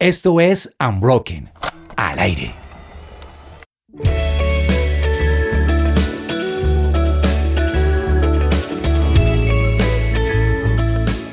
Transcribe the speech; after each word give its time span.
Esto 0.00 0.40
es 0.40 0.72
Unbroken, 0.80 1.50
al 1.94 2.18
aire. 2.20 2.54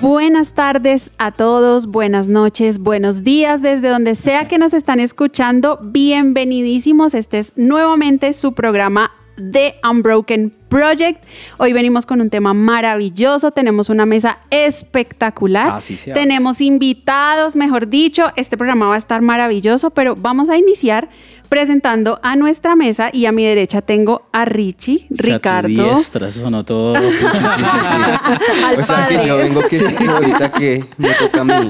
Buenas 0.01 0.49
tardes 0.53 1.11
a 1.17 1.31
todos, 1.31 1.87
buenas 1.87 2.27
noches, 2.27 2.79
buenos 2.79 3.23
días 3.23 3.61
desde 3.61 3.87
donde 3.87 4.15
sea 4.15 4.49
que 4.49 4.57
nos 4.57 4.73
están 4.73 4.99
escuchando. 4.99 5.79
Bienvenidísimos. 5.81 7.13
Este 7.13 7.39
es 7.39 7.53
nuevamente 7.55 8.33
su 8.33 8.51
programa 8.51 9.11
The 9.37 9.75
Unbroken 9.89 10.53
Project. 10.67 11.23
Hoy 11.57 11.71
venimos 11.71 12.05
con 12.05 12.21
un 12.21 12.29
tema 12.29 12.53
maravilloso, 12.53 13.51
tenemos 13.51 13.89
una 13.89 14.05
mesa 14.05 14.39
espectacular, 14.49 15.69
Así 15.69 15.95
sea. 15.95 16.13
tenemos 16.13 16.59
invitados, 16.59 17.55
mejor 17.55 17.87
dicho, 17.87 18.25
este 18.35 18.57
programa 18.57 18.87
va 18.87 18.95
a 18.95 18.97
estar 18.97 19.21
maravilloso, 19.21 19.91
pero 19.91 20.15
vamos 20.15 20.49
a 20.49 20.57
iniciar 20.57 21.09
presentando 21.47 22.19
a 22.23 22.35
nuestra 22.35 22.75
mesa 22.75 23.09
y 23.11 23.25
a 23.25 23.31
mi 23.31 23.45
derecha 23.45 23.81
tengo 23.81 24.27
a 24.31 24.45
Richie, 24.45 25.05
Ricardo. 25.09 25.95
Diestra, 25.95 26.27
eso 26.27 26.41
sonó 26.41 26.63
todo. 26.63 26.95
Sí, 26.95 27.01
sí, 27.11 27.27
sí, 27.31 27.79
sí. 27.81 28.63
Al 28.63 28.79
o 28.79 28.83
sea 28.83 28.95
padre. 28.97 29.17
que 29.17 29.27
yo 29.27 29.37
vengo 29.37 29.61
que 29.67 29.77
sí, 29.77 29.95
ahorita 30.07 30.51
que 30.51 30.83
me 30.97 31.09
toca 31.13 31.41
a 31.41 31.43
mí. 31.43 31.69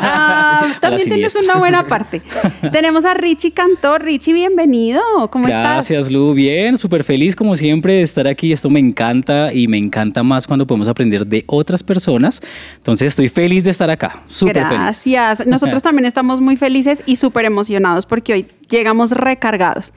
Ah, 0.00 0.76
también 0.80 1.08
tienes 1.08 1.34
una 1.36 1.56
buena 1.56 1.86
parte. 1.86 2.22
Tenemos 2.72 3.04
a 3.04 3.14
Richie 3.14 3.52
Cantor. 3.52 4.02
Richie, 4.02 4.32
bienvenido. 4.32 5.02
¿Cómo 5.30 5.46
estás? 5.46 5.62
Gracias, 5.62 6.10
Lu. 6.10 6.34
Bien, 6.34 6.76
súper 6.76 7.04
feliz 7.04 7.34
como 7.34 7.56
siempre 7.56 7.94
de 7.94 8.02
estar 8.02 8.26
aquí. 8.26 8.52
Esto 8.52 8.70
me 8.70 8.80
encanta 8.80 9.52
y 9.52 9.68
me 9.68 9.78
encanta 9.78 10.22
más 10.22 10.46
cuando 10.46 10.66
podemos 10.66 10.88
aprender 10.88 11.26
de 11.26 11.44
otras 11.46 11.82
personas. 11.82 12.42
Entonces 12.76 13.08
estoy 13.08 13.28
feliz 13.28 13.64
de 13.64 13.70
estar 13.70 13.90
acá. 13.90 14.22
Súper 14.26 14.64
feliz. 14.64 14.80
Gracias. 14.80 15.46
Nosotros 15.46 15.82
también 15.82 16.04
estamos 16.04 16.40
muy 16.40 16.56
felices 16.56 17.02
y 17.06 17.16
súper 17.16 17.44
emocionados 17.44 18.06
porque 18.06 18.32
hoy 18.32 18.46
llegamos 18.70 19.12
recargados. 19.12 19.92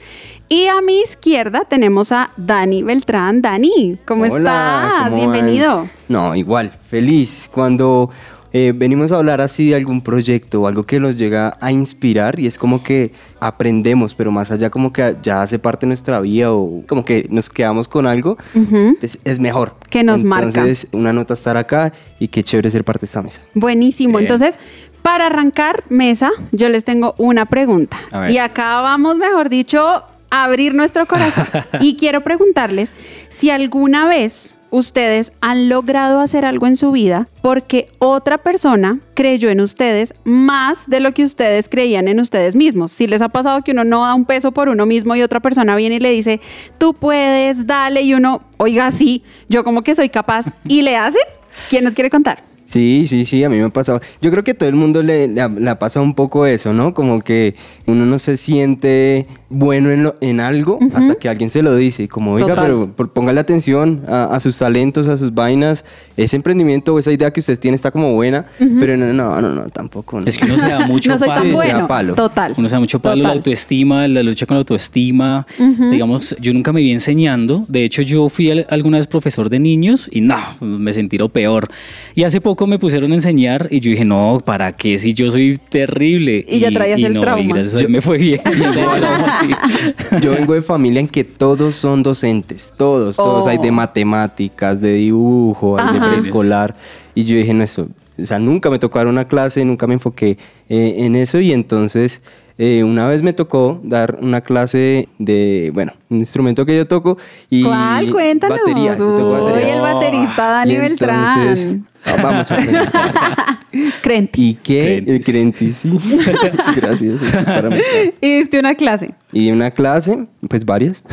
Y 0.50 0.67
a 0.67 0.81
mi 0.81 1.00
izquierda 1.02 1.64
tenemos 1.67 2.11
a 2.11 2.31
Dani 2.38 2.83
Beltrán. 2.83 3.41
Dani, 3.41 3.97
¿cómo 4.05 4.23
Hola, 4.23 4.36
estás? 4.36 5.09
¿cómo 5.11 5.31
Bienvenido. 5.31 5.78
van? 5.78 5.91
No, 6.09 6.36
igual, 6.36 6.72
feliz. 6.89 7.50
Cuando 7.53 8.09
eh, 8.52 8.73
venimos 8.75 9.13
a 9.13 9.16
hablar 9.16 9.39
así 9.39 9.69
de 9.69 9.75
algún 9.75 10.02
proyecto 10.02 10.61
o 10.61 10.67
algo 10.67 10.83
que 10.83 11.00
nos 11.00 11.17
llega 11.17 11.58
a 11.61 11.72
inspirar 11.72 12.38
y 12.38 12.47
es 12.47 12.58
como 12.58 12.83
que 12.83 13.13
aprendemos, 13.39 14.13
pero 14.13 14.30
más 14.30 14.52
allá 14.52 14.69
como 14.69 14.91
que 14.91 15.16
ya 15.23 15.41
hace 15.41 15.58
parte 15.58 15.85
de 15.85 15.88
nuestra 15.88 16.19
vida 16.19 16.52
o 16.52 16.83
como 16.85 17.06
que 17.06 17.28
nos 17.30 17.50
quedamos 17.50 17.88
con 17.88 18.06
algo, 18.06 18.38
Ujú. 18.53 18.97
es, 19.02 19.17
es 19.23 19.39
mejor. 19.39 19.75
Que 19.89 20.03
nos 20.03 20.22
marca. 20.23 20.47
Entonces, 20.47 20.88
una 20.91 21.13
nota 21.13 21.33
estar 21.33 21.56
acá 21.56 21.94
y 22.19 22.28
qué 22.28 22.44
chévere 22.44 22.69
ser 22.72 22.83
parte 22.83 23.02
de 23.02 23.06
esta 23.06 23.22
mesa. 23.22 23.39
Buenísimo. 23.53 24.17
Bien. 24.17 24.23
Entonces, 24.30 24.59
para 25.02 25.27
arrancar 25.27 25.83
mesa, 25.89 26.31
yo 26.52 26.69
les 26.69 26.83
tengo 26.83 27.16
una 27.17 27.45
pregunta. 27.45 27.97
Y 28.30 28.38
acá 28.38 28.81
vamos, 28.81 29.16
mejor 29.16 29.49
dicho, 29.49 30.03
a 30.30 30.44
abrir 30.44 30.73
nuestro 30.73 31.05
corazón. 31.05 31.47
y 31.80 31.95
quiero 31.95 32.21
preguntarles 32.21 32.91
si 33.29 33.49
alguna 33.49 34.07
vez 34.07 34.55
ustedes 34.72 35.33
han 35.41 35.69
logrado 35.69 36.22
hacer 36.22 36.45
algo 36.45 36.66
en 36.66 36.77
su 36.77 36.91
vida 36.91 37.27
porque 37.41 37.88
otra 37.99 38.38
persona 38.38 38.99
creyó 39.13 39.49
en 39.49 39.59
ustedes 39.59 40.13
más 40.23 40.88
de 40.88 41.02
lo 41.02 41.13
que 41.13 41.23
ustedes 41.23 41.69
creían 41.69 42.07
en 42.07 42.19
ustedes 42.19 42.55
mismos. 42.55 42.91
Si 42.91 43.05
les 43.05 43.22
ha 43.22 43.29
pasado 43.29 43.61
que 43.63 43.73
uno 43.73 43.83
no 43.83 44.05
da 44.05 44.16
un 44.16 44.25
peso 44.25 44.52
por 44.52 44.69
uno 44.69 44.85
mismo 44.85 45.16
y 45.16 45.22
otra 45.22 45.41
persona 45.41 45.75
viene 45.75 45.95
y 45.95 45.99
le 45.99 46.11
dice, 46.11 46.39
tú 46.77 46.94
puedes, 46.94 47.67
dale, 47.67 48.02
y 48.02 48.13
uno, 48.13 48.41
oiga, 48.57 48.89
sí, 48.91 49.23
yo 49.49 49.63
como 49.63 49.83
que 49.83 49.94
soy 49.94 50.09
capaz, 50.09 50.45
y 50.67 50.81
le 50.81 50.95
hacen. 50.95 51.22
¿Quién 51.69 51.83
nos 51.83 51.94
quiere 51.94 52.09
contar? 52.09 52.50
Sí, 52.72 53.03
sí, 53.05 53.25
sí, 53.25 53.44
a 53.44 53.50
mí 53.50 53.58
me 53.58 53.66
ha 53.66 53.69
pasado. 53.69 54.00
Yo 54.22 54.31
creo 54.31 54.44
que 54.45 54.52
a 54.52 54.53
todo 54.53 54.69
el 54.69 54.75
mundo 54.75 55.03
le, 55.03 55.27
le 55.27 55.41
ha 55.69 55.77
pasado 55.77 56.05
un 56.05 56.14
poco 56.16 56.45
eso, 56.45 56.72
¿no? 56.73 56.94
Como 56.94 57.22
que 57.22 57.55
uno 57.86 58.05
no 58.05 58.17
se 58.17 58.38
siente 58.38 59.28
bueno 59.50 59.91
en, 59.91 60.03
lo- 60.03 60.13
en 60.22 60.40
algo 60.40 60.79
hasta 60.94 61.16
que 61.16 61.28
alguien 61.28 61.50
se 61.50 61.62
lo 61.62 61.75
dice. 61.75 62.07
Como, 62.07 62.31
oiga, 62.34 62.47
Total. 62.56 62.88
pero 62.96 63.13
póngale 63.13 63.41
atención 63.41 64.03
a, 64.07 64.23
a 64.34 64.40
sus 64.40 64.57
talentos, 64.57 65.09
a 65.09 65.18
sus 65.18 65.34
vainas. 65.34 65.84
Ese 66.16 66.38
emprendimiento 66.38 66.94
o 66.94 67.00
esa 67.00 67.12
idea 67.12 67.31
que 67.31 67.41
usted 67.41 67.59
tiene 67.59 67.75
está 67.75 67.91
como 67.91 68.13
buena, 68.13 68.46
pero 68.79 68.96
no, 68.96 69.12
no, 69.12 69.41
no, 69.41 69.50
no, 69.53 69.69
tampoco. 69.69 70.22
no. 70.22 70.25
Es 70.28 70.38
que 70.38 70.46
uno 70.46 70.57
se 70.57 70.67
da 70.69 70.79
mucho 70.88 71.09
no 71.12 71.17
soy 71.17 71.28
palo. 71.28 71.41
tan 71.41 71.44
Sí, 71.44 71.50
se 71.50 71.67
da 71.67 71.73
bueno. 71.73 71.88
palo. 71.88 72.16
Total. 72.16 72.53
Uno 72.57 72.69
se 72.69 72.75
da 72.75 72.79
mucho 72.79 73.00
palo, 73.01 73.17
la 73.17 73.23
Total. 73.23 73.38
autoestima, 73.40 74.07
la 74.07 74.23
lucha 74.23 74.46
con 74.46 74.56
la 74.56 74.59
autoestima. 74.59 75.46
Digamos, 75.91 76.35
yo 76.40 76.53
nunca 76.53 76.72
me 76.72 76.79
vi 76.81 76.91
enseñando. 76.94 77.66
De 77.67 77.84
hecho, 77.84 78.01
yo 78.01 78.29
fui 78.29 78.50
al- 78.50 78.66
alguna 78.69 78.97
vez 78.97 79.07
profesor 79.07 79.50
de 79.50 79.59
niños 79.59 80.07
y 80.09 80.22
no, 80.22 80.38
me 80.62 80.94
sentí 80.94 81.17
lo 81.17 81.28
peor. 81.28 81.67
Y 82.16 82.23
hace 82.23 82.40
poco 82.40 82.60
me 82.67 82.79
pusieron 82.79 83.11
a 83.11 83.16
enseñar 83.16 83.67
y 83.69 83.79
yo 83.79 83.91
dije, 83.91 84.05
no, 84.05 84.41
¿para 84.44 84.72
qué 84.72 84.97
si 84.99 85.13
yo 85.13 85.29
soy 85.31 85.59
terrible? 85.69 86.45
Y 86.47 86.59
ya 86.59 86.72
traías 86.72 87.01
el 87.01 87.13
no, 87.13 87.22
trauma. 87.22 87.41
Y 87.44 87.47
gracias 87.47 87.75
a 87.75 87.77
Dios 87.79 87.89
me 87.89 88.01
fue 88.01 88.17
bien. 88.17 88.41
El 88.45 88.72
trauma, 88.72 89.39
sí. 89.39 89.49
Yo 90.22 90.31
vengo 90.31 90.53
de 90.53 90.61
familia 90.61 90.99
en 90.99 91.07
que 91.07 91.23
todos 91.23 91.75
son 91.75 92.03
docentes, 92.03 92.73
todos, 92.77 93.16
todos 93.16 93.45
Oh. 93.45 93.49
hay 93.49 93.57
de 93.57 93.72
matemáticas, 93.72 94.81
de 94.81 94.94
dibujo, 94.94 95.79
hay 95.79 95.99
de 95.99 96.07
preescolar. 96.07 96.75
Y 97.16 97.23
yo 97.23 97.35
dije, 97.35 97.53
no, 97.53 97.63
eso, 97.63 97.88
o 98.22 98.25
sea, 98.25 98.39
nunca 98.39 98.69
me 98.69 98.79
tocó 98.79 98.99
dar 98.99 99.07
una 99.07 99.25
clase, 99.28 99.63
nunca 99.66 99.88
me 99.88 99.93
enfoqué 99.95 100.38
eh, 100.69 100.95
en 100.97 101.16
eso. 101.16 101.39
Y 101.39 101.51
entonces, 101.53 102.22
eh, 102.63 102.83
una 102.83 103.07
vez 103.07 103.23
me 103.23 103.33
tocó 103.33 103.81
dar 103.83 104.19
una 104.22 104.41
clase 104.41 105.09
de, 105.17 105.72
bueno, 105.73 105.94
un 106.11 106.19
instrumento 106.19 106.63
que 106.63 106.77
yo 106.77 106.88
toco. 106.88 107.17
Y 107.49 107.63
¿Cuál? 107.63 108.11
Cuéntanos. 108.11 108.59
Batería. 108.59 108.95
Uy, 108.99 109.63
el 109.63 109.81
baterista 109.81 110.45
Dani 110.45 110.73
Y 110.73 110.75
entonces, 110.75 111.66
Beltrán. 111.72 111.88
ah, 112.05 112.16
vamos 112.22 112.51
a. 112.51 112.57
Crenti. 114.03 114.49
¿Y 114.49 114.53
qué? 114.53 115.01
Crentis. 115.03 115.16
El 115.16 115.23
Crentis, 115.23 115.75
sí. 115.75 115.99
Gracias, 116.75 117.19
eso 117.19 117.39
es 117.39 117.45
para 117.45 117.72
mí. 117.72 117.77
Y 118.22 118.38
diste 118.38 118.59
una 118.59 118.75
clase. 118.75 119.16
Y 119.33 119.45
di 119.45 119.51
una 119.51 119.72
clase, 119.72 120.28
pues 120.47 120.63
varias, 120.63 121.03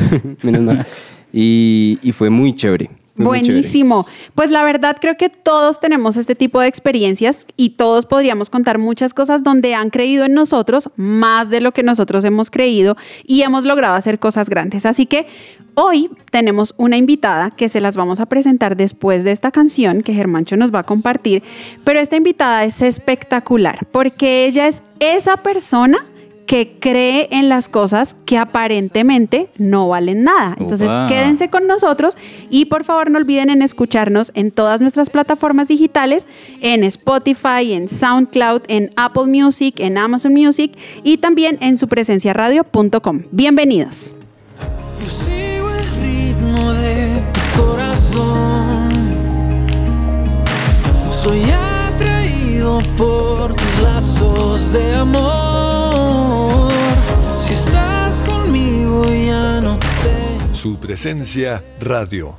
menos 0.43 0.61
mal. 0.61 0.85
Y, 1.33 1.97
y 2.03 2.11
fue 2.11 2.29
muy 2.29 2.53
chévere. 2.53 2.91
Buenísimo. 3.19 4.07
Pues 4.33 4.49
la 4.49 4.63
verdad 4.63 4.97
creo 4.99 5.17
que 5.17 5.29
todos 5.29 5.79
tenemos 5.79 6.15
este 6.17 6.35
tipo 6.35 6.61
de 6.61 6.67
experiencias 6.67 7.45
y 7.57 7.71
todos 7.71 8.05
podríamos 8.05 8.49
contar 8.49 8.77
muchas 8.77 9.13
cosas 9.13 9.43
donde 9.43 9.75
han 9.75 9.89
creído 9.89 10.25
en 10.25 10.33
nosotros 10.33 10.89
más 10.95 11.49
de 11.49 11.59
lo 11.59 11.73
que 11.73 11.83
nosotros 11.83 12.23
hemos 12.23 12.49
creído 12.49 12.95
y 13.25 13.41
hemos 13.41 13.65
logrado 13.65 13.95
hacer 13.95 14.19
cosas 14.19 14.49
grandes. 14.49 14.85
Así 14.85 15.05
que 15.05 15.27
hoy 15.75 16.09
tenemos 16.31 16.73
una 16.77 16.97
invitada 16.97 17.51
que 17.51 17.67
se 17.67 17.81
las 17.81 17.97
vamos 17.97 18.19
a 18.19 18.25
presentar 18.25 18.77
después 18.77 19.23
de 19.23 19.31
esta 19.31 19.51
canción 19.51 20.01
que 20.01 20.13
Germancho 20.13 20.55
nos 20.55 20.73
va 20.73 20.79
a 20.79 20.85
compartir, 20.85 21.43
pero 21.83 21.99
esta 21.99 22.15
invitada 22.15 22.63
es 22.63 22.81
espectacular 22.81 23.85
porque 23.91 24.45
ella 24.45 24.67
es 24.67 24.81
esa 24.99 25.37
persona 25.37 26.05
que 26.49 26.77
cree 26.79 27.27
en 27.29 27.47
las 27.47 27.69
cosas 27.69 28.15
que 28.25 28.39
aparentemente 28.39 29.51
no 29.59 29.87
valen 29.87 30.23
nada. 30.23 30.55
Entonces, 30.59 30.89
quédense 31.07 31.51
con 31.51 31.67
nosotros 31.67 32.17
y 32.49 32.65
por 32.65 32.85
favor 32.85 33.11
no 33.11 33.19
olviden 33.19 33.51
en 33.51 33.61
escucharnos 33.61 34.31
en 34.33 34.49
todas 34.49 34.81
nuestras 34.81 35.11
plataformas 35.11 35.67
digitales, 35.67 36.25
en 36.61 36.83
Spotify, 36.83 37.73
en 37.73 37.87
SoundCloud, 37.87 38.63
en 38.67 38.89
Apple 38.95 39.25
Music, 39.27 39.75
en 39.77 39.99
Amazon 39.99 40.33
Music 40.33 40.75
y 41.03 41.17
también 41.17 41.59
en 41.61 41.77
supresenciaradio.com. 41.77 43.21
Bienvenidos. 43.29 44.15
Yo 45.03 45.07
sigo 45.07 45.69
el 45.69 45.85
ritmo 46.01 46.73
de 46.73 47.21
tu 47.31 47.61
corazón. 47.61 48.89
Soy 51.11 51.41
atraído 51.51 52.79
por 52.97 53.53
tus 53.53 53.83
lazos 53.83 54.73
de 54.73 54.95
amor. 54.95 55.78
Conmigo 58.99 59.25
ya 59.25 59.61
no 59.61 59.77
te 59.77 60.55
Su 60.55 60.77
presencia 60.77 61.63
radio. 61.79 62.35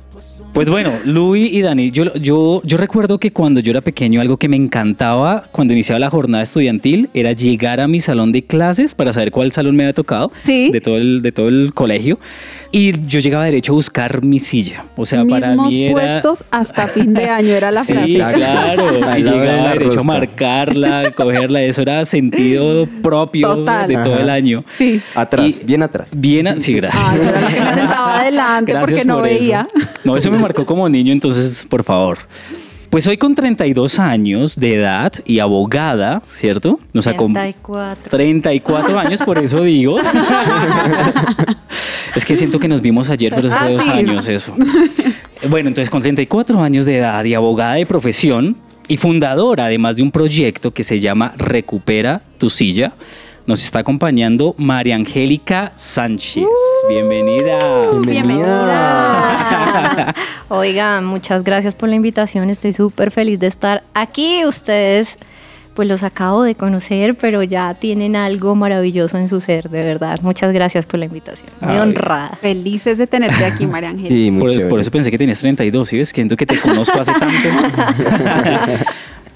Pues 0.53 0.69
bueno, 0.69 0.91
Luis 1.05 1.51
y 1.53 1.61
Dani, 1.61 1.91
yo, 1.91 2.13
yo, 2.15 2.61
yo 2.65 2.77
recuerdo 2.77 3.19
que 3.19 3.31
cuando 3.31 3.61
yo 3.61 3.71
era 3.71 3.79
pequeño 3.79 4.19
algo 4.19 4.35
que 4.35 4.49
me 4.49 4.57
encantaba 4.57 5.45
cuando 5.53 5.71
iniciaba 5.71 5.97
la 5.97 6.09
jornada 6.09 6.43
estudiantil 6.43 7.09
era 7.13 7.31
llegar 7.31 7.79
a 7.79 7.87
mi 7.87 8.01
salón 8.01 8.33
de 8.33 8.43
clases 8.43 8.93
para 8.93 9.13
saber 9.13 9.31
cuál 9.31 9.53
salón 9.53 9.77
me 9.77 9.83
había 9.83 9.93
tocado 9.93 10.29
Sí. 10.43 10.69
de, 10.71 10.81
todo 10.81 10.97
el, 10.97 11.21
de 11.21 11.31
todo 11.31 11.47
el 11.47 11.73
colegio 11.73 12.19
y 12.71 12.93
yo 13.07 13.19
llegaba 13.19 13.45
derecho 13.45 13.73
a 13.73 13.75
buscar 13.75 14.23
mi 14.23 14.39
silla. 14.39 14.85
O 14.95 15.05
sea, 15.05 15.25
para 15.25 15.49
Mismos 15.49 15.73
mí 15.73 15.83
era... 15.85 15.93
puestos 15.93 16.45
hasta 16.51 16.87
fin 16.87 17.13
de 17.13 17.25
año 17.29 17.49
era 17.53 17.71
la 17.71 17.83
Sí, 17.85 17.93
frase. 17.93 18.33
claro. 18.33 18.87
Al 19.07 19.19
Y 19.19 19.23
llegaba 19.23 19.69
derecho 19.71 19.99
a 19.99 20.03
marcarla, 20.03 21.11
cogerla. 21.15 21.61
Eso 21.63 21.81
era 21.81 22.05
sentido 22.05 22.87
propio 23.01 23.55
Total. 23.55 23.87
de 23.87 23.95
todo 23.95 24.17
el 24.19 24.29
año. 24.29 24.63
Sí. 24.77 25.01
Atrás, 25.15 25.61
Y- 25.61 25.65
bien 25.65 25.83
atrás. 25.83 26.09
Bien, 26.15 26.47
a- 26.47 26.59
sí, 26.59 26.73
gracias. 26.75 27.03
Era 27.13 27.41
la 27.41 27.47
que 27.47 27.59
me 27.61 27.73
sentaba 27.73 28.19
adelante 28.19 28.71
Gracias 28.71 28.89
porque 28.91 29.05
no 29.05 29.17
por 29.19 29.27
eso. 29.27 29.39
veía. 29.39 29.67
No, 30.03 30.15
eso 30.15 30.31
me 30.31 30.37
marcó 30.39 30.65
como 30.65 30.87
niño, 30.89 31.11
entonces, 31.13 31.65
por 31.69 31.83
favor. 31.83 32.19
Pues 32.91 33.07
hoy 33.07 33.17
con 33.17 33.35
32 33.35 33.99
años 33.99 34.57
de 34.57 34.75
edad 34.75 35.13
y 35.25 35.39
abogada, 35.39 36.21
¿cierto? 36.25 36.79
Nos 36.93 37.07
acom- 37.07 37.33
34. 37.33 38.09
34 38.11 38.99
años, 38.99 39.21
por 39.21 39.37
eso 39.37 39.63
digo. 39.63 39.95
es 42.15 42.25
que 42.25 42.35
siento 42.35 42.59
que 42.59 42.67
nos 42.67 42.81
vimos 42.81 43.09
ayer, 43.09 43.31
pero 43.33 43.47
hace 43.47 43.57
Ah, 43.57 43.69
dos 43.69 43.83
sí. 43.83 43.89
años 43.89 44.27
eso. 44.27 44.53
Bueno, 45.49 45.69
entonces 45.69 45.89
con 45.89 46.01
34 46.01 46.61
años 46.61 46.85
de 46.85 46.97
edad 46.97 47.23
y 47.23 47.33
abogada 47.33 47.75
de 47.75 47.85
profesión, 47.85 48.57
y 48.89 48.97
fundadora 48.97 49.67
además 49.67 49.95
de 49.95 50.03
un 50.03 50.11
proyecto 50.11 50.71
que 50.71 50.83
se 50.83 50.99
llama 50.99 51.33
Recupera 51.37 52.21
tu 52.37 52.49
silla. 52.49 52.91
Nos 53.47 53.63
está 53.63 53.79
acompañando 53.79 54.53
María 54.57 54.95
Angélica 54.95 55.71
Sánchez. 55.75 56.45
Bienvenida. 56.87 57.89
Bienvenida. 58.05 60.13
Oigan, 60.49 61.05
muchas 61.05 61.43
gracias 61.43 61.73
por 61.73 61.89
la 61.89 61.95
invitación. 61.95 62.49
Estoy 62.51 62.71
súper 62.73 63.09
feliz 63.11 63.39
de 63.39 63.47
estar 63.47 63.83
aquí. 63.95 64.45
Ustedes, 64.45 65.17
pues 65.73 65.87
los 65.87 66.03
acabo 66.03 66.43
de 66.43 66.53
conocer, 66.53 67.15
pero 67.15 67.41
ya 67.41 67.73
tienen 67.73 68.15
algo 68.15 68.53
maravilloso 68.53 69.17
en 69.17 69.27
su 69.27 69.41
ser, 69.41 69.69
de 69.71 69.81
verdad. 69.83 70.19
Muchas 70.21 70.53
gracias 70.53 70.85
por 70.85 70.99
la 70.99 71.05
invitación. 71.05 71.49
Muy 71.61 71.73
Ay. 71.73 71.79
honrada. 71.79 72.37
Felices 72.39 72.99
de 72.99 73.07
tenerte 73.07 73.43
aquí, 73.43 73.65
María 73.65 73.89
Angélica. 73.89 74.13
Sí, 74.13 74.31
Por, 74.39 74.51
chévere. 74.51 74.69
por 74.69 74.79
eso 74.79 74.91
pensé 74.91 75.09
que 75.09 75.17
tenías 75.17 75.39
32, 75.39 75.89
¿sí 75.89 75.97
ves? 75.97 76.09
Siento 76.09 76.37
que 76.37 76.45
te 76.45 76.59
conozco 76.59 76.99
hace 76.99 77.11
tanto. 77.13 77.25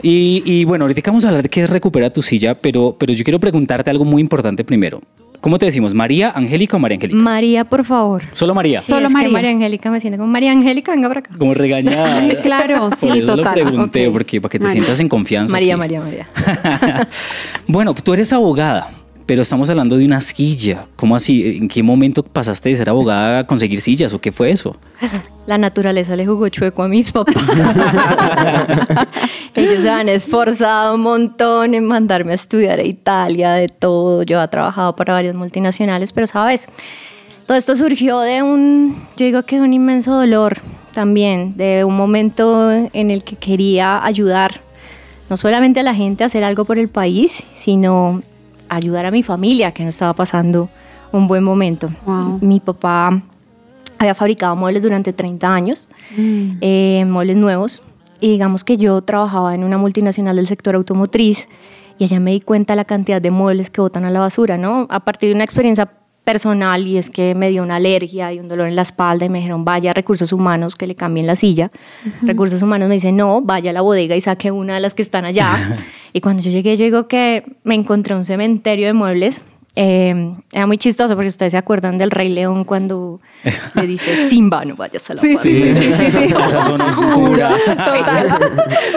y, 0.02 0.44
y 0.46 0.66
bueno, 0.66 0.86
ahorita 0.86 1.02
vamos 1.12 1.26
a 1.26 1.30
hablar 1.30 1.44
de 1.44 1.50
qué 1.50 1.64
es 1.64 1.70
recupera 1.70 2.10
tu 2.12 2.22
silla, 2.22 2.56
pero, 2.56 2.96
pero 3.00 3.14
yo 3.14 3.24
quiero 3.24 3.40
preguntarte 3.40 3.90
algo 3.90 4.06
muy 4.06 4.22
importante 4.22 4.64
primero. 4.64 5.02
¿Cómo 5.42 5.60
te 5.60 5.68
decimos? 5.68 5.94
¿María 5.94 6.32
Angélica 6.32 6.76
o 6.78 6.80
María 6.80 6.96
Angélica? 6.96 7.20
María, 7.20 7.66
por 7.66 7.86
favor. 7.86 8.24
Solo 8.32 8.56
María. 8.56 8.82
Sí, 8.82 8.88
Solo 8.90 9.02
es 9.08 9.08
que 9.10 9.14
María. 9.14 9.32
María 9.32 9.50
Angélica 9.52 9.92
me 9.92 10.00
siente 10.02 10.18
como 10.18 10.32
María 10.32 10.52
Angélica, 10.52 10.92
venga 10.94 11.08
para 11.08 11.20
acá. 11.20 11.36
Como 11.38 11.54
regañada. 11.54 12.20
Sí, 12.30 12.36
claro, 12.42 12.90
Por 12.90 12.96
sí, 12.98 13.08
eso 13.10 13.28
lo 13.28 13.36
total. 13.38 13.54
pregunté, 13.54 14.08
Ok. 14.08 14.14
porque 14.14 14.42
para 14.42 14.50
que 14.52 14.58
te 14.60 14.64
María. 14.66 14.82
sientas 14.82 15.00
en 15.02 15.08
confianza. 15.10 15.52
María, 15.52 15.74
aquí. 15.76 15.80
María, 15.80 16.02
María. 16.02 16.28
bueno, 17.68 17.94
tú 17.94 18.14
eres 18.14 18.34
abogada, 18.34 18.90
pero 19.26 19.42
estamos 19.42 19.70
hablando 19.70 19.98
de 19.98 20.06
una 20.06 20.22
silla. 20.22 20.86
¿Cómo 20.96 21.16
así? 21.16 21.58
¿En 21.58 21.68
qué 21.68 21.82
momento 21.82 22.24
pasaste 22.24 22.70
de 22.70 22.76
ser 22.76 22.90
abogada 22.90 23.40
a 23.40 23.48
conseguir 23.48 23.82
sillas 23.82 24.14
o 24.14 24.22
qué 24.22 24.32
fue 24.32 24.52
eso? 24.52 24.76
La 25.48 25.58
naturaleza 25.58 26.16
le 26.16 26.26
jugó 26.26 26.50
chueco 26.50 26.84
a 26.84 26.88
mis 26.88 27.12
papás. 27.12 27.36
Ellos 29.56 29.82
se 29.82 29.90
han 29.90 30.10
esforzado 30.10 30.96
un 30.96 31.02
montón 31.02 31.74
en 31.74 31.86
mandarme 31.86 32.32
a 32.32 32.36
estudiar 32.36 32.80
a 32.80 32.84
Italia, 32.84 33.54
de 33.54 33.68
todo. 33.68 34.24
Yo 34.24 34.42
he 34.42 34.48
trabajado 34.48 34.96
para 34.96 35.14
varias 35.14 35.36
multinacionales, 35.36 36.12
pero 36.14 36.28
sabes, 36.28 36.68
todo 37.46 37.58
esto 37.58 37.76
surgió 37.76 38.20
de 38.20 38.42
un, 38.42 39.08
yo 39.18 39.26
digo 39.26 39.44
que 39.44 39.58
de 39.58 39.62
un 39.62 39.74
inmenso 39.74 40.16
dolor 40.16 40.58
también, 40.94 41.56
de 41.58 41.84
un 41.84 41.96
momento 41.96 42.72
en 42.72 43.12
el 43.12 43.24
que 43.24 43.36
quería 43.36 44.04
ayudar 44.04 44.62
no 45.30 45.38
solamente 45.38 45.80
a 45.80 45.84
la 45.84 45.96
gente 45.96 46.24
a 46.24 46.28
hacer 46.28 46.44
algo 46.44 46.66
por 46.66 46.78
el 46.78 46.90
país, 46.90 47.46
sino 47.56 48.22
ayudar 48.70 49.06
a 49.06 49.12
mi 49.12 49.24
familia 49.24 49.72
que 49.72 49.84
no 49.84 49.90
estaba 49.90 50.14
pasando 50.14 50.70
un 51.12 51.28
buen 51.28 51.44
momento. 51.44 51.90
Wow. 52.06 52.40
Mi 52.42 52.60
papá 52.60 53.22
había 53.98 54.16
fabricado 54.16 54.56
muebles 54.56 54.84
durante 54.84 55.14
30 55.14 55.54
años, 55.54 55.88
Mm. 56.18 56.58
eh, 56.62 57.06
muebles 57.08 57.38
nuevos, 57.38 57.82
y 58.20 58.30
digamos 58.30 58.64
que 58.64 58.78
yo 58.78 59.02
trabajaba 59.02 59.56
en 59.56 59.64
una 59.64 59.78
multinacional 59.78 60.36
del 60.36 60.48
sector 60.48 60.76
automotriz 60.76 61.48
y 61.98 62.06
allá 62.06 62.20
me 62.20 62.32
di 62.32 62.42
cuenta 62.42 62.76
la 62.76 62.84
cantidad 62.86 63.22
de 63.22 63.32
muebles 63.32 63.70
que 63.70 63.82
botan 63.82 64.04
a 64.06 64.10
la 64.10 64.20
basura, 64.20 64.58
¿no? 64.58 64.88
A 64.90 65.00
partir 65.02 65.30
de 65.30 65.36
una 65.36 65.44
experiencia 65.44 65.90
personal 66.26 66.86
y 66.86 66.98
es 66.98 67.10
que 67.10 67.36
me 67.36 67.50
dio 67.50 67.64
una 67.64 67.78
alergia 67.78 68.34
y 68.34 68.40
un 68.40 68.50
dolor 68.50 68.68
en 68.68 68.76
la 68.76 68.82
espalda 68.82 69.26
y 69.26 69.30
me 69.30 69.38
dijeron, 69.38 69.64
vaya 69.64 69.92
a 69.92 69.94
recursos 69.94 70.34
humanos 70.34 70.76
que 70.76 70.88
le 70.88 70.96
cambien 70.96 71.28
la 71.28 71.36
silla. 71.38 71.72
Recursos 72.24 72.62
humanos 72.62 72.90
me 72.90 72.96
dicen, 72.96 73.16
no, 73.16 73.42
vaya 73.42 73.70
a 73.70 73.74
la 73.74 73.82
bodega 73.82 74.16
y 74.16 74.22
saque 74.22 74.52
una 74.52 74.74
de 74.74 74.82
las 74.82 74.94
que 74.94 75.04
están 75.04 75.24
allá. 75.24 75.72
y 76.14 76.20
cuando 76.20 76.44
yo 76.44 76.52
llegué, 76.52 76.76
yo 76.76 76.84
digo 76.84 77.08
que 77.08 77.46
me 77.64 77.76
encontré 77.76 78.16
un 78.16 78.26
cementerio 78.26 78.88
de 78.88 78.94
muebles. 78.94 79.42
Eh, 79.78 80.34
era 80.54 80.66
muy 80.68 80.78
chistoso 80.78 81.16
porque 81.16 81.28
ustedes 81.28 81.52
se 81.52 81.58
acuerdan 81.58 81.98
del 81.98 82.10
Rey 82.10 82.30
León 82.30 82.64
cuando 82.64 83.20
le 83.74 83.86
dice 83.88 84.30
Simba, 84.30 84.64
no 84.64 84.76
vayas 84.78 85.10
a 85.10 85.16
la 85.16 85.22
Sí, 85.22 85.34
parte". 85.34 85.50
sí, 85.50 85.76
sí, 85.76 85.92
sí, 85.92 86.12
sí. 86.12 86.34
Esa 86.46 86.62
zona 86.64 86.86
oscura. 86.86 87.50
Total. 87.68 88.40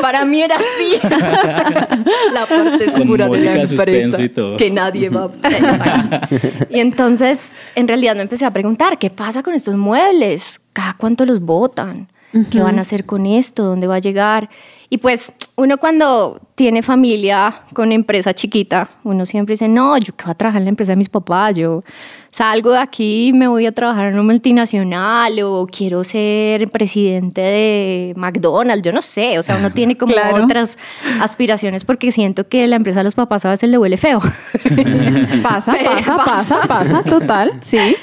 Para 0.00 0.24
mí 0.24 0.40
era 0.42 0.54
así. 0.56 0.98
la 2.32 2.46
parte 2.46 2.90
oscura 2.90 3.28
de 3.28 3.38
la 3.44 3.62
empresa. 3.62 4.22
y 4.22 4.28
todo. 4.28 4.56
Que 4.56 4.70
nadie 4.70 5.08
va 5.10 5.24
a... 5.42 6.28
y 6.70 6.80
entonces, 6.80 7.40
en 7.74 7.88
realidad 7.88 8.14
me 8.14 8.22
empecé 8.22 8.44
a 8.44 8.52
preguntar, 8.52 8.98
¿qué 8.98 9.10
pasa 9.10 9.42
con 9.42 9.54
estos 9.54 9.76
muebles? 9.76 10.60
¿Cada 10.72 10.94
cuánto 10.94 11.26
los 11.26 11.40
botan? 11.40 12.08
¿Qué 12.50 12.60
van 12.60 12.78
a 12.78 12.82
hacer 12.82 13.04
con 13.06 13.24
esto? 13.26 13.64
¿Dónde 13.64 13.86
va 13.86 13.96
a 13.96 14.00
llegar? 14.00 14.48
Y 14.90 14.98
pues 14.98 15.32
uno 15.56 15.76
cuando 15.76 16.40
tiene 16.54 16.82
familia 16.82 17.62
con 17.74 17.92
empresa 17.92 18.32
chiquita, 18.32 18.88
uno 19.04 19.26
siempre 19.26 19.52
dice, 19.52 19.68
no, 19.68 19.98
yo 19.98 20.16
que 20.16 20.24
voy 20.24 20.30
a 20.32 20.34
trabajar 20.34 20.60
en 20.62 20.64
la 20.64 20.70
empresa 20.70 20.92
de 20.92 20.96
mis 20.96 21.10
papás, 21.10 21.56
yo 21.56 21.84
salgo 22.30 22.72
de 22.72 22.78
aquí 22.78 23.28
y 23.28 23.32
me 23.34 23.48
voy 23.48 23.66
a 23.66 23.72
trabajar 23.72 24.06
en 24.06 24.14
una 24.14 24.22
multinacional 24.22 25.38
o 25.42 25.66
quiero 25.66 26.04
ser 26.04 26.70
presidente 26.70 27.40
de 27.42 28.14
McDonald's, 28.16 28.82
yo 28.82 28.92
no 28.92 29.02
sé, 29.02 29.38
o 29.38 29.42
sea, 29.42 29.56
uno 29.56 29.72
tiene 29.72 29.96
como 29.98 30.14
Claro. 30.14 30.44
otras 30.44 30.78
aspiraciones 31.20 31.84
porque 31.84 32.10
siento 32.10 32.48
que 32.48 32.66
la 32.66 32.76
empresa 32.76 33.00
de 33.00 33.04
los 33.04 33.14
papás 33.14 33.44
a 33.44 33.50
veces 33.50 33.68
le 33.68 33.76
huele 33.76 33.98
feo. 33.98 34.20
Pasa, 35.42 35.76
pasa, 35.84 36.16
pasa, 36.16 36.60
pasa, 36.66 37.02
total. 37.02 37.52
Sí. 37.62 37.94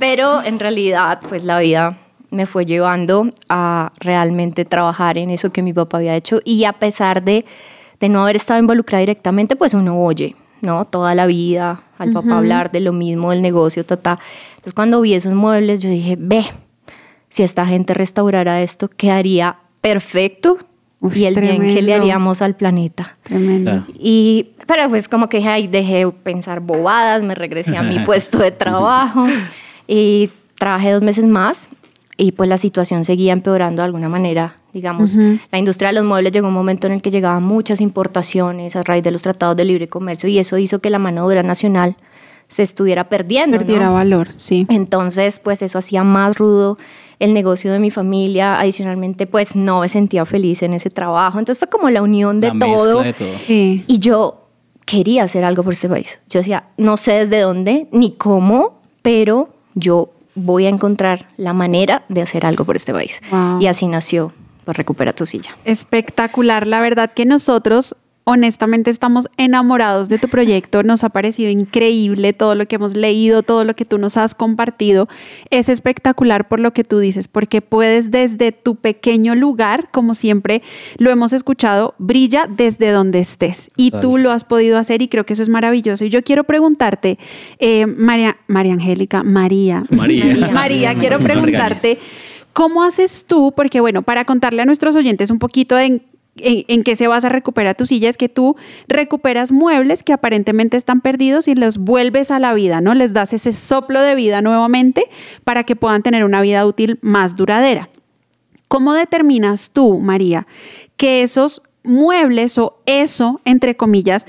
Pero 0.00 0.42
en 0.42 0.58
realidad, 0.58 1.20
pues 1.28 1.44
la 1.44 1.58
vida 1.60 1.96
me 2.30 2.46
fue 2.46 2.66
llevando 2.66 3.32
a 3.48 3.92
realmente 3.98 4.64
trabajar 4.64 5.18
en 5.18 5.30
eso 5.30 5.50
que 5.50 5.62
mi 5.62 5.72
papá 5.72 5.98
había 5.98 6.14
hecho 6.14 6.40
y 6.44 6.64
a 6.64 6.72
pesar 6.72 7.22
de, 7.22 7.44
de 8.00 8.08
no 8.08 8.22
haber 8.22 8.36
estado 8.36 8.60
involucrada 8.60 9.00
directamente, 9.00 9.56
pues 9.56 9.74
uno 9.74 10.02
oye, 10.02 10.36
¿no? 10.60 10.84
Toda 10.84 11.14
la 11.14 11.26
vida 11.26 11.82
al 11.98 12.12
papá 12.12 12.38
hablar 12.38 12.70
de 12.70 12.80
lo 12.80 12.92
mismo 12.92 13.30
del 13.30 13.42
negocio, 13.42 13.84
ta, 13.84 13.96
ta. 13.96 14.18
Entonces 14.50 14.74
cuando 14.74 15.00
vi 15.00 15.14
esos 15.14 15.32
muebles, 15.32 15.80
yo 15.80 15.90
dije, 15.90 16.16
ve, 16.18 16.44
si 17.28 17.42
esta 17.42 17.66
gente 17.66 17.94
restaurara 17.94 18.62
esto, 18.62 18.88
quedaría 18.88 19.56
perfecto 19.80 20.58
Uf, 21.00 21.16
y 21.16 21.26
el 21.26 21.34
bien 21.34 21.62
que 21.62 21.82
le 21.82 21.94
haríamos 21.94 22.42
al 22.42 22.56
planeta. 22.56 23.16
Tremendo. 23.22 23.70
Claro. 23.70 23.86
Y, 23.98 24.50
pero 24.66 24.88
pues 24.88 25.08
como 25.08 25.28
que 25.28 25.46
ahí 25.48 25.66
dejé 25.66 26.04
de 26.04 26.10
pensar 26.10 26.60
bobadas, 26.60 27.22
me 27.22 27.34
regresé 27.34 27.76
a 27.76 27.82
mi 27.82 27.98
puesto 28.04 28.38
de 28.38 28.50
trabajo 28.50 29.26
y 29.86 30.30
trabajé 30.56 30.92
dos 30.92 31.02
meses 31.02 31.24
más 31.24 31.68
y 32.20 32.32
pues 32.32 32.48
la 32.48 32.58
situación 32.58 33.04
seguía 33.04 33.32
empeorando 33.32 33.80
de 33.80 33.86
alguna 33.86 34.08
manera. 34.10 34.56
Digamos, 34.74 35.16
la 35.16 35.58
industria 35.58 35.88
de 35.88 35.94
los 35.94 36.04
muebles 36.04 36.32
llegó 36.32 36.48
un 36.48 36.54
momento 36.54 36.86
en 36.88 36.92
el 36.92 37.00
que 37.00 37.10
llegaban 37.10 37.42
muchas 37.42 37.80
importaciones 37.80 38.76
a 38.76 38.82
raíz 38.82 39.02
de 39.02 39.10
los 39.10 39.22
tratados 39.22 39.56
de 39.56 39.64
libre 39.64 39.88
comercio 39.88 40.28
y 40.28 40.38
eso 40.38 40.58
hizo 40.58 40.80
que 40.80 40.90
la 40.90 40.98
mano 40.98 41.22
de 41.22 41.26
obra 41.28 41.42
nacional 41.42 41.96
se 42.48 42.64
estuviera 42.64 43.08
perdiendo. 43.08 43.56
¿no? 43.56 43.60
Perdiera 43.60 43.88
valor, 43.90 44.28
sí. 44.36 44.66
Entonces, 44.68 45.38
pues 45.38 45.62
eso 45.62 45.78
hacía 45.78 46.02
más 46.04 46.36
rudo 46.36 46.76
el 47.18 47.34
negocio 47.34 47.72
de 47.72 47.78
mi 47.78 47.90
familia. 47.90 48.58
Adicionalmente, 48.58 49.26
pues 49.26 49.54
no 49.54 49.80
me 49.80 49.88
sentía 49.88 50.26
feliz 50.26 50.62
en 50.62 50.74
ese 50.74 50.90
trabajo. 50.90 51.38
Entonces 51.38 51.58
fue 51.58 51.68
como 51.68 51.88
la 51.88 52.02
unión 52.02 52.40
de 52.40 52.52
La 52.52 52.58
todo. 52.58 53.02
de 53.02 53.12
todo. 53.12 53.28
Sí. 53.46 53.84
Y 53.86 53.98
yo 54.00 54.48
quería 54.84 55.24
hacer 55.24 55.44
algo 55.44 55.62
por 55.62 55.72
este 55.72 55.88
país. 55.88 56.18
Yo 56.28 56.40
decía, 56.40 56.64
no 56.76 56.96
sé 56.96 57.12
desde 57.12 57.40
dónde 57.40 57.86
ni 57.92 58.12
cómo, 58.12 58.80
pero 59.02 59.50
yo 59.74 60.10
voy 60.38 60.66
a 60.66 60.68
encontrar 60.68 61.28
la 61.36 61.52
manera 61.52 62.04
de 62.08 62.22
hacer 62.22 62.46
algo 62.46 62.64
por 62.64 62.76
este 62.76 62.92
país. 62.92 63.20
Wow. 63.30 63.60
Y 63.60 63.66
así 63.66 63.86
nació 63.86 64.32
pues, 64.68 64.76
Recupera 64.76 65.14
tu 65.14 65.24
silla. 65.24 65.56
Espectacular, 65.64 66.66
la 66.66 66.80
verdad 66.80 67.10
que 67.14 67.24
nosotros 67.24 67.96
honestamente 68.30 68.90
estamos 68.90 69.30
enamorados 69.38 70.10
de 70.10 70.18
tu 70.18 70.28
proyecto, 70.28 70.82
nos 70.82 71.02
ha 71.02 71.08
parecido 71.08 71.48
increíble 71.50 72.34
todo 72.34 72.54
lo 72.54 72.68
que 72.68 72.76
hemos 72.76 72.94
leído, 72.94 73.42
todo 73.42 73.64
lo 73.64 73.74
que 73.74 73.86
tú 73.86 73.96
nos 73.96 74.18
has 74.18 74.34
compartido, 74.34 75.08
es 75.48 75.70
espectacular 75.70 76.46
por 76.46 76.60
lo 76.60 76.74
que 76.74 76.84
tú 76.84 76.98
dices, 76.98 77.26
porque 77.26 77.62
puedes 77.62 78.10
desde 78.10 78.52
tu 78.52 78.76
pequeño 78.76 79.34
lugar, 79.34 79.88
como 79.92 80.12
siempre 80.12 80.60
lo 80.98 81.10
hemos 81.10 81.32
escuchado, 81.32 81.94
brilla 81.96 82.46
desde 82.54 82.90
donde 82.90 83.20
estés 83.20 83.70
y 83.78 83.92
tú 83.92 84.18
lo 84.18 84.30
has 84.30 84.44
podido 84.44 84.76
hacer 84.76 85.00
y 85.00 85.08
creo 85.08 85.24
que 85.24 85.32
eso 85.32 85.42
es 85.42 85.48
maravilloso. 85.48 86.04
Y 86.04 86.10
yo 86.10 86.22
quiero 86.22 86.44
preguntarte, 86.44 87.18
eh, 87.58 87.86
María, 87.86 88.36
María 88.46 88.74
Angélica, 88.74 89.22
María, 89.22 89.86
María. 89.90 90.50
María, 90.52 90.94
quiero 90.98 91.18
No 91.18 91.26
regañes. 91.26 91.44
preguntarte, 91.44 91.98
¿cómo 92.52 92.82
haces 92.82 93.24
tú? 93.26 93.54
Porque 93.56 93.80
bueno, 93.80 94.02
para 94.02 94.26
contarle 94.26 94.60
a 94.60 94.66
nuestros 94.66 94.96
oyentes 94.96 95.30
un 95.30 95.38
poquito 95.38 95.78
en, 95.78 96.02
en, 96.40 96.82
qué 96.82 96.96
se 96.96 97.08
basa 97.08 97.28
Recupera 97.28 97.74
tu 97.74 97.86
silla, 97.86 98.08
es 98.08 98.16
que 98.16 98.28
tú 98.28 98.56
recuperas 98.88 99.52
muebles 99.52 100.02
que 100.02 100.12
aparentemente 100.12 100.76
están 100.76 101.00
perdidos 101.00 101.48
y 101.48 101.54
los 101.54 101.78
vuelves 101.78 102.30
a 102.30 102.38
la 102.38 102.54
vida, 102.54 102.80
¿no? 102.80 102.94
Les 102.94 103.12
das 103.12 103.32
ese 103.32 103.52
soplo 103.52 104.00
de 104.00 104.14
vida 104.14 104.42
nuevamente 104.42 105.04
para 105.44 105.64
que 105.64 105.76
puedan 105.76 106.02
tener 106.02 106.24
una 106.24 106.40
vida 106.40 106.64
útil 106.66 106.98
más 107.02 107.36
duradera. 107.36 107.90
¿Cómo 108.68 108.94
determinas 108.94 109.70
tú, 109.70 109.98
María, 110.00 110.46
que 110.96 111.22
esos 111.22 111.62
muebles 111.84 112.58
o 112.58 112.80
eso, 112.86 113.40
entre 113.44 113.76
comillas, 113.76 114.26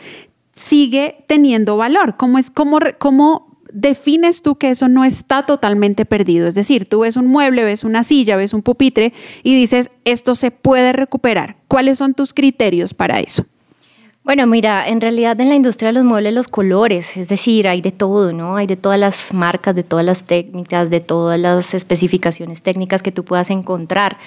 sigue 0.56 1.26
teniendo 1.28 1.78
valor? 1.78 2.16
¿Cómo, 2.18 2.38
es, 2.38 2.50
cómo 2.52 3.49
defines 3.72 4.42
tú 4.42 4.56
que 4.56 4.70
eso 4.70 4.88
no 4.88 5.04
está 5.04 5.46
totalmente 5.46 6.06
perdido? 6.06 6.48
Es 6.48 6.56
decir, 6.56 6.88
tú 6.88 7.02
ves 7.02 7.16
un 7.18 7.28
mueble, 7.28 7.64
ves 7.64 7.84
una 7.84 8.04
silla, 8.04 8.36
ves 8.36 8.54
un 8.54 8.62
pupitre 8.62 9.14
y 9.44 9.56
dices, 9.56 9.90
esto 10.06 10.36
se 10.36 10.52
puede 10.52 10.94
recuperar. 10.94 11.58
¿Cuáles 11.68 11.98
son 11.98 12.14
tus 12.14 12.34
criterios 12.34 12.94
para 12.94 13.20
eso? 13.20 13.46
Bueno, 14.24 14.46
mira, 14.46 14.88
en 14.88 15.02
realidad 15.02 15.40
en 15.42 15.50
la 15.50 15.56
industria 15.56 15.88
de 15.90 15.94
los 15.94 16.04
muebles 16.04 16.34
los 16.34 16.48
colores, 16.48 17.18
es 17.18 17.30
decir, 17.30 17.68
hay 17.68 17.82
de 17.82 17.92
todo, 17.92 18.32
¿no? 18.34 18.58
Hay 18.58 18.68
de 18.68 18.76
todas 18.76 19.00
las 19.00 19.34
marcas, 19.34 19.74
de 19.76 19.84
todas 19.84 20.06
las 20.06 20.24
técnicas, 20.24 20.90
de 20.90 21.00
todas 21.00 21.40
las 21.40 21.74
especificaciones 21.74 22.62
técnicas 22.62 23.02
que 23.02 23.12
tú 23.12 23.24
puedas 23.24 23.50
encontrar. 23.50 24.18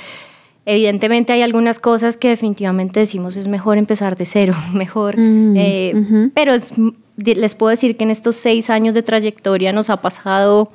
Evidentemente 0.65 1.33
hay 1.33 1.43
algunas 1.43 1.79
cosas 1.81 2.17
que 2.17 2.29
definitivamente 2.29 3.01
decimos 3.01 3.37
es 3.37 3.49
mejor 3.49 3.79
empezar 3.79 4.17
de 4.17 4.27
cero, 4.27 4.55
mejor. 4.73 5.17
Mm, 5.19 5.55
eh. 5.57 6.31
Pero 6.35 6.55
es- 6.55 6.73
les 7.25 7.55
puedo 7.55 7.71
decir 7.71 7.97
que 7.97 8.05
en 8.05 8.11
estos 8.11 8.37
seis 8.37 8.71
años 8.71 8.95
de 8.95 9.03
trayectoria 9.03 9.73
nos 9.73 9.91
ha 9.91 9.99
pasado 10.03 10.71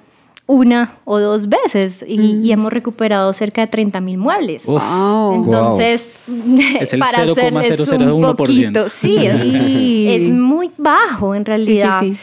una 0.50 0.94
o 1.04 1.20
dos 1.20 1.50
veces 1.50 2.06
y, 2.08 2.18
Mm. 2.18 2.46
y 2.46 2.52
hemos 2.54 2.72
recuperado 2.72 3.34
cerca 3.34 3.62
de 3.62 3.68
30 3.68 4.00
mil 4.00 4.18
muebles. 4.18 4.64
Uf. 4.66 4.82
Wow. 4.82 5.34
Entonces, 5.44 6.24
Es 6.80 6.94
el 6.94 7.00
para 7.02 7.24
hacerles 7.24 7.90
un 7.92 7.98
0,001%. 8.00 8.36
poquito, 8.38 8.90
sí, 8.90 9.18
es, 9.26 9.42
Sí. 9.44 10.08
es 10.10 10.32
muy 10.32 10.72
bajo 10.78 11.36
en 11.36 11.44
realidad. 11.46 12.00
sí. 12.02 12.16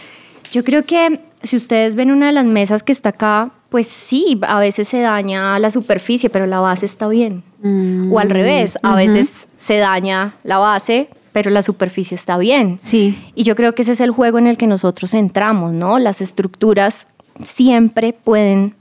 Yo 0.53 0.65
creo 0.65 0.85
que 0.85 1.21
si 1.43 1.57
ustedes 1.57 1.95
ven 1.97 2.11
una 2.11 2.27
de 2.29 2.33
las 2.33 2.47
mesas 2.47 2.83
que 2.83 2.93
está 2.93 3.11
acá, 3.11 3.51
pues 3.69 3.89
sí, 3.89 4.39
a 4.47 4.59
veces 4.61 4.87
se 4.89 5.01
daña 5.01 5.59
la 5.59 5.71
superficie, 5.71 6.31
pero 6.31 6.47
la 6.47 6.61
base 6.61 6.87
está 6.87 7.09
bien. 7.09 7.43
Mm, 7.61 8.11
O 8.13 8.19
al 8.21 8.31
revés, 8.31 8.79
a 8.83 8.95
veces 8.95 9.49
se 9.59 9.79
daña 9.79 10.37
la 10.45 10.59
base, 10.59 11.09
pero 11.35 11.51
la 11.51 11.63
superficie 11.65 12.15
está 12.15 12.39
bien. 12.39 12.79
Sí. 12.81 13.19
Y 13.35 13.43
yo 13.43 13.57
creo 13.57 13.75
que 13.75 13.83
ese 13.83 13.93
es 13.93 14.01
el 14.01 14.13
juego 14.13 14.39
en 14.39 14.47
el 14.47 14.57
que 14.57 14.69
nosotros 14.69 15.13
entramos, 15.15 15.73
¿no? 15.73 15.99
Las 15.99 16.21
estructuras 16.21 17.09
siempre 17.43 18.13
pueden 18.13 18.77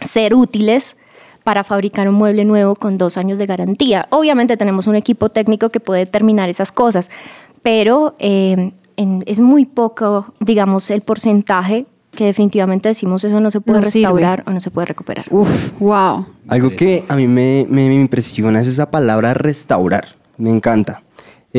ser 0.00 0.34
útiles 0.34 0.96
para 1.44 1.62
fabricar 1.62 2.08
un 2.08 2.16
mueble 2.16 2.44
nuevo 2.44 2.74
con 2.74 2.98
dos 2.98 3.16
años 3.16 3.38
de 3.38 3.46
garantía. 3.46 4.06
Obviamente 4.10 4.56
tenemos 4.56 4.88
un 4.88 4.96
equipo 4.96 5.28
técnico 5.28 5.68
que 5.70 5.78
puede 5.78 6.00
determinar 6.00 6.48
esas 6.48 6.72
cosas, 6.72 7.08
pero 7.62 8.16
eh, 8.18 8.72
en- 8.96 9.22
es 9.26 9.38
muy 9.40 9.64
poco, 9.64 10.34
digamos, 10.40 10.90
el 10.90 11.02
porcentaje 11.02 11.86
que 12.10 12.24
definitivamente 12.24 12.88
decimos 12.88 13.22
eso 13.22 13.38
no 13.40 13.50
se 13.52 13.60
puede 13.60 13.78
No 13.80 13.84
sirve. 13.84 14.06
restaurar 14.08 14.42
o 14.46 14.50
no 14.50 14.60
se 14.60 14.70
puede 14.72 14.86
recuperar. 14.86 15.26
Uf, 15.30 15.48
wow. 15.78 16.26
Algo 16.48 16.70
que 16.70 17.04
a 17.08 17.14
mí 17.14 17.28
me, 17.28 17.64
me- 17.70 17.88
me 17.88 17.94
impresiona 17.94 18.60
es 18.60 18.66
esa 18.66 18.90
palabra 18.90 19.34
restaurar. 19.34 20.16
Me 20.36 20.50
encanta. 20.50 21.02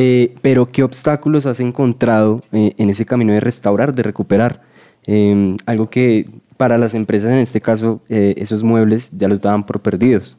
Eh, 0.00 0.36
pero, 0.42 0.68
¿qué 0.68 0.84
obstáculos 0.84 1.44
has 1.44 1.58
encontrado 1.58 2.40
eh, 2.52 2.72
en 2.78 2.88
ese 2.88 3.04
camino 3.04 3.32
de 3.32 3.40
restaurar, 3.40 3.92
de 3.92 4.04
recuperar? 4.04 4.62
Eh, 5.08 5.56
algo 5.66 5.90
que 5.90 6.30
para 6.56 6.78
las 6.78 6.94
empresas, 6.94 7.32
en 7.32 7.38
este 7.38 7.60
caso, 7.60 8.00
eh, 8.08 8.34
esos 8.38 8.62
muebles 8.62 9.08
ya 9.10 9.26
los 9.26 9.40
daban 9.40 9.66
por 9.66 9.80
perdidos. 9.80 10.36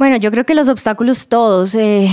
Bueno, 0.00 0.16
yo 0.16 0.30
creo 0.30 0.46
que 0.46 0.54
los 0.54 0.70
obstáculos 0.70 1.28
todos. 1.28 1.74
eh, 1.74 2.08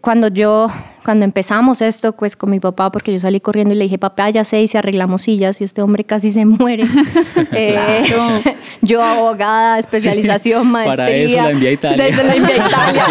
cuando 0.00 0.26
yo, 0.26 0.66
cuando 1.04 1.24
empezamos 1.24 1.80
esto, 1.80 2.10
pues 2.10 2.34
con 2.34 2.50
mi 2.50 2.58
papá, 2.58 2.90
porque 2.90 3.12
yo 3.12 3.20
salí 3.20 3.38
corriendo 3.38 3.74
y 3.74 3.78
le 3.78 3.84
dije, 3.84 3.96
papá, 3.96 4.28
ya 4.30 4.42
sé, 4.44 4.60
y 4.60 4.66
si 4.66 4.76
arreglamos 4.76 5.22
sillas, 5.22 5.60
y 5.60 5.64
este 5.64 5.80
hombre 5.80 6.02
casi 6.02 6.32
se 6.32 6.44
muere. 6.44 6.82
Eh, 7.52 8.02
yo 8.82 9.00
abogada, 9.04 9.78
especialización, 9.78 10.64
Sí, 10.64 10.68
maestría. 10.68 10.96
para 10.96 11.10
eso 11.16 11.36
la 11.36 11.50
envié 11.50 11.68
a 11.68 11.72
Italia. 11.72 12.04
Desde 12.04 12.24
la 12.24 12.34
envié 12.34 12.54
a 12.60 12.66
Italia. 12.66 13.04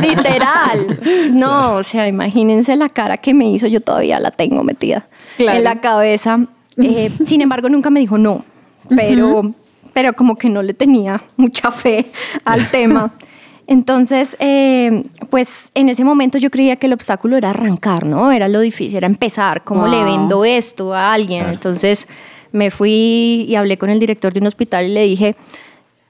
Literal. 0.00 1.00
No, 1.34 1.74
o 1.74 1.82
sea, 1.82 2.08
imagínense 2.08 2.74
la 2.76 2.88
cara 2.88 3.18
que 3.18 3.34
me 3.34 3.50
hizo, 3.50 3.66
yo 3.66 3.82
todavía 3.82 4.18
la 4.20 4.30
tengo 4.30 4.64
metida 4.64 5.06
Claro. 5.36 5.58
en 5.58 5.64
la 5.64 5.80
cabeza. 5.82 6.40
Eh, 6.78 7.10
sin 7.26 7.42
embargo, 7.42 7.68
nunca 7.68 7.90
me 7.90 8.00
dijo 8.00 8.16
no, 8.16 8.42
pero, 8.88 9.52
pero 9.92 10.14
como 10.14 10.36
que 10.36 10.48
no 10.48 10.62
le 10.62 10.72
tenía 10.72 11.22
mucha 11.36 11.70
fe 11.70 12.06
al 12.46 12.70
tema. 12.70 13.12
Entonces, 13.66 14.36
eh, 14.38 15.04
pues 15.30 15.70
en 15.74 15.88
ese 15.88 16.04
momento 16.04 16.38
yo 16.38 16.50
creía 16.50 16.76
que 16.76 16.86
el 16.86 16.92
obstáculo 16.92 17.36
era 17.36 17.50
arrancar, 17.50 18.06
¿no? 18.06 18.30
Era 18.30 18.48
lo 18.48 18.60
difícil, 18.60 18.96
era 18.96 19.06
empezar. 19.06 19.64
¿Cómo 19.64 19.88
le 19.88 20.04
vendo 20.04 20.44
esto 20.44 20.94
a 20.94 21.12
alguien? 21.12 21.46
Entonces 21.48 22.06
me 22.52 22.70
fui 22.70 23.44
y 23.48 23.54
hablé 23.56 23.76
con 23.76 23.90
el 23.90 23.98
director 23.98 24.32
de 24.32 24.40
un 24.40 24.46
hospital 24.46 24.86
y 24.86 24.92
le 24.94 25.02
dije, 25.02 25.34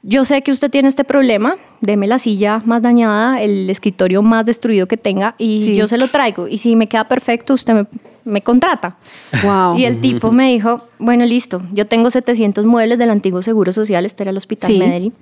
yo 0.02 0.24
sé 0.24 0.42
que 0.42 0.52
usted 0.52 0.70
tiene 0.70 0.88
este 0.88 1.02
problema, 1.04 1.56
deme 1.80 2.06
la 2.06 2.18
silla 2.18 2.62
más 2.64 2.82
dañada, 2.82 3.40
el 3.42 3.68
escritorio 3.70 4.22
más 4.22 4.44
destruido 4.44 4.86
que 4.86 4.96
tenga 4.98 5.34
y 5.38 5.62
Sí. 5.62 5.76
yo 5.76 5.88
se 5.88 5.96
lo 5.98 6.08
traigo. 6.08 6.46
Y 6.48 6.58
si 6.58 6.76
me 6.76 6.86
queda 6.88 7.04
perfecto, 7.08 7.54
usted 7.54 7.72
me, 7.74 7.86
me 8.24 8.42
contrata. 8.42 8.96
Wow. 9.42 9.78
Y 9.78 9.84
el 9.86 10.00
tipo 10.02 10.30
me 10.30 10.52
dijo, 10.52 10.82
bueno, 10.98 11.24
listo, 11.24 11.62
yo 11.72 11.86
tengo 11.86 12.10
700 12.10 12.66
muebles 12.66 12.98
del 12.98 13.10
antiguo 13.10 13.42
Seguro 13.42 13.72
Social, 13.72 14.04
este 14.04 14.22
era 14.24 14.30
el 14.30 14.36
Hospital 14.36 14.70
Sí. 14.70 14.78
Mederi. 14.78 15.12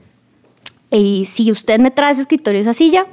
Y 0.94 1.26
si 1.26 1.50
usted 1.50 1.80
me 1.80 1.90
trae 1.90 2.12
ese 2.12 2.22
escritorio, 2.22 2.60
esa 2.60 2.74
silla, 2.74 3.06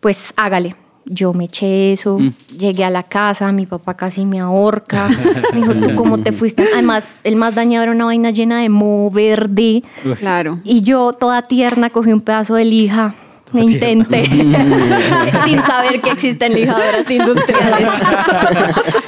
pues 0.00 0.32
hágale. 0.36 0.76
Yo 1.06 1.32
me 1.32 1.46
eché 1.46 1.92
eso, 1.92 2.18
llegué 2.56 2.84
a 2.84 2.90
la 2.90 3.02
casa, 3.02 3.50
mi 3.52 3.66
papá 3.66 3.94
casi 3.96 4.26
me 4.26 4.38
ahorca. 4.38 5.08
Me 5.52 5.60
dijo, 5.60 5.74
¿tú 5.74 5.96
cómo 5.96 6.18
te 6.18 6.30
fuiste? 6.30 6.64
Además, 6.72 7.16
el 7.24 7.36
más 7.36 7.54
dañado 7.54 7.84
era 7.84 7.92
una 7.92 8.04
vaina 8.04 8.30
llena 8.30 8.60
de 8.60 8.68
moho 8.68 9.10
verde. 9.10 9.82
Claro. 10.18 10.60
Y 10.62 10.82
yo, 10.82 11.12
toda 11.14 11.48
tierna, 11.48 11.90
cogí 11.90 12.12
un 12.12 12.20
pedazo 12.20 12.54
de 12.54 12.66
lija 12.66 13.14
e 13.54 13.60
intenté, 13.60 14.24
sin 15.44 15.60
saber 15.62 16.00
que 16.00 16.10
existen 16.10 16.54
lijadoras 16.54 17.10
industriales. 17.10 17.88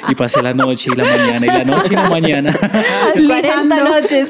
Y 0.09 0.15
pasé 0.15 0.43
la 0.43 0.53
noche 0.53 0.91
y 0.93 0.97
la 0.97 1.05
mañana 1.05 1.47
y 1.47 1.49
la 1.49 1.65
noche 1.65 1.89
y 1.93 1.95
la 1.95 2.11
mañana. 2.11 2.55
40 3.15 3.77
noches. 3.85 4.29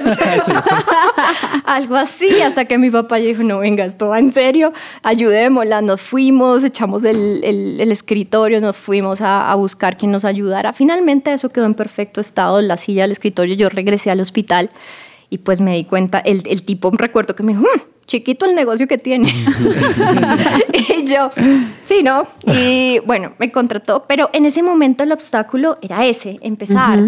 Algo 1.65 1.97
así, 1.97 2.41
hasta 2.41 2.67
que 2.67 2.79
mi 2.79 2.91
papá 2.91 3.17
dijo, 3.17 3.43
no, 3.43 3.59
venga, 3.59 3.85
esto 3.85 4.09
va 4.09 4.19
en 4.21 4.31
serio, 4.33 4.73
ayudémosla. 5.03 5.81
Nos 5.83 6.01
fuimos, 6.01 6.63
echamos 6.63 7.05
el, 7.05 7.43
el- 7.43 7.81
el 7.81 7.91
escritorio, 7.91 8.61
nos 8.61 8.77
fuimos 8.77 9.21
a, 9.21 9.51
a 9.51 9.55
buscar 9.57 9.97
quien 9.97 10.13
nos 10.13 10.25
ayudara. 10.25 10.73
Finalmente 10.73 11.33
eso 11.33 11.49
quedó 11.49 11.67
en 11.67 11.75
perfecto 11.75 12.21
estado, 12.21 12.61
la 12.61 12.77
silla 12.77 13.03
del 13.03 13.13
escritorio. 13.13 13.55
Yo 13.57 13.69
regresé 13.69 14.11
al 14.11 14.21
hospital 14.21 14.71
y 15.31 15.39
pues 15.39 15.61
me 15.61 15.75
di 15.75 15.85
cuenta, 15.85 16.19
el, 16.21 16.43
el 16.47 16.63
tipo, 16.63 16.91
recuerdo 16.93 17.35
que 17.35 17.43
me 17.43 17.53
dijo, 17.53 17.63
"Mm, 17.65 17.81
chiquito 18.13 18.45
el 18.45 18.55
negocio 18.55 18.87
que 18.87 18.99
tiene. 18.99 19.33
y 20.99 21.05
yo, 21.05 21.31
sí, 21.87 22.03
¿no? 22.03 22.27
Y 22.47 22.99
bueno, 23.07 23.33
me 23.39 23.51
contrató, 23.51 24.05
pero 24.07 24.29
en 24.35 24.45
ese 24.45 24.63
momento 24.63 25.03
el 25.03 25.13
obstáculo 25.13 25.79
era 25.81 26.05
ese, 26.05 26.39
empezar. 26.43 27.01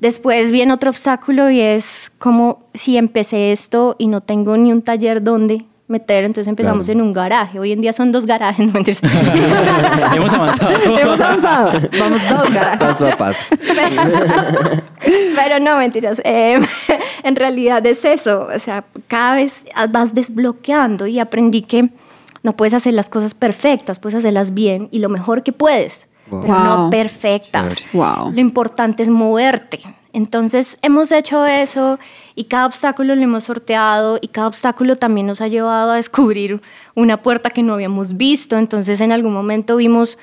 Después 0.00 0.50
viene 0.50 0.72
otro 0.72 0.90
obstáculo 0.90 1.50
y 1.50 1.60
es 1.60 2.12
como 2.18 2.66
si 2.74 2.96
empecé 2.96 3.52
esto 3.52 3.94
y 3.98 4.08
no 4.08 4.20
tengo 4.20 4.56
ni 4.56 4.72
un 4.72 4.82
taller 4.82 5.22
donde 5.22 5.64
meter, 5.88 6.24
entonces 6.24 6.48
empezamos 6.48 6.86
Claro. 6.86 7.00
en 7.00 7.06
un 7.06 7.12
garaje. 7.12 7.58
Hoy 7.58 7.72
en 7.72 7.80
día 7.80 7.92
son 7.92 8.12
dos 8.12 8.26
garajes, 8.26 8.66
no 8.66 8.72
mentiras. 8.72 9.00
Hemos 10.14 10.32
avanzado. 10.34 10.98
Hemos 10.98 11.20
avanzado. 11.20 11.80
Vamos 11.98 12.28
dos, 12.28 12.50
carajo. 12.52 12.78
Paso 12.78 13.06
a 13.08 13.16
paso. 13.16 13.40
Pero, 13.58 14.02
pero 15.34 15.60
no, 15.60 15.78
mentiras. 15.78 16.20
Eh, 16.24 16.60
en 17.22 17.36
realidad 17.36 17.84
es 17.86 18.04
eso. 18.04 18.48
O 18.54 18.58
sea, 18.60 18.84
cada 19.06 19.36
vez 19.36 19.64
vas 19.90 20.14
desbloqueando 20.14 21.06
y 21.06 21.18
aprendí 21.18 21.62
que 21.62 21.90
no 22.42 22.52
puedes 22.56 22.74
hacer 22.74 22.94
las 22.94 23.08
cosas 23.08 23.34
perfectas, 23.34 23.98
puedes 23.98 24.18
hacerlas 24.18 24.54
bien 24.54 24.88
y 24.92 25.00
lo 25.00 25.08
mejor 25.08 25.42
que 25.42 25.52
puedes, 25.52 26.06
Wow. 26.30 26.42
pero 26.42 26.54
Wow. 26.54 26.64
no 26.64 26.90
perfectas. 26.90 27.76
Wow. 27.92 28.32
Lo 28.32 28.40
importante 28.40 29.02
es 29.02 29.08
moverte. 29.08 29.80
Entonces 30.12 30.78
hemos 30.82 31.10
hecho 31.12 31.44
eso 31.46 31.98
y 32.38 32.44
cada 32.44 32.66
obstáculo 32.66 33.16
lo 33.16 33.22
hemos 33.22 33.42
sorteado 33.42 34.16
y 34.20 34.28
cada 34.28 34.46
obstáculo 34.46 34.94
también 34.94 35.26
nos 35.26 35.40
ha 35.40 35.48
llevado 35.48 35.90
a 35.90 35.96
descubrir 35.96 36.62
una 36.94 37.20
puerta 37.20 37.50
que 37.50 37.64
no 37.64 37.74
habíamos 37.74 38.16
visto. 38.16 38.56
Entonces 38.56 39.00
en 39.00 39.10
algún 39.10 39.32
momento 39.32 39.74
vimos, 39.74 40.18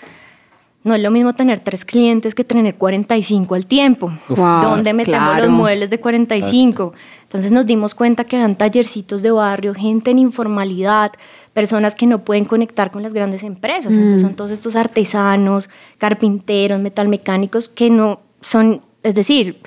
no 0.85 0.95
es 0.95 1.01
lo 1.01 1.11
mismo 1.11 1.35
tener 1.35 1.59
tres 1.59 1.83
clientes 1.83 2.33
que 2.33 2.45
tener 2.45 2.75
45 2.75 3.53
al 3.53 3.65
tiempo. 3.65 4.13
Wow, 4.29 4.61
¿Dónde 4.61 4.93
metemos 4.93 5.27
claro. 5.27 5.43
los 5.43 5.51
muebles 5.51 5.89
de 5.89 5.99
45? 5.99 6.93
Entonces 7.23 7.51
nos 7.51 7.65
dimos 7.65 7.93
cuenta 7.93 8.23
que 8.23 8.37
eran 8.37 8.55
tallercitos 8.55 9.21
de 9.21 9.31
barrio, 9.31 9.73
gente 9.73 10.11
en 10.11 10.19
informalidad, 10.19 11.11
personas 11.51 11.95
que 11.95 12.07
no 12.07 12.19
pueden 12.19 12.45
conectar 12.45 12.91
con 12.91 13.03
las 13.03 13.13
grandes 13.13 13.43
empresas. 13.43 13.91
Entonces 13.91 14.21
son 14.21 14.35
todos 14.35 14.51
estos 14.51 14.77
artesanos, 14.77 15.67
carpinteros, 15.97 16.79
metalmecánicos 16.79 17.67
que 17.67 17.89
no 17.89 18.21
son, 18.39 18.83
es 19.03 19.15
decir, 19.15 19.59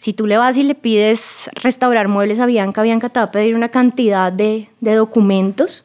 si 0.00 0.14
tú 0.14 0.26
le 0.26 0.38
vas 0.38 0.56
y 0.56 0.62
le 0.62 0.74
pides 0.74 1.42
restaurar 1.62 2.08
muebles 2.08 2.40
a 2.40 2.46
Bianca, 2.46 2.82
Bianca 2.82 3.10
te 3.10 3.20
va 3.20 3.24
a 3.26 3.30
pedir 3.30 3.54
una 3.54 3.68
cantidad 3.68 4.32
de, 4.32 4.70
de 4.80 4.94
documentos 4.94 5.84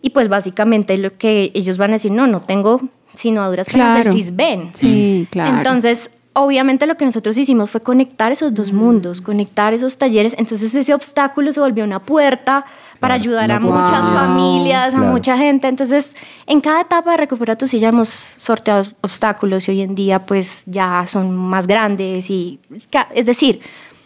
y 0.00 0.10
pues 0.10 0.28
básicamente 0.28 0.96
lo 0.98 1.10
que 1.12 1.50
ellos 1.52 1.76
van 1.76 1.90
a 1.90 1.94
decir, 1.94 2.12
no, 2.12 2.28
no 2.28 2.42
tengo 2.42 2.80
sino 3.16 3.42
a 3.42 3.48
duras 3.48 3.66
penas 3.66 3.94
Claro. 3.96 4.10
el 4.12 4.16
CISBEN. 4.16 4.70
Sí, 4.74 5.26
claro. 5.32 5.56
Entonces, 5.56 6.10
obviamente 6.34 6.86
lo 6.86 6.96
que 6.96 7.06
nosotros 7.06 7.36
hicimos 7.38 7.68
fue 7.68 7.82
conectar 7.82 8.30
esos 8.30 8.54
dos 8.54 8.72
mundos, 8.72 9.20
conectar 9.20 9.74
esos 9.74 9.96
talleres. 9.96 10.36
Entonces 10.38 10.72
ese 10.72 10.94
obstáculo 10.94 11.52
se 11.52 11.58
volvió 11.58 11.82
una 11.82 11.98
puerta 11.98 12.66
para 13.00 13.14
ayudar 13.14 13.50
a 13.52 13.60
muchas 13.60 14.00
familias, 14.00 14.94
a 14.94 14.98
Claro. 14.98 15.12
mucha 15.12 15.36
gente. 15.36 15.68
Entonces, 15.68 16.12
en 16.46 16.60
cada 16.60 16.80
etapa 16.82 17.12
de 17.12 17.16
Recupera 17.18 17.56
tu 17.56 17.66
silla 17.68 17.88
hemos 17.88 18.08
sorteado 18.08 18.84
obstáculos 19.00 19.68
y 19.68 19.72
hoy 19.72 19.80
en 19.82 19.94
día 19.94 20.20
pues 20.20 20.62
ya 20.66 21.04
son 21.06 21.34
más 21.36 21.66
grandes 21.66 22.30
y 22.30 22.58
es 23.14 23.26
decir, 23.26 23.60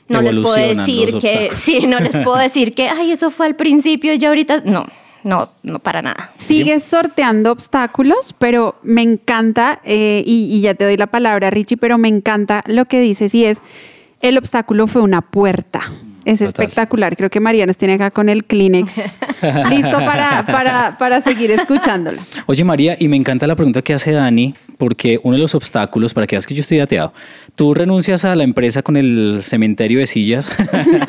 no 0.09 0.21
les 0.23 0.37
puedo 0.37 0.57
decir 0.57 1.19
que 1.19 1.53
sí, 1.55 1.87
no 1.87 2.01
les 2.01 2.17
puedo 2.17 2.37
decir 2.49 2.75
que 2.75 2.89
ay, 2.89 3.13
eso 3.13 3.31
fue 3.31 3.47
al 3.47 3.55
principio 3.57 4.13
y 4.13 4.19
ya 4.19 4.29
ahorita 4.29 4.63
no, 4.65 4.87
no, 5.23 5.51
no 5.63 5.79
para 5.79 6.03
nada. 6.03 6.33
Sigues 6.35 6.83
sorteando 6.83 7.53
obstáculos, 7.53 8.35
pero 8.39 8.77
me 8.83 9.03
encanta, 9.03 9.81
eh, 9.85 10.23
y, 10.27 10.49
y 10.53 10.61
ya 10.63 10.75
te 10.75 10.85
doy 10.85 10.97
la 10.97 11.07
palabra, 11.07 11.51
Richie, 11.51 11.77
pero 11.77 11.97
me 11.99 12.09
encanta 12.09 12.65
lo 12.67 12.87
que 12.87 13.01
dices 13.01 13.35
y 13.35 13.45
es, 13.45 13.61
el 14.21 14.37
obstáculo 14.37 14.87
fue 14.87 15.01
una 15.03 15.21
puerta. 15.21 15.93
Es 16.25 16.39
Total. 16.41 16.49
espectacular. 16.49 17.17
Creo 17.17 17.31
que 17.31 17.41
María 17.41 17.67
nos 17.67 17.77
tiene 17.77 17.95
acá 17.95 18.11
con 18.11 18.29
el 18.29 18.45
Kleenex 18.45 18.95
listo 19.71 19.91
para, 19.99 20.45
para, 20.47 20.97
para 20.99 21.21
seguir 21.21 21.51
escuchándola. 21.51 22.21
Oye 22.47 22.63
María, 22.65 22.97
y 22.99 23.09
me 23.09 23.17
encanta 23.17 23.47
la 23.47 23.57
pregunta 23.57 23.83
que 23.83 23.95
hace 23.95 24.13
Dani, 24.13 24.55
porque 24.79 25.19
uno 25.23 25.35
de 25.37 25.41
los 25.43 25.55
obstáculos, 25.55 26.13
para 26.15 26.27
que 26.27 26.37
veas 26.37 26.47
que 26.47 26.55
yo 26.55 26.61
estoy 26.61 26.79
dateado, 26.79 27.13
tú 27.55 27.73
renuncias 27.75 28.25
a 28.25 28.35
la 28.35 28.45
empresa 28.45 28.83
con 28.83 28.97
el 28.97 29.41
cementerio 29.43 29.99
de 29.99 30.07
sillas 30.07 30.55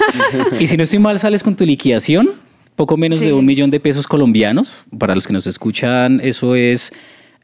y 0.60 0.68
si 0.68 0.78
no 0.78 0.84
estoy 0.84 1.00
mal 1.00 1.20
sales 1.20 1.44
con 1.44 1.56
tu 1.56 1.66
liquidación, 1.66 2.32
poco 2.76 2.98
menos 2.98 3.20
Sí. 3.20 3.26
de 3.26 3.34
un 3.34 3.46
millón 3.46 3.70
de 3.70 3.80
pesos 3.80 4.08
colombianos. 4.08 4.86
Para 4.98 5.14
los 5.14 5.28
que 5.28 5.34
nos 5.34 5.46
escuchan, 5.46 6.20
eso 6.24 6.56
es 6.56 6.92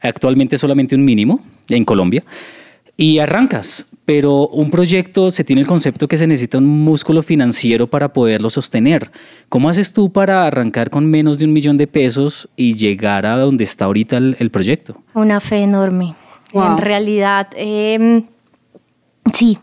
actualmente 0.00 0.58
solamente 0.58 0.94
un 0.96 1.04
mínimo 1.04 1.44
en 1.68 1.84
Colombia. 1.84 2.24
Y 2.98 3.20
arrancas, 3.20 3.86
pero 4.04 4.48
un 4.48 4.70
proyecto 4.70 5.30
se 5.30 5.44
tiene 5.44 5.62
el 5.62 5.68
concepto 5.68 6.08
que 6.08 6.16
se 6.16 6.26
necesita 6.26 6.58
un 6.58 6.66
músculo 6.66 7.22
financiero 7.22 7.86
para 7.86 8.12
poderlo 8.12 8.50
sostener. 8.50 9.10
¿Cómo 9.48 9.70
haces 9.70 9.92
tú 9.92 10.12
para 10.12 10.46
arrancar 10.46 10.90
con 10.90 11.06
menos 11.06 11.38
de 11.38 11.46
un 11.46 11.52
millón 11.52 11.78
de 11.78 11.86
pesos 11.86 12.50
y 12.56 12.74
llegar 12.74 13.24
a 13.24 13.38
donde 13.38 13.64
está 13.64 13.84
ahorita 13.84 14.16
el, 14.16 14.36
el 14.40 14.50
proyecto? 14.50 15.00
Una 15.14 15.40
fe 15.40 15.58
enorme. 15.58 16.14
Wow. 16.52 16.72
En 16.72 16.78
realidad, 16.78 17.48
eh, 17.54 18.24
sí, 19.32 19.58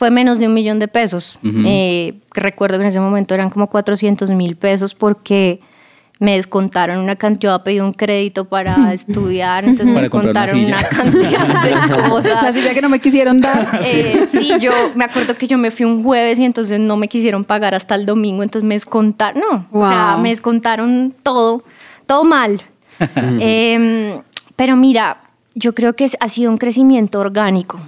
fue 0.00 0.10
menos 0.10 0.38
de 0.38 0.46
un 0.46 0.54
millón 0.54 0.78
de 0.78 0.88
pesos. 0.88 1.38
Eh, 1.42 2.14
recuerdo 2.30 2.78
que 2.78 2.84
en 2.84 2.88
ese 2.88 3.00
momento 3.00 3.34
eran 3.34 3.50
como 3.50 3.68
400 3.68 4.30
mil 4.30 4.56
pesos 4.56 4.94
porque 4.94 5.60
me 6.20 6.36
descontaron 6.36 6.98
una 6.98 7.16
cantidad, 7.16 7.40
yo 7.40 7.50
había 7.54 7.64
pedido 7.64 7.86
un 7.86 7.92
crédito 7.94 8.44
para 8.44 8.92
estudiar, 8.92 9.64
entonces 9.64 9.86
me 9.86 9.94
Para 9.94 10.02
descontaron 10.02 10.64
una, 10.64 10.82
cantidad 10.84 11.62
de 11.64 11.70
La 12.02 12.08
cosas. 12.10 12.54
silla 12.54 12.74
que 12.74 12.82
no 12.82 12.88
me 12.90 13.00
quisieron 13.00 13.40
dar. 13.40 13.80
Eh, 13.84 14.28
sí, 14.30 14.52
yo 14.60 14.70
me 14.94 15.04
acuerdo 15.04 15.34
que 15.34 15.46
yo 15.48 15.56
me 15.58 15.70
fui 15.70 15.86
un 15.86 16.02
jueves 16.04 16.38
y 16.38 16.44
entonces 16.44 16.78
no 16.78 16.96
me 16.98 17.08
quisieron 17.08 17.42
pagar 17.42 17.74
hasta 17.74 17.94
el 17.94 18.04
domingo, 18.06 18.42
entonces 18.42 18.68
me 18.68 18.74
descontaron, 18.74 19.40
no, 19.50 19.66
o 19.72 19.88
sea, 19.88 20.12
Wow. 20.14 20.22
me 20.22 20.28
descontaron 20.28 21.14
todo, 21.22 21.64
todo 22.06 22.22
mal. 22.24 22.60
Em, 23.40 24.20
pero 24.56 24.76
mira, 24.76 25.22
yo 25.54 25.74
creo 25.74 25.94
que 25.96 26.10
ha 26.20 26.28
sido 26.28 26.50
un 26.50 26.58
crecimiento 26.58 27.18
orgánico 27.18 27.80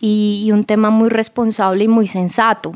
y, 0.00 0.42
y 0.46 0.52
un 0.52 0.64
tema 0.64 0.90
muy 0.90 1.10
responsable 1.10 1.84
y 1.84 1.88
muy 1.88 2.08
sensato. 2.08 2.72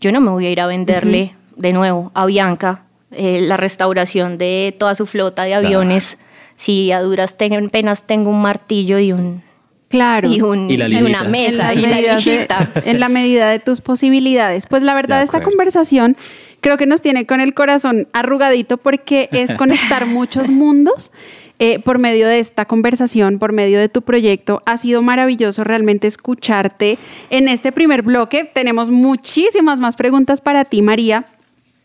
Yo 0.00 0.12
no 0.12 0.20
me 0.20 0.30
voy 0.30 0.46
a 0.46 0.50
ir 0.50 0.60
a 0.60 0.66
venderle 0.66 1.34
de 1.56 1.72
nuevo 1.72 2.10
a 2.14 2.26
Bianca 2.26 2.82
eh, 3.16 3.40
la 3.42 3.56
restauración 3.56 4.38
de 4.38 4.74
toda 4.78 4.94
su 4.94 5.06
flota 5.06 5.44
de 5.44 5.54
aviones 5.54 6.18
si 6.56 6.92
a 6.92 7.00
duras 7.00 7.36
ten- 7.36 7.68
penas 7.70 8.02
tengo 8.06 8.30
un 8.30 8.40
martillo 8.42 8.98
y 8.98 9.12
un 9.12 9.42
Claro. 9.88 10.28
y, 10.28 10.40
un- 10.40 10.70
Y 10.70 10.76
la 10.76 10.88
y 10.88 11.02
una 11.02 11.22
mesa 11.24 11.72
en 11.72 11.78
y 11.78 11.82
la, 11.82 11.88
la 11.88 11.94
medida 11.96 12.16
de, 12.20 12.46
en 12.90 13.00
la 13.00 13.08
medida 13.08 13.48
de 13.50 13.58
tus 13.60 13.80
posibilidades. 13.80 14.66
Pues 14.66 14.82
la 14.82 14.92
verdad, 14.94 15.22
esta 15.22 15.40
conversación 15.42 16.16
creo 16.60 16.76
que 16.76 16.86
nos 16.86 17.00
tiene 17.00 17.26
con 17.26 17.40
el 17.40 17.54
corazón 17.54 18.08
arrugadito 18.12 18.76
porque 18.76 19.28
es 19.32 19.54
conectar 19.56 20.06
muchos 20.06 20.50
mundos. 20.50 21.12
eh, 21.60 21.78
por 21.78 21.98
medio 22.00 22.26
de 22.26 22.40
esta 22.40 22.64
conversación, 22.64 23.38
por 23.38 23.52
medio 23.52 23.78
de 23.78 23.88
tu 23.88 24.02
proyecto, 24.02 24.60
ha 24.66 24.76
sido 24.76 25.02
maravilloso 25.02 25.62
realmente 25.62 26.08
escucharte 26.08 26.98
en 27.30 27.46
este 27.46 27.70
primer 27.70 28.02
bloque. 28.02 28.42
Tenemos 28.52 28.90
muchísimas 28.90 29.78
más 29.78 29.94
preguntas 29.94 30.40
para 30.40 30.64
ti, 30.64 30.82
María, 30.82 31.26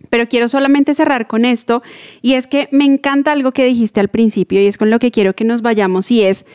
pero 0.10 0.28
quiero 0.28 0.48
solamente 0.48 0.94
cerrar 0.94 1.28
con 1.28 1.46
esto 1.46 1.82
y 2.22 2.34
es 2.34 2.48
que 2.48 2.70
me 2.72 2.86
encanta 2.86 3.32
algo 3.32 3.52
que 3.52 3.66
dijiste 3.66 4.00
al 4.00 4.08
principio 4.08 4.62
y 4.62 4.66
es 4.66 4.78
con 4.78 4.90
lo 4.90 5.00
que 5.00 5.12
quiero 5.12 5.36
que 5.36 5.44
nos 5.44 5.62
vayamos 5.62 6.10
y 6.12 6.24
es 6.24 6.46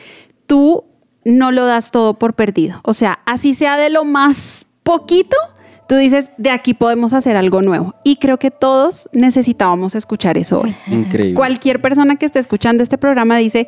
tú 0.47 0.85
no 1.23 1.51
lo 1.51 1.65
das 1.65 1.91
todo 1.91 2.13
por 2.19 2.35
perdido. 2.35 2.79
O 2.83 2.93
sea, 2.93 3.19
así 3.25 3.53
sea 3.53 3.77
de 3.77 3.89
lo 3.89 4.05
más 4.05 4.65
poquito, 4.83 5.35
tú 5.89 5.95
dices, 5.95 6.31
de 6.37 6.51
aquí 6.51 6.73
podemos 6.73 7.13
hacer 7.13 7.35
algo 7.35 7.61
nuevo. 7.61 7.95
Y 8.03 8.17
creo 8.17 8.37
que 8.37 8.51
todos 8.51 9.09
necesitábamos 9.11 9.95
escuchar 9.95 10.37
eso 10.37 10.61
hoy. 10.61 10.75
Increíble. 10.87 11.33
Cualquier 11.33 11.81
persona 11.81 12.15
que 12.15 12.25
esté 12.25 12.39
escuchando 12.39 12.83
este 12.83 12.97
programa 12.97 13.37
dice, 13.37 13.67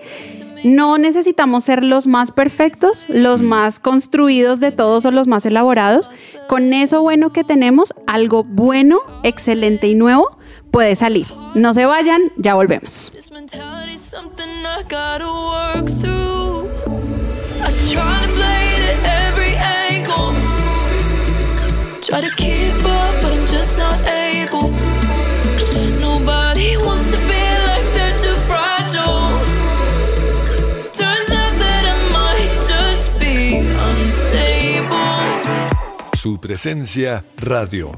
no 0.64 0.98
necesitamos 0.98 1.64
ser 1.66 1.84
los 1.84 2.08
más 2.08 2.32
perfectos, 2.32 3.08
los 3.10 3.42
más 3.42 3.80
construidos 3.80 4.60
de 4.60 4.72
todos 4.72 5.06
o 5.06 5.12
los 5.12 5.28
más 5.28 5.46
elaborados. 5.46 6.10
Con 6.48 6.74
eso 6.74 7.02
bueno 7.02 7.32
que 7.32 7.44
tenemos, 7.44 7.94
algo 8.06 8.44
bueno, 8.44 9.00
excelente 9.24 9.88
y 9.88 9.96
nuevo 9.96 10.38
puede 10.72 10.96
salir. 10.96 11.28
No 11.56 11.74
se 11.74 11.86
vayan, 11.86 12.32
ya 12.38 12.54
volvemos. 12.54 13.12
Try 22.08 22.22
to 22.22 22.30
keep 22.38 22.74
up, 22.86 23.22
but 23.22 23.34
I'm 23.34 23.46
just 23.46 23.78
not 23.78 24.00
able. 24.08 24.97
Presencia 36.36 37.24
radio. 37.38 37.98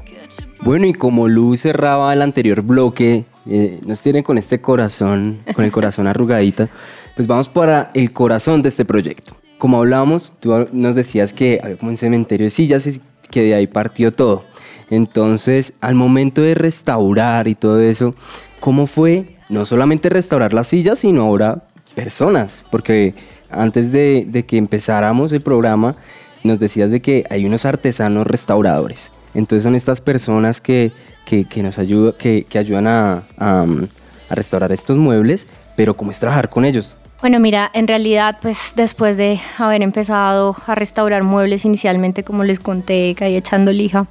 Bueno, 0.62 0.86
y 0.86 0.92
como 0.92 1.26
Luz 1.26 1.62
cerraba 1.62 2.12
el 2.12 2.22
anterior 2.22 2.62
bloque, 2.62 3.24
eh, 3.46 3.80
nos 3.84 4.00
tienen 4.02 4.22
con 4.22 4.38
este 4.38 4.60
corazón, 4.60 5.38
con 5.54 5.64
el 5.64 5.72
corazón 5.72 6.06
arrugadita, 6.06 6.68
pues 7.16 7.26
vamos 7.26 7.48
para 7.48 7.90
el 7.94 8.12
corazón 8.12 8.62
de 8.62 8.68
este 8.68 8.84
proyecto. 8.84 9.34
Como 9.58 9.78
hablábamos, 9.78 10.32
tú 10.38 10.68
nos 10.72 10.94
decías 10.94 11.32
que 11.32 11.58
había 11.62 11.76
como 11.76 11.90
un 11.90 11.96
cementerio 11.96 12.44
de 12.44 12.50
sillas 12.50 12.86
y 12.86 13.00
que 13.30 13.42
de 13.42 13.54
ahí 13.54 13.66
partió 13.66 14.12
todo. 14.12 14.44
Entonces, 14.90 15.72
al 15.80 15.96
momento 15.96 16.40
de 16.40 16.54
restaurar 16.54 17.48
y 17.48 17.56
todo 17.56 17.80
eso, 17.80 18.14
¿cómo 18.60 18.86
fue 18.86 19.36
no 19.48 19.64
solamente 19.64 20.08
restaurar 20.08 20.52
las 20.52 20.68
sillas, 20.68 21.00
sino 21.00 21.22
ahora 21.22 21.64
personas? 21.94 22.64
Porque 22.70 23.14
antes 23.50 23.92
de 23.92 24.44
que 24.46 24.56
empezáramos 24.56 25.32
el 25.32 25.42
programa, 25.42 25.96
nos 26.42 26.60
decías 26.60 26.90
de 26.90 27.00
que 27.00 27.24
hay 27.30 27.44
unos 27.46 27.64
artesanos 27.64 28.26
restauradores. 28.26 29.10
Entonces 29.34 29.62
son 29.62 29.74
estas 29.74 30.00
personas 30.00 30.60
que, 30.60 30.92
que, 31.24 31.44
que 31.44 31.62
nos 31.62 31.78
ayudan, 31.78 32.14
que, 32.18 32.44
que 32.48 32.58
ayudan 32.58 32.86
a, 32.86 33.22
a, 33.38 33.62
um, 33.62 33.86
a 34.28 34.34
restaurar 34.34 34.72
estos 34.72 34.96
muebles, 34.96 35.46
pero 35.76 35.96
¿cómo 35.96 36.10
es 36.10 36.18
trabajar 36.18 36.50
con 36.50 36.64
ellos? 36.64 36.96
Bueno, 37.20 37.38
mira, 37.38 37.70
en 37.74 37.86
realidad, 37.86 38.38
pues 38.40 38.72
después 38.76 39.18
de 39.18 39.40
haber 39.58 39.82
empezado 39.82 40.56
a 40.66 40.74
restaurar 40.74 41.22
muebles 41.22 41.66
inicialmente, 41.66 42.24
como 42.24 42.44
les 42.44 42.58
conté, 42.58 43.14
caí 43.14 43.36
echando 43.36 43.72
lija, 43.72 44.06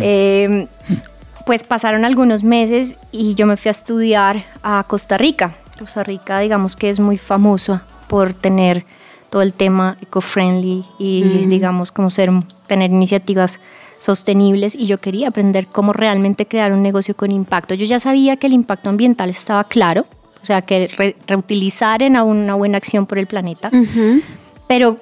eh, 0.00 0.66
pues 1.44 1.62
pasaron 1.62 2.06
algunos 2.06 2.42
meses 2.44 2.96
y 3.12 3.34
yo 3.34 3.46
me 3.46 3.58
fui 3.58 3.68
a 3.68 3.72
estudiar 3.72 4.44
a 4.62 4.84
Costa 4.88 5.18
Rica. 5.18 5.56
Costa 5.78 6.02
Rica, 6.02 6.40
digamos 6.40 6.74
que 6.74 6.88
es 6.88 7.00
muy 7.00 7.18
famosa 7.18 7.84
por 8.08 8.32
tener 8.32 8.86
todo 9.30 9.42
el 9.42 9.52
tema 9.52 9.96
eco-friendly 10.00 10.84
y, 10.98 11.46
digamos, 11.46 11.92
como 11.92 12.10
ser, 12.10 12.30
tener 12.66 12.90
iniciativas 12.90 13.60
sostenibles 13.98 14.74
y 14.74 14.86
yo 14.86 14.98
quería 14.98 15.28
aprender 15.28 15.66
cómo 15.66 15.92
realmente 15.92 16.46
crear 16.46 16.72
un 16.72 16.82
negocio 16.82 17.16
con 17.16 17.30
impacto. 17.32 17.74
Yo 17.74 17.84
ya 17.84 18.00
sabía 18.00 18.36
que 18.36 18.46
el 18.46 18.52
impacto 18.52 18.88
ambiental 18.88 19.28
estaba 19.28 19.64
claro, 19.64 20.06
o 20.42 20.46
sea, 20.46 20.62
que 20.62 20.88
re- 20.96 21.16
reutilizar 21.26 22.02
en 22.02 22.16
una 22.16 22.54
buena 22.54 22.78
acción 22.78 23.06
por 23.06 23.18
el 23.18 23.26
planeta, 23.26 23.70
pero 24.66 24.98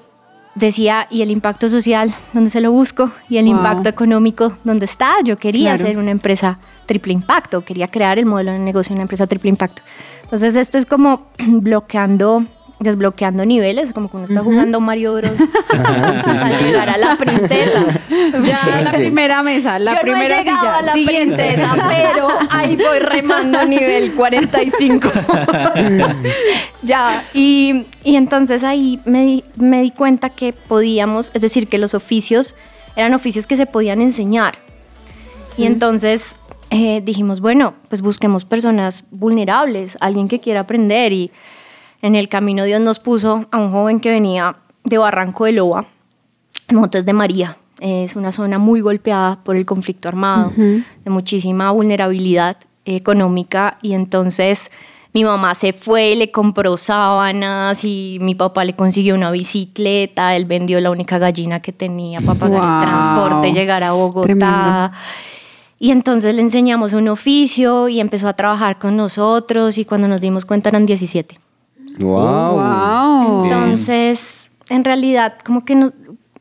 decía, 0.54 1.06
¿y 1.10 1.20
el 1.22 1.30
impacto 1.30 1.68
social 1.68 2.12
dónde 2.32 2.50
se 2.50 2.60
lo 2.62 2.72
busco? 2.72 3.10
¿Y 3.28 3.36
el 3.36 3.44
Wow. 3.46 3.56
impacto 3.56 3.88
económico 3.90 4.56
dónde 4.64 4.86
está? 4.86 5.12
Yo 5.24 5.36
quería 5.38 5.70
Claro. 5.74 5.84
hacer 5.84 5.98
una 5.98 6.10
empresa 6.10 6.58
triple 6.86 7.12
impacto, 7.12 7.62
quería 7.64 7.88
crear 7.88 8.18
el 8.18 8.26
modelo 8.26 8.52
de 8.52 8.58
negocio 8.60 8.90
de 8.90 8.94
una 8.94 9.02
empresa 9.02 9.26
triple 9.26 9.50
impacto. 9.50 9.82
Entonces 10.22 10.56
esto 10.56 10.78
es 10.78 10.86
como 10.86 11.26
bloqueando, 11.46 12.44
desbloqueando 12.78 13.46
niveles, 13.46 13.92
como 13.92 14.08
cuando 14.08 14.28
está 14.28 14.44
jugando 14.44 14.80
Mario 14.80 15.14
Bros. 15.14 15.32
a 15.70 16.60
llegar 16.60 16.90
a 16.90 16.98
la 16.98 17.16
princesa. 17.16 17.84
Ya 18.44 18.80
la 18.82 18.92
primera 18.92 19.42
mesa, 19.42 19.78
la 19.78 19.94
Yo 19.94 20.00
primera 20.02 20.28
no 20.28 20.34
he 20.34 20.38
llegado 20.44 20.60
silla. 20.60 20.76
a 20.76 20.82
la 20.82 20.92
Siguiente. 20.92 21.36
princesa, 21.36 21.76
pero 21.88 22.28
ahí 22.50 22.76
voy 22.76 22.98
remando 22.98 23.64
nivel 23.64 24.12
45. 24.14 25.08
ya, 26.82 27.24
y, 27.34 27.86
y 28.04 28.16
entonces 28.16 28.62
ahí 28.62 29.00
me 29.04 29.24
di, 29.24 29.44
me 29.56 29.82
di 29.82 29.90
cuenta 29.90 30.30
que 30.30 30.52
podíamos, 30.52 31.30
es 31.34 31.40
decir, 31.40 31.68
que 31.68 31.78
los 31.78 31.94
oficios 31.94 32.54
eran 32.94 33.14
oficios 33.14 33.46
que 33.46 33.56
se 33.56 33.66
podían 33.66 34.00
enseñar. 34.00 34.54
Y 35.56 35.64
entonces 35.64 36.36
eh, 36.70 37.00
dijimos, 37.02 37.40
bueno, 37.40 37.74
pues 37.88 38.02
busquemos 38.02 38.44
personas 38.44 39.04
vulnerables, 39.10 39.96
alguien 40.00 40.28
que 40.28 40.40
quiera 40.40 40.60
aprender. 40.60 41.12
Y 41.12 41.30
en 42.06 42.14
el 42.14 42.28
camino 42.28 42.64
Dios 42.64 42.80
nos 42.80 42.98
puso 42.98 43.46
a 43.50 43.58
un 43.58 43.70
joven 43.70 44.00
que 44.00 44.10
venía 44.10 44.56
de 44.84 44.98
Barranco 44.98 45.44
de 45.44 45.52
Loa, 45.52 45.86
Montes 46.72 47.04
de 47.04 47.12
María. 47.12 47.56
Es 47.80 48.16
una 48.16 48.32
zona 48.32 48.58
muy 48.58 48.80
golpeada 48.80 49.38
por 49.42 49.56
el 49.56 49.66
conflicto 49.66 50.08
armado, 50.08 50.52
de 50.56 51.10
muchísima 51.10 51.70
vulnerabilidad 51.72 52.56
económica 52.84 53.78
y 53.82 53.92
entonces 53.92 54.70
mi 55.12 55.24
mamá 55.24 55.54
se 55.54 55.72
fue, 55.72 56.14
le 56.14 56.30
compró 56.30 56.76
sábanas 56.76 57.84
y 57.84 58.18
mi 58.20 58.34
papá 58.34 58.64
le 58.64 58.74
consiguió 58.74 59.14
una 59.14 59.30
bicicleta, 59.30 60.36
él 60.36 60.44
vendió 60.44 60.80
la 60.80 60.90
única 60.90 61.18
gallina 61.18 61.60
que 61.60 61.72
tenía 61.72 62.20
para 62.20 62.38
pagar 62.38 62.60
Wow. 62.60 62.72
el 62.72 62.80
transporte, 62.88 63.52
llegar 63.52 63.82
a 63.82 63.92
Bogotá. 63.92 64.26
Tremendo. 64.26 64.90
Y 65.78 65.90
entonces 65.90 66.34
le 66.34 66.42
enseñamos 66.42 66.92
un 66.94 67.08
oficio 67.08 67.88
y 67.88 68.00
empezó 68.00 68.28
a 68.28 68.32
trabajar 68.34 68.78
con 68.78 68.96
nosotros 68.96 69.76
y 69.76 69.84
cuando 69.84 70.06
nos 70.08 70.20
dimos 70.20 70.44
cuenta 70.46 70.68
eran 70.70 70.86
17. 70.86 71.38
Wow. 71.98 72.54
Wow. 72.56 73.44
Entonces, 73.44 74.48
en 74.68 74.84
realidad, 74.84 75.34
como 75.44 75.64
que 75.64 75.74
no- 75.74 75.92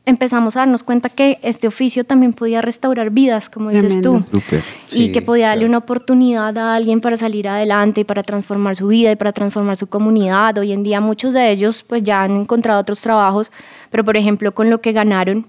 empezamos 0.04 0.54
a 0.56 0.60
darnos 0.60 0.84
cuenta 0.84 1.08
que 1.08 1.38
este 1.42 1.66
oficio 1.66 2.04
también 2.04 2.32
podía 2.32 2.62
restaurar 2.62 3.10
vidas, 3.10 3.48
como 3.48 3.70
dices 3.70 4.00
Tremendo. 4.00 4.20
tú. 4.30 4.36
Súper. 4.38 4.62
y 4.90 4.92
Sí, 4.92 5.12
que 5.12 5.20
podía 5.20 5.48
darle 5.48 5.66
una 5.66 5.78
oportunidad 5.78 6.56
a 6.58 6.76
alguien 6.76 7.00
para 7.00 7.16
salir 7.16 7.48
adelante 7.48 8.02
y 8.02 8.04
para 8.04 8.22
transformar 8.22 8.76
su 8.76 8.86
vida 8.86 9.10
y 9.10 9.16
para 9.16 9.32
transformar 9.32 9.76
su 9.76 9.88
comunidad. 9.88 10.56
Hoy 10.58 10.70
en 10.72 10.84
día 10.84 11.00
muchos 11.00 11.32
de 11.32 11.50
ellos 11.50 11.82
pues 11.82 12.04
ya 12.04 12.22
han 12.22 12.36
encontrado 12.36 12.80
otros 12.80 13.00
trabajos, 13.00 13.50
pero 13.90 14.04
por 14.04 14.16
ejemplo 14.16 14.54
con 14.54 14.70
lo 14.70 14.80
que 14.80 14.92
ganaron 14.92 15.46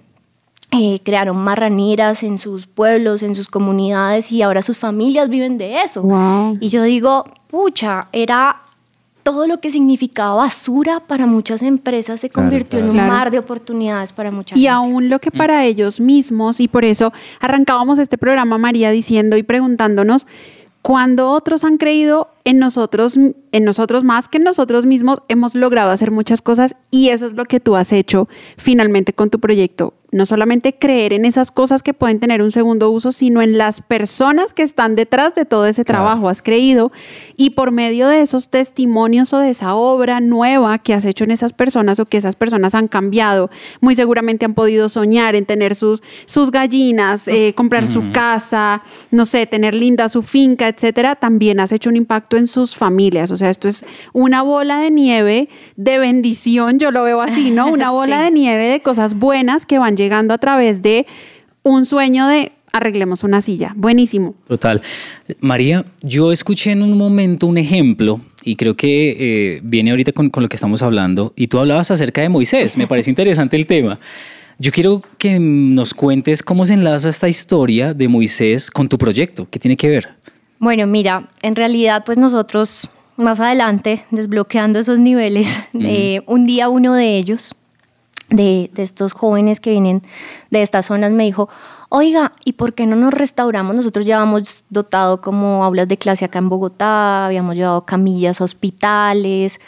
eh, 0.71 0.99
crearon 1.05 1.37
marraneras 1.37 2.23
en 2.23 2.39
sus 2.39 2.65
pueblos, 2.67 3.21
en 3.23 3.35
sus 3.35 3.47
comunidades 3.47 4.31
y 4.31 4.41
ahora 4.41 4.61
sus 4.63 4.77
familias 4.77 5.29
viven 5.29 5.57
de 5.59 5.81
eso. 5.83 6.01
Wow. 6.01 6.57
Y 6.59 6.69
yo 6.69 6.81
digo, 6.83 7.25
pucha, 7.47 8.07
era 8.11 8.63
todo 9.27 9.45
lo 9.45 9.59
que 9.59 9.71
significaba 9.71 10.35
basura 10.35 11.01
para 11.01 11.25
muchas 11.25 11.61
empresas 11.61 12.21
se 12.21 12.29
Claro, 12.29 12.47
convirtió 12.47 12.79
en 12.79 12.85
un 12.85 12.91
Claro. 12.93 13.11
mar 13.11 13.29
de 13.29 13.39
oportunidades 13.39 14.13
para 14.13 14.31
mucha 14.31 14.55
Y 14.55 14.59
gente. 14.59 14.69
aún 14.69 15.09
lo 15.09 15.19
que 15.19 15.31
para 15.31 15.65
ellos 15.65 15.99
mismos, 15.99 16.61
y 16.61 16.69
por 16.69 16.85
eso 16.85 17.11
arrancábamos 17.41 17.99
este 17.99 18.17
programa, 18.17 18.57
María, 18.57 18.89
diciendo 18.89 19.35
y 19.35 19.43
preguntándonos, 19.43 20.27
cuando 20.81 21.31
otros 21.31 21.65
han 21.65 21.77
creído 21.77 22.29
en 22.45 22.59
nosotros, 22.59 23.17
en 23.17 23.63
nosotros 23.65 24.05
más 24.05 24.29
que 24.29 24.37
en 24.37 24.45
nosotros 24.45 24.85
mismos, 24.85 25.21
hemos 25.27 25.55
logrado 25.55 25.91
hacer 25.91 26.09
muchas 26.11 26.41
cosas 26.41 26.77
y 26.89 27.09
eso 27.09 27.25
es 27.27 27.33
lo 27.33 27.43
que 27.43 27.59
tú 27.59 27.75
has 27.75 27.91
hecho 27.91 28.29
finalmente 28.55 29.11
con 29.11 29.29
tu 29.29 29.41
proyecto. 29.41 29.93
No 30.11 30.25
solamente 30.25 30.73
creer 30.73 31.11
en 31.11 31.25
esas 31.25 31.51
cosas 31.51 31.83
que 31.83 31.93
pueden 31.93 32.19
tener 32.19 32.41
un 32.41 32.51
segundo 32.51 32.89
uso, 32.91 33.11
sino 33.11 33.41
en 33.41 33.57
las 33.57 33.81
personas 33.81 34.53
que 34.53 34.63
están 34.63 34.95
detrás 34.95 35.35
de 35.35 35.43
todo 35.43 35.65
ese 35.65 35.83
trabajo. 35.83 36.29
Has 36.29 36.41
creído 36.41 36.91
y 37.35 37.49
por 37.51 37.71
medio 37.71 38.07
de 38.07 38.21
esos 38.21 38.47
testimonios 38.49 39.33
o 39.33 39.39
de 39.39 39.49
esa 39.49 39.75
obra 39.75 40.21
nueva 40.21 40.77
que 40.79 40.93
has 40.93 41.03
hecho 41.03 41.25
en 41.25 41.31
esas 41.31 41.51
personas 41.51 41.99
o 41.99 42.05
que 42.05 42.15
esas 42.17 42.35
personas 42.37 42.73
han 42.73 42.87
cambiado, 42.87 43.49
muy 43.81 43.95
seguramente 43.97 44.45
han 44.45 44.53
podido 44.53 44.87
soñar 44.87 45.35
en 45.35 45.45
tener 45.45 45.75
sus, 45.75 46.01
sus 46.25 46.51
gallinas, 46.51 47.27
eh, 47.27 47.53
comprar 47.55 47.85
su 47.85 48.11
casa, 48.13 48.83
no 49.11 49.25
sé, 49.25 49.45
tener 49.45 49.75
linda 49.75 50.07
su 50.07 50.23
finca, 50.23 50.69
etcétera. 50.69 51.15
También 51.15 51.59
has 51.59 51.71
hecho 51.73 51.89
un 51.89 51.97
impacto 51.97 52.37
en 52.37 52.47
sus 52.47 52.75
familias. 52.77 53.29
O 53.31 53.35
sea, 53.37 53.49
esto 53.49 53.67
es 53.67 53.85
una 54.13 54.41
bola 54.41 54.79
de 54.79 54.89
nieve 54.89 55.49
de 55.75 55.99
bendición, 55.99 56.79
yo 56.79 56.91
lo 56.91 57.03
veo 57.03 57.19
así, 57.19 57.51
¿no? 57.51 57.67
Una 57.77 57.91
bola 57.91 58.19
Sí. 58.19 58.23
de 58.25 58.31
nieve 58.31 58.67
de 58.67 58.81
cosas 58.81 59.15
buenas 59.15 59.65
que 59.65 59.77
van 59.79 59.96
llegando 59.97 60.33
a 60.33 60.37
través 60.37 60.81
de 60.81 61.05
un 61.63 61.85
sueño 61.85 62.27
de 62.27 62.53
arreglemos 62.71 63.23
una 63.23 63.41
silla. 63.41 63.73
Buenísimo. 63.75 64.35
Total. 64.47 64.81
María, 65.39 65.85
yo 66.01 66.31
escuché 66.31 66.71
en 66.71 66.83
un 66.83 66.97
momento 66.97 67.47
un 67.47 67.57
ejemplo 67.57 68.21
y 68.43 68.55
creo 68.55 68.75
que 68.75 69.17
eh, 69.19 69.59
viene 69.63 69.91
ahorita 69.91 70.13
con, 70.13 70.29
con 70.29 70.43
lo 70.43 70.49
que 70.49 70.55
estamos 70.55 70.81
hablando 70.81 71.33
y 71.35 71.47
tú 71.47 71.59
hablabas 71.59 71.91
acerca 71.91 72.21
de 72.21 72.29
Moisés, 72.29 72.77
me 72.77 72.87
parece 72.87 73.09
interesante 73.09 73.57
el 73.57 73.65
tema. 73.65 73.99
Yo 74.59 74.71
quiero 74.71 75.03
que 75.17 75.37
nos 75.39 75.93
cuentes 75.93 76.41
cómo 76.41 76.65
se 76.65 76.73
enlaza 76.73 77.09
esta 77.09 77.29
historia 77.29 77.93
de 77.93 78.07
Moisés 78.07 78.71
con 78.71 78.89
tu 78.89 78.97
proyecto, 78.97 79.47
¿qué 79.49 79.59
tiene 79.59 79.77
que 79.77 79.89
ver? 79.89 80.09
Bueno, 80.59 80.87
mira, 80.87 81.29
en 81.41 81.55
realidad 81.55 82.03
pues 82.05 82.17
nosotros 82.17 82.89
más 83.17 83.39
adelante, 83.39 84.03
desbloqueando 84.11 84.79
esos 84.79 84.99
niveles, 84.99 85.59
eh, 85.73 86.21
un 86.25 86.45
día 86.45 86.69
uno 86.69 86.93
de 86.93 87.17
ellos, 87.17 87.55
de, 88.29 88.69
de 88.73 88.83
estos 88.83 89.13
jóvenes 89.13 89.59
que 89.59 89.71
vienen 89.71 90.03
de 90.51 90.61
estas 90.61 90.87
zonas, 90.87 91.11
me 91.11 91.23
dijo, 91.23 91.47
oiga, 91.89 92.33
¿y 92.43 92.53
por 92.53 92.73
qué 92.73 92.85
no 92.85 92.95
nos 92.97 93.13
restauramos? 93.13 93.73
Nosotros 93.75 94.05
llevamos 94.05 94.63
dotado 94.69 95.21
como 95.21 95.63
aulas 95.63 95.87
de 95.87 95.97
clase 95.97 96.25
acá 96.25 96.39
en 96.39 96.49
Bogotá, 96.49 97.25
habíamos 97.27 97.55
llevado 97.55 97.85
camillas 97.85 98.41
a 98.41 98.43
hospitales, 98.43 99.59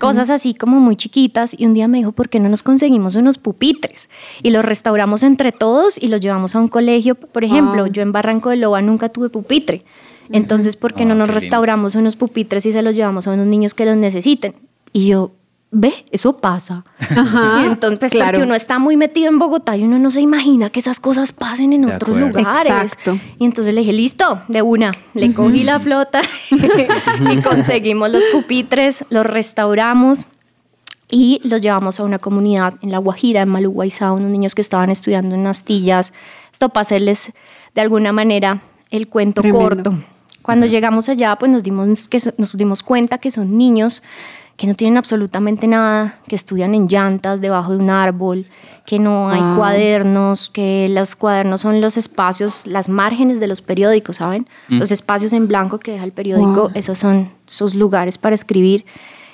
cosas 0.00 0.30
así 0.30 0.54
como 0.54 0.80
muy 0.80 0.96
chiquitas, 0.96 1.54
y 1.58 1.66
un 1.66 1.74
día 1.74 1.86
me 1.88 1.98
dijo, 1.98 2.12
¿por 2.12 2.28
qué 2.30 2.40
no 2.40 2.48
nos 2.48 2.62
conseguimos 2.62 3.14
unos 3.14 3.36
pupitres? 3.38 4.08
Y 4.42 4.50
los 4.50 4.64
restauramos 4.64 5.22
entre 5.22 5.52
todos 5.52 6.02
y 6.02 6.08
los 6.08 6.20
llevamos 6.20 6.54
a 6.56 6.60
un 6.60 6.68
colegio. 6.68 7.14
Por 7.14 7.44
ejemplo, 7.44 7.84
Wow. 7.84 7.92
yo 7.92 8.02
en 8.02 8.12
Barranco 8.12 8.48
de 8.50 8.56
Loba 8.56 8.80
nunca 8.80 9.10
tuve 9.10 9.28
pupitre. 9.28 9.84
Entonces, 10.30 10.76
¿por 10.76 10.94
qué 10.94 11.04
no 11.04 11.12
Ah, 11.12 11.16
nos 11.16 11.26
qué 11.28 11.32
lindo. 11.34 11.40
restauramos 11.40 11.94
unos 11.94 12.16
pupitres 12.16 12.64
y 12.66 12.72
se 12.72 12.82
los 12.82 12.94
llevamos 12.94 13.26
a 13.26 13.32
unos 13.32 13.46
niños 13.46 13.72
que 13.74 13.84
los 13.86 13.96
necesiten? 13.96 14.54
Y 14.92 15.06
yo, 15.08 15.30
ve, 15.70 15.92
eso 16.10 16.38
pasa. 16.38 16.84
Ajá, 16.98 17.60
Y 17.62 17.66
entonces, 17.66 17.98
pues, 17.98 18.12
claro. 18.12 18.32
porque 18.32 18.44
uno 18.44 18.54
está 18.54 18.78
muy 18.78 18.96
metido 18.96 19.28
en 19.28 19.38
Bogotá 19.38 19.76
y 19.76 19.84
uno 19.84 19.98
no 19.98 20.10
se 20.10 20.20
imagina 20.20 20.70
que 20.70 20.80
esas 20.80 21.00
cosas 21.00 21.32
pasen 21.32 21.72
en 21.72 21.82
De 21.82 21.94
otros 21.94 22.16
acuerdo. 22.16 22.38
lugares. 22.38 22.72
Exacto. 22.92 23.18
Y 23.38 23.44
entonces 23.44 23.74
le 23.74 23.80
dije, 23.80 23.92
listo, 23.92 24.40
de 24.48 24.62
una. 24.62 24.92
Le 25.14 25.32
cogí 25.34 25.64
la 25.64 25.78
flota 25.80 26.20
y 27.30 27.36
conseguimos 27.42 28.10
los 28.10 28.24
pupitres, 28.32 29.04
los 29.10 29.24
restauramos 29.26 30.26
y 31.10 31.40
los 31.44 31.60
llevamos 31.60 32.00
a 32.00 32.04
una 32.04 32.18
comunidad 32.18 32.74
en 32.82 32.90
La 32.90 32.98
Guajira, 32.98 33.42
en 33.42 33.48
Maluguayzá, 33.48 34.12
unos 34.12 34.30
niños 34.30 34.54
que 34.54 34.60
estaban 34.60 34.90
estudiando 34.90 35.34
en 35.34 35.46
Astillas. 35.46 36.12
Esto 36.52 36.68
para 36.68 36.82
hacerles 36.82 37.32
de 37.74 37.80
alguna 37.80 38.12
manera 38.12 38.60
el 38.90 39.08
cuento 39.08 39.40
Tremendo. 39.42 39.68
corto. 39.68 39.94
Cuando 40.42 40.66
llegamos 40.66 41.08
allá, 41.10 41.36
pues 41.36 41.50
nos 41.50 41.62
dimos, 41.62 42.08
que, 42.08 42.20
nos 42.38 42.56
dimos 42.56 42.82
cuenta 42.82 43.18
que 43.18 43.30
son 43.30 43.58
niños 43.58 44.02
que 44.58 44.66
no 44.66 44.74
tienen 44.74 44.98
absolutamente 44.98 45.66
nada, 45.66 46.18
que 46.28 46.36
estudian 46.36 46.74
en 46.74 46.86
llantas 46.88 47.40
debajo 47.40 47.72
de 47.72 47.78
un 47.78 47.88
árbol, 47.88 48.44
que 48.84 48.98
no 48.98 49.30
hay 49.30 49.40
Wow. 49.40 49.56
cuadernos, 49.56 50.50
que 50.50 50.88
los 50.90 51.14
cuadernos 51.16 51.60
son 51.62 51.80
los 51.80 51.96
espacios, 51.96 52.66
las 52.66 52.88
márgenes 52.88 53.38
de 53.40 53.46
los 53.46 53.62
periódicos, 53.62 54.16
¿saben? 54.16 54.46
Los 54.68 54.90
espacios 54.90 55.32
en 55.32 55.48
blanco 55.48 55.78
que 55.78 55.92
deja 55.92 56.04
el 56.04 56.12
periódico, 56.12 56.62
Wow. 56.62 56.70
esos 56.74 56.98
son 56.98 57.30
sus 57.46 57.74
lugares 57.74 58.18
para 58.18 58.34
escribir. 58.34 58.84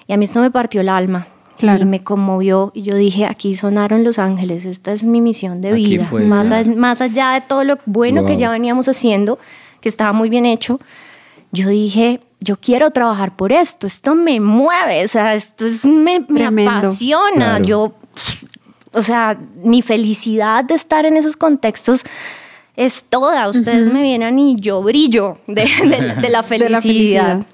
Y 0.06 0.12
a 0.12 0.16
mí 0.16 0.26
esto 0.26 0.40
me 0.40 0.50
partió 0.52 0.80
el 0.82 0.88
alma. 0.90 1.26
Claro. 1.56 1.82
Y 1.82 1.86
me 1.86 2.00
conmovió 2.04 2.72
y 2.74 2.82
yo 2.82 2.94
dije, 2.96 3.24
aquí 3.26 3.54
sonaron 3.54 4.04
los 4.04 4.18
ángeles, 4.18 4.66
esta 4.66 4.92
es 4.92 5.06
mi 5.06 5.20
misión 5.20 5.60
de 5.62 5.70
Aquí 5.72 5.84
vida. 5.96 6.04
fue, 6.04 6.22
más, 6.26 6.48
claro. 6.48 6.70
a- 6.70 6.74
más 6.76 7.00
allá 7.00 7.30
de 7.32 7.40
todo 7.40 7.64
lo 7.64 7.78
bueno 7.86 8.26
que 8.26 8.36
ya 8.36 8.50
veníamos 8.50 8.88
haciendo, 8.88 9.38
que 9.80 9.88
estaba 9.88 10.12
muy 10.12 10.28
bien 10.28 10.46
hecho, 10.46 10.80
yo 11.54 11.68
dije, 11.68 12.20
yo 12.40 12.56
quiero 12.58 12.90
trabajar 12.90 13.34
por 13.36 13.52
esto, 13.52 13.86
esto 13.86 14.14
me 14.14 14.40
mueve, 14.40 15.04
o 15.04 15.08
sea, 15.08 15.34
esto 15.34 15.66
es, 15.66 15.84
me, 15.84 16.16
apasiona. 16.66 17.56
Claro. 17.58 17.64
Yo, 17.64 17.94
o 18.92 19.02
sea, 19.02 19.38
mi 19.62 19.80
felicidad 19.82 20.64
de 20.64 20.74
estar 20.74 21.06
en 21.06 21.16
esos 21.16 21.36
contextos 21.36 22.04
es 22.76 23.04
toda. 23.08 23.48
Ustedes 23.48 23.90
me 23.92 24.02
vienen 24.02 24.38
y 24.38 24.56
yo 24.56 24.82
brillo 24.82 25.38
de, 25.46 25.64
de 25.88 26.00
la- 26.00 26.14
de 26.16 26.16
la 26.16 26.20
De 26.20 26.28
la 26.30 26.42
felicidad. 26.42 26.80
felicidad. 26.82 27.46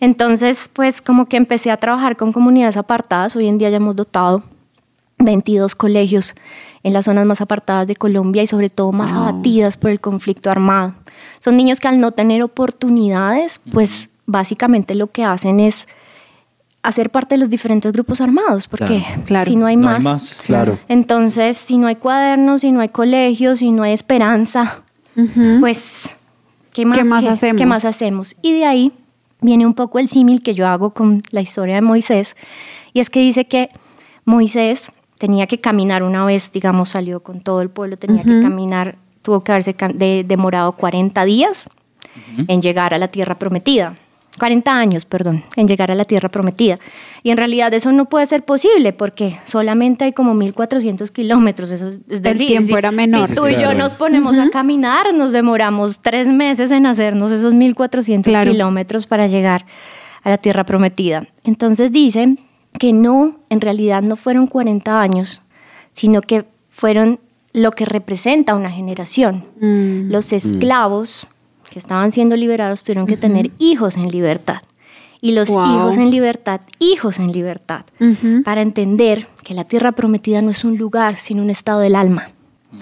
Entonces, 0.00 0.68
pues 0.72 1.00
como 1.00 1.26
que 1.26 1.36
empecé 1.38 1.70
a 1.70 1.78
trabajar 1.78 2.16
con 2.16 2.32
comunidades 2.32 2.76
apartadas. 2.76 3.34
Hoy 3.36 3.46
en 3.48 3.56
día 3.58 3.70
ya 3.70 3.78
hemos 3.78 3.96
dotado 3.96 4.42
22 5.18 5.74
colegios 5.74 6.34
en 6.82 6.92
las 6.92 7.06
zonas 7.06 7.24
más 7.24 7.40
apartadas 7.40 7.86
de 7.86 7.96
Colombia 7.96 8.42
y 8.42 8.46
sobre 8.46 8.68
todo 8.68 8.92
más 8.92 9.12
abatidas 9.12 9.76
por 9.78 9.90
el 9.90 9.98
conflicto 10.00 10.50
armado. 10.50 10.92
Son 11.40 11.56
niños 11.56 11.80
que 11.80 11.88
al 11.88 12.00
no 12.00 12.12
tener 12.12 12.42
oportunidades, 12.42 13.60
pues 13.72 14.08
básicamente 14.26 14.94
lo 14.94 15.08
que 15.08 15.24
hacen 15.24 15.60
es 15.60 15.86
hacer 16.82 17.10
parte 17.10 17.34
de 17.34 17.40
los 17.40 17.50
diferentes 17.50 17.92
grupos 17.92 18.20
armados, 18.20 18.68
porque 18.68 19.02
Claro. 19.04 19.22
Claro. 19.24 19.44
si 19.46 19.56
no 19.56 19.66
hay 19.66 19.76
No 19.76 19.88
hay 19.88 20.02
más. 20.02 20.40
Claro. 20.44 20.78
entonces 20.88 21.56
si 21.56 21.78
no 21.78 21.86
hay 21.88 21.96
cuadernos, 21.96 22.60
si 22.60 22.70
no 22.70 22.80
hay 22.80 22.88
colegios, 22.88 23.58
si 23.58 23.72
no 23.72 23.82
hay 23.82 23.92
esperanza, 23.92 24.82
pues 25.60 26.08
¿qué 26.72 26.86
más, 26.86 26.98
¿Qué 26.98 27.04
más 27.04 27.26
hacemos? 27.26 27.58
¿qué 27.58 27.66
más 27.66 27.84
hacemos? 27.84 28.36
Y 28.42 28.52
de 28.52 28.64
ahí 28.66 28.92
viene 29.40 29.66
un 29.66 29.74
poco 29.74 29.98
el 29.98 30.08
símil 30.08 30.42
que 30.42 30.54
yo 30.54 30.66
hago 30.68 30.90
con 30.90 31.22
la 31.30 31.40
historia 31.40 31.74
de 31.76 31.80
Moisés, 31.80 32.36
y 32.92 33.00
es 33.00 33.10
que 33.10 33.20
dice 33.20 33.46
que 33.46 33.70
Moisés 34.24 34.92
tenía 35.18 35.46
que 35.46 35.60
caminar 35.60 36.02
una 36.02 36.24
vez, 36.24 36.52
digamos, 36.52 36.90
salió 36.90 37.20
con 37.20 37.40
todo 37.40 37.62
el 37.62 37.70
pueblo, 37.70 37.96
tenía 37.96 38.22
que 38.22 38.40
caminar, 38.40 38.96
tuvo 39.26 39.40
que 39.42 39.50
haberse 39.50 39.74
de- 39.94 40.24
demorado 40.24 40.70
40 40.72 41.24
días 41.24 41.68
en 42.46 42.62
llegar 42.62 42.94
a 42.94 42.98
la 42.98 43.08
tierra 43.08 43.34
prometida. 43.36 43.96
40 44.38 44.70
años, 44.78 45.04
perdón, 45.04 45.42
en 45.56 45.66
llegar 45.66 45.90
a 45.90 45.94
la 45.96 46.04
tierra 46.04 46.28
prometida. 46.28 46.78
Y 47.24 47.30
en 47.30 47.38
realidad 47.38 47.74
eso 47.74 47.90
no 47.90 48.04
puede 48.04 48.26
ser 48.26 48.44
posible 48.44 48.92
porque 48.92 49.38
solamente 49.46 50.04
hay 50.04 50.12
como 50.12 50.32
1400 50.34 51.10
kilómetros. 51.10 51.72
Eso 51.72 51.88
es 51.88 52.22
decir, 52.22 52.46
tiempo 52.46 52.68
si- 52.68 52.78
era 52.78 52.92
menor. 52.92 53.26
Si 53.26 53.34
tú 53.34 53.46
Sí, 53.46 53.54
y 53.58 53.60
yo 53.62 53.74
nos 53.74 53.94
ponemos 53.94 54.38
a 54.38 54.48
caminar, 54.50 55.12
nos 55.12 55.32
demoramos 55.32 55.98
tres 56.00 56.28
meses 56.28 56.70
en 56.70 56.86
hacernos 56.86 57.32
esos 57.32 57.52
1400 57.52 58.30
Claro. 58.30 58.52
kilómetros 58.52 59.06
para 59.08 59.26
llegar 59.26 59.66
a 60.22 60.30
la 60.30 60.38
tierra 60.38 60.64
prometida. 60.64 61.26
Entonces 61.42 61.90
dicen 61.90 62.38
que 62.78 62.92
no, 62.92 63.36
en 63.48 63.60
realidad 63.60 64.02
no 64.02 64.16
fueron 64.16 64.46
40 64.46 65.00
años, 65.00 65.40
sino 65.92 66.20
que 66.20 66.44
fueron 66.68 67.18
lo 67.56 67.72
que 67.72 67.86
representa 67.86 68.54
una 68.54 68.70
generación. 68.70 69.44
Mm. 69.60 70.10
Los 70.10 70.32
esclavos 70.34 71.26
que 71.70 71.78
estaban 71.78 72.12
siendo 72.12 72.36
liberados 72.36 72.84
tuvieron 72.84 73.06
que 73.06 73.16
tener 73.16 73.50
hijos 73.58 73.96
en 73.96 74.08
libertad. 74.10 74.60
Y 75.22 75.32
los 75.32 75.48
Wow. 75.48 75.64
hijos 75.66 75.96
en 75.96 76.10
libertad, 76.10 76.60
hijos 76.78 77.18
en 77.18 77.32
libertad, 77.32 77.86
para 78.44 78.60
entender 78.60 79.26
que 79.42 79.54
la 79.54 79.64
tierra 79.64 79.92
prometida 79.92 80.42
no 80.42 80.50
es 80.50 80.64
un 80.64 80.76
lugar, 80.76 81.16
sino 81.16 81.42
un 81.42 81.48
estado 81.48 81.80
del 81.80 81.96
alma. 81.96 82.30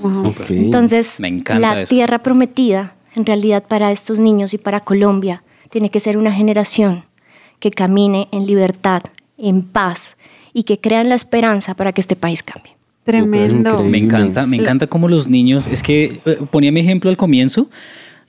Wow. 0.03 0.35
Entonces, 0.49 1.21
Me 1.21 1.29
encanta 1.29 1.61
la 1.75 1.83
eso. 1.83 1.91
tierra 1.91 2.19
prometida 2.23 2.95
En 3.17 3.25
realidad 3.25 3.63
para 3.69 3.93
estos 3.93 4.19
niños 4.19 4.55
y 4.55 4.59
para 4.59 4.81
Colombia 4.81 5.45
tiene 5.71 5.89
que 5.89 6.01
ser 6.01 6.19
una 6.19 6.33
generación 6.33 7.05
que 7.61 7.71
camine 7.71 8.27
en 8.33 8.45
libertad, 8.45 9.03
en 9.39 9.63
paz 9.63 10.17
y 10.53 10.65
que 10.65 10.81
crean 10.81 11.09
la 11.09 11.15
esperanza 11.15 11.75
para 11.75 11.93
que 11.93 12.01
este 12.01 12.17
país 12.17 12.43
cambie. 12.43 12.74
Tremendo. 13.05 13.85
Me 13.85 13.99
encanta, 13.99 14.47
me 14.47 14.57
encanta 14.57 14.87
cómo 14.87 15.09
los 15.09 15.29
niños, 15.29 15.67
es 15.67 15.83
que 15.83 16.21
eh, 16.25 16.39
ponía 16.51 16.73
mi 16.73 16.81
ejemplo 16.81 17.11
al 17.11 17.17
comienzo 17.17 17.69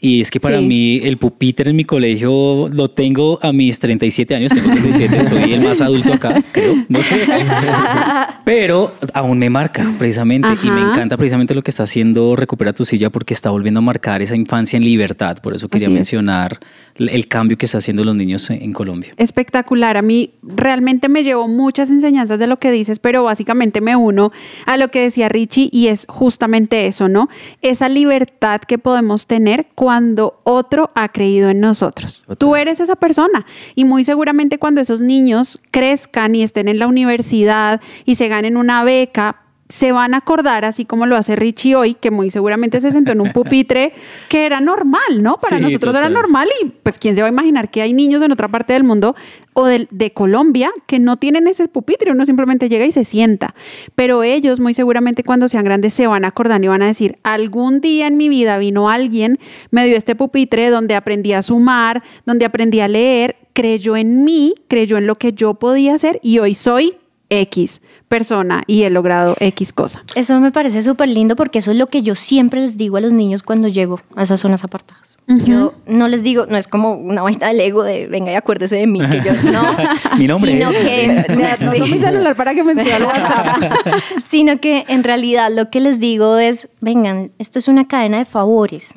y 0.07 0.21
es 0.21 0.29
que 0.31 0.39
para 0.39 0.59
Sí. 0.59 0.65
mí 0.67 0.99
el 1.03 1.17
pupitre 1.17 1.69
en 1.71 1.75
mi 1.75 1.83
colegio 1.85 2.69
lo 2.71 2.89
tengo 2.89 3.39
a 3.41 3.51
mis 3.51 3.79
37 3.79 4.35
años, 4.35 4.51
tengo 4.53 4.69
37, 4.69 5.25
soy 5.25 5.53
el 5.53 5.61
más 5.61 5.81
adulto 5.81 6.13
acá, 6.13 6.43
creo, 6.51 6.75
no 6.89 7.01
sé. 7.01 7.25
Pero 8.45 8.93
aún 9.13 9.39
me 9.39 9.49
marca 9.49 9.93
precisamente 9.97 10.47
y 10.63 10.67
me 10.69 10.81
Ajá. 10.81 10.91
encanta 10.91 11.17
precisamente 11.17 11.53
lo 11.55 11.61
que 11.63 11.71
está 11.71 11.83
haciendo 11.83 12.35
Recupera 12.35 12.73
tu 12.73 12.85
silla 12.85 13.09
porque 13.09 13.33
está 13.33 13.49
volviendo 13.49 13.79
a 13.79 13.81
marcar 13.81 14.21
esa 14.21 14.35
infancia 14.35 14.77
en 14.77 14.83
libertad, 14.83 15.37
por 15.41 15.53
eso 15.55 15.67
quería 15.67 15.87
Así 15.87 15.93
es. 15.93 15.97
mencionar 15.99 16.59
el 16.95 17.09
el 17.09 17.27
cambio 17.27 17.57
que 17.57 17.65
está 17.65 17.77
haciendo 17.79 18.03
los 18.03 18.15
niños 18.15 18.49
en 18.49 18.61
en 18.61 18.71
Colombia. 18.73 19.11
Espectacular. 19.17 19.95
A 19.97 20.01
mí 20.01 20.31
realmente 20.43 21.07
me 21.09 21.23
llevo 21.23 21.47
muchas 21.47 21.89
enseñanzas 21.89 22.39
de 22.39 22.47
lo 22.47 22.57
que 22.57 22.71
dices, 22.71 22.99
pero 22.99 23.23
básicamente 23.23 23.79
me 23.81 23.95
uno 23.95 24.31
a 24.65 24.75
lo 24.77 24.89
que 24.89 25.01
decía 25.01 25.29
Richie 25.29 25.69
y 25.71 25.87
es 25.87 26.05
justamente 26.09 26.87
eso, 26.87 27.07
¿no? 27.07 27.29
Esa 27.61 27.89
libertad 27.89 28.61
que 28.61 28.77
podemos 28.77 29.27
tener 29.27 29.67
cuando 29.75 29.94
otro 30.43 30.91
ha 30.95 31.09
creído 31.09 31.49
en 31.49 31.59
nosotros. 31.59 32.25
Tú 32.37 32.55
eres 32.55 32.79
esa 32.79 32.95
persona 32.95 33.45
y 33.75 33.85
muy 33.85 34.03
seguramente 34.03 34.57
cuando 34.57 34.81
esos 34.81 35.01
niños 35.01 35.59
crezcan 35.71 36.35
y 36.35 36.43
estén 36.43 36.67
en 36.67 36.79
la 36.79 36.87
universidad 36.87 37.81
y 38.05 38.15
se 38.15 38.27
ganen 38.27 38.57
una 38.57 38.83
beca, 38.83 39.44
se 39.67 39.91
van 39.91 40.13
a 40.13 40.17
acordar, 40.17 40.63
así 40.63 40.85
como 40.85 41.07
lo 41.07 41.15
hace 41.15 41.35
Richie 41.35 41.75
hoy, 41.75 41.95
que 41.95 42.11
muy 42.11 42.29
seguramente 42.29 42.79
se 42.81 42.91
sentó 42.91 43.13
en 43.13 43.21
un 43.21 43.33
pupitre 43.33 43.93
que 44.29 44.45
era 44.45 44.59
normal, 44.59 45.23
¿no? 45.23 45.37
Para 45.37 45.57
Sí, 45.57 45.63
nosotros 45.63 45.95
era 45.95 46.07
normal 46.07 46.47
y 46.61 46.67
pues 46.83 46.99
quién 46.99 47.15
se 47.15 47.21
va 47.21 47.27
a 47.27 47.31
imaginar 47.31 47.71
que 47.71 47.81
hay 47.81 47.91
niños 47.93 48.21
en 48.21 48.31
otra 48.31 48.47
parte 48.47 48.73
del 48.73 48.83
mundo 48.83 49.15
o 49.53 49.65
del- 49.65 49.87
de, 49.89 50.13
Colombia 50.13 50.71
que 50.85 50.99
no 50.99 51.17
tienen 51.17 51.47
ese 51.47 51.67
pupitre, 51.67 52.11
uno 52.11 52.25
simplemente 52.27 52.69
llega 52.69 52.85
y 52.85 52.91
se 52.91 53.03
sienta. 53.03 53.55
Pero 53.95 54.21
ellos 54.21 54.59
muy 54.59 54.75
seguramente 54.75 55.23
cuando 55.23 55.47
sean 55.47 55.63
grandes 55.63 55.93
se 55.95 56.05
van 56.05 56.25
a 56.25 56.27
acordar 56.27 56.63
y 56.63 56.67
van 56.67 56.83
a 56.83 56.87
decir, 56.87 57.17
algún 57.23 57.81
día 57.81 58.05
en 58.05 58.17
mi 58.17 58.29
vida 58.29 58.59
vino 58.59 58.89
alguien, 58.89 59.39
me 59.71 59.85
dio 59.87 59.97
este 59.97 60.15
pupitre 60.15 60.69
donde 60.69 60.93
aprendí 60.93 61.33
a 61.33 61.41
sumar, 61.41 62.03
donde 62.25 62.45
aprendí 62.45 62.81
a 62.81 62.87
leer, 62.87 63.35
creyó 63.53 63.95
en 63.97 64.23
mí, 64.25 64.53
creyó 64.67 64.97
en 64.97 65.07
lo 65.07 65.15
que 65.15 65.33
yo 65.33 65.55
podía 65.55 65.95
hacer 65.95 66.19
y 66.21 66.37
hoy 66.37 66.53
soy 66.53 66.97
X 67.29 67.81
persona 68.07 68.63
y 68.67 68.83
he 68.83 68.89
logrado 68.89 69.35
X 69.39 69.73
cosa. 69.73 70.03
Eso 70.15 70.39
me 70.39 70.51
parece 70.51 70.83
súper 70.83 71.09
lindo 71.09 71.35
porque 71.35 71.59
eso 71.59 71.71
es 71.71 71.77
lo 71.77 71.87
que 71.87 72.01
yo 72.03 72.15
siempre 72.15 72.61
les 72.61 72.77
digo 72.77 72.97
a 72.97 73.01
los 73.01 73.13
niños 73.13 73.43
cuando 73.43 73.67
llego 73.67 73.99
a 74.15 74.23
esas 74.23 74.39
zonas 74.39 74.63
apartadas. 74.63 75.17
Yo 75.27 75.73
no 75.87 76.07
les 76.07 76.21
digo, 76.21 76.45
no 76.47 76.55
es 76.55 76.67
como 76.67 76.93
una 76.93 77.23
vaina 77.23 77.47
del 77.47 77.59
ego 77.59 77.83
de 77.83 78.05
venga 78.05 78.31
y 78.31 78.35
acuérdese 78.35 78.75
de 78.75 78.85
mí, 78.85 78.99
que 78.99 79.23
yo 79.25 79.33
no. 79.51 79.63
Mi 80.19 80.27
nombre 80.27 80.51
sino 80.51 80.69
es- 80.69 80.77
que 80.77 81.33
Me 81.35 81.45
anoto 81.47 81.85
mi 81.87 81.99
celular 81.99 82.35
para 82.35 82.53
que 82.53 82.63
me 82.63 82.75
sino 84.27 84.59
que 84.59 84.85
en 84.87 85.03
realidad 85.03 85.49
lo 85.51 85.69
que 85.71 85.79
les 85.79 85.99
digo 85.99 86.37
es, 86.37 86.69
vengan, 86.79 87.31
esto 87.39 87.57
es 87.57 87.67
una 87.67 87.87
cadena 87.87 88.19
de 88.19 88.25
favores. 88.25 88.93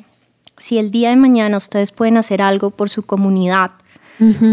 Si 0.59 0.77
el 0.77 0.91
día 0.91 1.09
de 1.09 1.15
mañana 1.15 1.57
ustedes 1.57 1.91
pueden 1.91 2.17
hacer 2.17 2.41
algo 2.43 2.69
por 2.69 2.89
su 2.91 3.01
comunidad, 3.03 3.71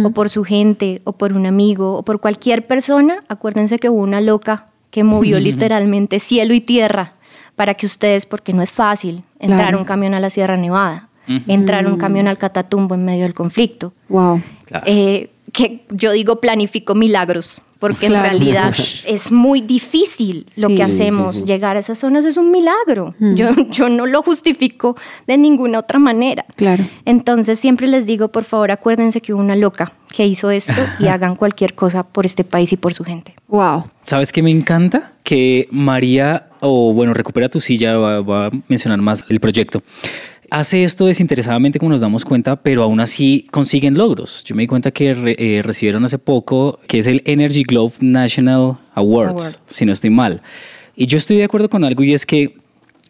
o 0.04 0.10
por 0.10 0.28
su 0.30 0.44
gente, 0.44 1.00
o 1.04 1.12
por 1.12 1.32
un 1.32 1.46
amigo, 1.46 1.96
o 1.96 2.02
por 2.04 2.20
cualquier 2.20 2.66
persona, 2.66 3.24
acuérdense 3.28 3.78
que 3.78 3.88
hubo 3.88 4.00
una 4.02 4.20
loca 4.20 4.66
que 4.90 5.02
movió 5.04 5.40
literalmente 5.40 6.20
cielo 6.20 6.54
y 6.54 6.60
tierra 6.60 7.14
para 7.56 7.74
que 7.74 7.86
ustedes, 7.86 8.26
porque 8.26 8.52
no 8.52 8.62
es 8.62 8.70
fácil 8.70 9.22
entrar 9.40 9.60
Claro. 9.68 9.78
un 9.78 9.84
camión 9.84 10.14
a 10.14 10.20
la 10.20 10.30
Sierra 10.30 10.56
Nevada, 10.56 11.08
entrar 11.48 11.86
un 11.86 11.96
camión 11.98 12.28
al 12.28 12.38
Catatumbo 12.38 12.94
en 12.94 13.04
medio 13.04 13.22
del 13.24 13.34
conflicto. 13.34 13.92
Wow. 14.08 14.40
Claro. 14.66 14.84
Eh, 14.86 15.30
que 15.52 15.84
yo 15.90 16.12
digo 16.12 16.40
planifico 16.40 16.94
milagros, 16.94 17.60
porque 17.78 18.06
Claro. 18.06 18.24
en 18.26 18.30
realidad 18.38 18.74
es 19.06 19.30
muy 19.30 19.60
difícil 19.60 20.46
lo 20.56 20.68
Sí. 20.68 20.76
que 20.76 20.82
sí, 20.88 20.94
hacemos. 20.94 21.36
sí. 21.36 21.44
Llegar 21.44 21.76
a 21.76 21.80
esas 21.80 21.98
zonas 21.98 22.24
es 22.24 22.36
un 22.36 22.50
milagro. 22.50 23.14
Yo, 23.18 23.48
yo 23.70 23.88
no 23.88 24.06
lo 24.06 24.22
justifico 24.22 24.96
de 25.26 25.36
ninguna 25.38 25.78
otra 25.80 25.98
manera. 25.98 26.44
Claro. 26.56 26.86
Entonces 27.04 27.58
siempre 27.58 27.86
les 27.86 28.06
digo, 28.06 28.28
por 28.28 28.44
favor, 28.44 28.70
acuérdense 28.70 29.20
que 29.20 29.32
hubo 29.34 29.40
una 29.40 29.56
loca 29.56 29.92
que 30.12 30.26
hizo 30.26 30.50
esto 30.50 30.72
y 30.98 31.08
hagan 31.08 31.36
cualquier 31.36 31.74
cosa 31.74 32.02
por 32.02 32.24
este 32.24 32.42
país 32.44 32.72
y 32.72 32.76
por 32.78 32.94
su 32.94 33.04
gente. 33.04 33.34
Wow. 33.48 33.84
¿Sabes 34.04 34.32
qué 34.32 34.42
me 34.42 34.50
encanta? 34.50 35.12
Que 35.24 35.68
María, 35.70 36.46
o 36.60 36.94
bueno, 36.94 37.12
recupera 37.12 37.48
tu 37.50 37.60
silla, 37.60 37.98
va, 37.98 38.20
va 38.22 38.46
a 38.46 38.50
mencionar 38.68 39.00
más 39.02 39.24
el 39.28 39.40
proyecto. 39.40 39.82
Hace 40.50 40.84
esto 40.84 41.06
desinteresadamente 41.06 41.78
como 41.78 41.90
nos 41.90 42.00
damos 42.00 42.24
cuenta, 42.24 42.56
pero 42.56 42.82
aún 42.82 43.00
así 43.00 43.46
consiguen 43.50 43.94
logros. 43.98 44.44
Yo 44.44 44.54
me 44.54 44.62
di 44.62 44.66
cuenta 44.68 44.90
que 44.92 45.12
re- 45.14 45.36
eh, 45.38 45.62
recibieron 45.62 46.04
hace 46.04 46.18
poco, 46.18 46.78
que 46.86 46.98
es 46.98 47.06
el 47.06 47.22
Energy 47.24 47.64
Globe 47.64 47.94
National 48.00 48.78
Awards, 48.94 49.42
Award. 49.42 49.54
si 49.66 49.84
no 49.84 49.92
estoy 49.92 50.10
mal. 50.10 50.42
Y 50.94 51.06
yo 51.06 51.18
estoy 51.18 51.36
de 51.38 51.44
acuerdo 51.44 51.68
con 51.68 51.82
algo 51.84 52.02
y 52.04 52.12
es 52.14 52.24
que 52.24 52.54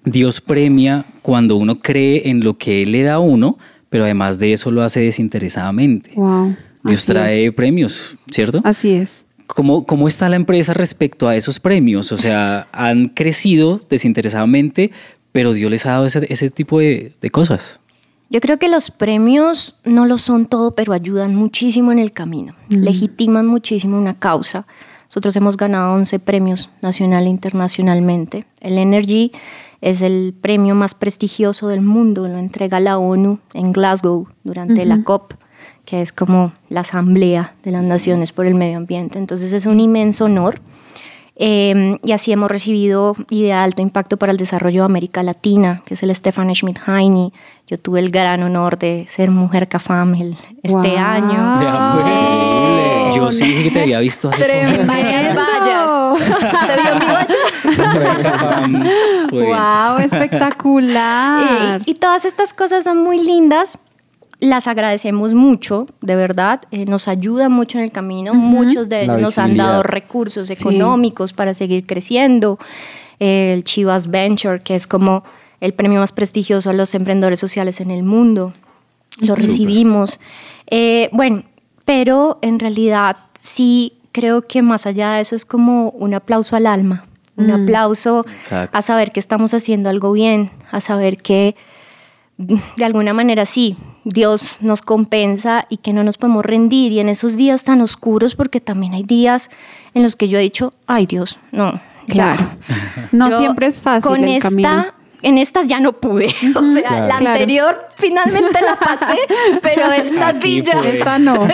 Dios 0.05 0.41
premia 0.41 1.05
cuando 1.23 1.57
uno 1.57 1.81
cree 1.81 2.29
en 2.31 2.41
lo 2.43 2.57
que 2.57 2.83
Él 2.83 2.93
le 2.93 3.03
da 3.03 3.15
a 3.15 3.19
uno, 3.19 3.59
pero 3.91 4.05
además 4.05 4.39
de 4.39 4.53
eso 4.53 4.71
lo 4.71 4.83
hace 4.83 5.01
desinteresadamente. 5.01 6.13
Wow. 6.17 6.57
Dios 6.85 7.05
trae 7.05 7.47
es. 7.47 7.53
premios, 7.53 8.17
¿cierto? 8.31 8.61
Así 8.65 8.93
es. 8.93 9.25
¿Cómo, 9.47 9.87
¿Cómo 9.87 10.09
está 10.09 10.29
la 10.29 10.37
empresa 10.37 10.75
respecto 10.75 11.29
a 11.29 11.37
esos 11.37 11.61
premios? 11.61 12.11
O 12.13 12.19
sea, 12.19 12.67
han 12.73 13.07
crecido 13.07 13.81
desinteresadamente, 13.89 14.91
pero 15.37 15.53
Dios 15.53 15.71
les 15.71 15.85
ha 15.85 15.91
dado 15.91 16.07
ese, 16.07 16.25
ese 16.31 16.49
tipo 16.49 16.79
de, 16.79 17.13
de 17.21 17.31
cosas. 17.31 17.79
Yo 18.31 18.41
creo 18.41 18.59
que 18.59 18.71
los 18.71 18.91
premios 18.91 19.77
no 19.85 20.07
lo 20.07 20.17
son 20.17 20.47
todo, 20.47 20.71
pero 20.71 20.95
ayudan 20.95 21.35
muchísimo 21.35 21.93
en 21.93 21.99
el 21.99 22.13
camino, 22.13 22.55
legitiman 22.71 23.47
muchísimo 23.47 23.99
una 23.99 24.19
causa. 24.19 24.67
Nosotros 25.05 25.37
hemos 25.37 25.59
ganado 25.59 25.93
11 25.93 26.21
premios 26.21 26.71
nacional 26.81 27.27
e 27.27 27.29
internacionalmente. 27.29 28.47
El 28.63 28.79
Energy 28.79 29.31
es 29.83 30.01
el 30.01 30.35
premio 30.41 30.75
más 30.75 30.95
prestigioso 30.95 31.69
del 31.69 31.83
mundo, 31.83 32.29
lo 32.29 32.39
entrega 32.39 32.81
la 32.81 32.97
ONU 32.97 33.39
en 33.53 33.73
Glasgow 33.73 34.29
durante 34.43 34.87
la 34.87 35.03
COP, 35.05 35.35
que 35.85 36.01
es 36.01 36.15
como 36.15 36.55
la 36.71 36.81
Asamblea 36.81 37.57
de 37.63 37.73
las 37.73 37.83
Naciones 37.83 38.33
por 38.33 38.47
el 38.47 38.55
Medio 38.55 38.79
Ambiente. 38.79 39.19
Entonces 39.19 39.53
es 39.53 39.67
un 39.67 39.81
inmenso 39.81 40.25
honor. 40.25 40.63
Eh, 41.39 41.99
y 42.03 42.13
así 42.13 42.33
hemos 42.33 42.51
recibido 42.51 43.15
y 43.29 43.43
de 43.43 43.53
alto 43.53 43.83
impacto 43.83 44.17
para 44.17 44.33
el 44.33 44.39
desarrollo 44.39 44.81
de 44.83 44.87
América 44.87 45.23
Latina, 45.23 45.83
que 45.85 45.93
es 45.95 46.03
el 46.03 46.15
Stefan 46.15 46.55
Schmidt 46.55 46.79
Heine. 46.89 47.31
Yo 47.67 47.79
tuve 47.79 48.01
el 48.01 48.11
gran 48.11 48.43
honor 48.43 48.79
de 48.79 49.07
ser 49.11 49.31
mujer 49.31 49.69
CAFAM 49.69 50.15
el- 50.15 50.37
este 50.63 50.73
Guau. 50.73 50.97
año. 50.97 51.59
Vea, 51.59 51.93
pues, 53.05 53.17
yo 53.17 53.33
sí 53.33 53.45
dije 53.49 53.65
que 53.65 53.71
te 53.71 53.83
había 53.83 53.99
visto 54.01 54.29
hace 54.31 54.45
poco. 54.45 54.87
Varias 54.87 55.37
vallas. 55.37 55.91
¿Usted 56.53 56.79
vio 56.83 56.95
mi 57.01 57.07
valla? 57.07 57.37
Wow, 59.93 59.99
espectacular. 59.99 61.79
Eh, 61.79 61.83
y 61.87 61.95
todas 61.95 62.25
estas 62.25 62.53
cosas 62.53 62.85
son 62.85 63.03
muy 63.03 63.19
lindas. 63.19 63.79
Las 64.39 64.67
agradecemos 64.67 65.33
mucho, 65.33 65.87
de 66.03 66.15
verdad. 66.15 66.63
eh, 66.71 66.85
nos 66.85 67.09
ayudan 67.09 67.53
mucho 67.53 67.79
en 67.79 67.85
el 67.85 67.91
camino. 67.91 68.35
Muchos 68.35 68.89
de 68.89 69.05
ellos 69.05 69.21
nos 69.21 69.39
han 69.39 69.57
dado 69.57 69.83
recursos 69.83 70.51
económicos 70.51 71.33
para 71.33 71.55
seguir 71.55 71.87
creciendo. 71.87 72.59
El 73.19 73.65
Chivas 73.65 74.09
Venture, 74.09 74.61
que 74.63 74.75
es 74.75 74.87
como 74.87 75.25
el 75.61 75.73
premio 75.73 76.01
más 76.01 76.13
prestigioso 76.13 76.69
a 76.69 76.75
los 76.75 76.95
emprendedores 76.95 77.41
sociales 77.41 77.81
en 77.81 77.91
el 77.91 78.03
mundo. 78.03 78.53
Lo 79.21 79.35
recibimos. 79.37 80.21
Eh, 80.69 81.09
bueno, 81.13 81.45
pero 81.87 82.39
en 82.43 82.59
realidad 82.59 83.17
sí 83.41 83.95
creo 84.13 84.43
que 84.43 84.61
más 84.61 84.85
allá 84.87 85.15
de 85.15 85.23
eso 85.23 85.35
es 85.35 85.47
como 85.47 85.91
un 85.91 86.13
aplauso 86.13 86.57
al 86.57 86.67
alma. 86.67 87.07
Un 87.37 87.51
aplauso 87.51 88.25
Exacto. 88.33 88.79
a 88.79 88.81
saber 88.81 89.13
que 89.13 89.21
estamos 89.21 89.53
haciendo 89.53 89.91
algo 89.91 90.13
bien, 90.13 90.51
a 90.71 90.81
saber 90.81 91.19
que 91.19 91.55
de 92.39 92.85
alguna 92.85 93.15
manera 93.15 93.47
sí, 93.47 93.77
Dios 94.05 94.59
nos 94.61 94.83
compensa 94.83 95.67
y 95.69 95.79
que 95.79 95.93
no 95.93 96.05
nos 96.05 96.19
podemos 96.19 96.45
rendir. 96.45 96.93
Y 96.93 97.01
en 97.01 97.09
esos 97.09 97.37
días 97.37 97.65
tan 97.65 97.81
oscuros, 97.81 98.35
porque 98.35 98.61
también 98.61 98.95
hay 98.95 99.03
días 99.03 99.51
en 99.95 100.03
los 100.03 100.17
que 100.17 100.29
yo 100.29 100.39
he 100.39 100.43
dicho, 100.43 100.75
ay 100.87 101.07
Dios, 101.07 101.39
no. 101.53 101.81
Claro. 102.09 102.51
No 103.11 103.37
siempre 103.37 103.67
es 103.67 103.81
fácil 103.81 104.09
con 104.09 104.23
el 104.23 104.37
esta, 104.37 104.49
camino. 104.49 104.85
En 105.27 105.39
estas 105.39 105.67
ya 105.67 105.81
no 105.81 105.93
pude. 105.93 106.27
O 106.55 106.63
sea, 106.75 107.01
la 107.09 107.17
Claro. 107.19 107.29
anterior 107.31 107.89
finalmente 107.97 108.61
la 108.61 108.77
pasé, 108.77 109.19
pero 109.61 109.91
esta 109.91 110.29
Aquí 110.29 110.57
sí 110.57 110.63
ya. 110.63 110.81
Esta 110.89 111.19
no. 111.19 111.49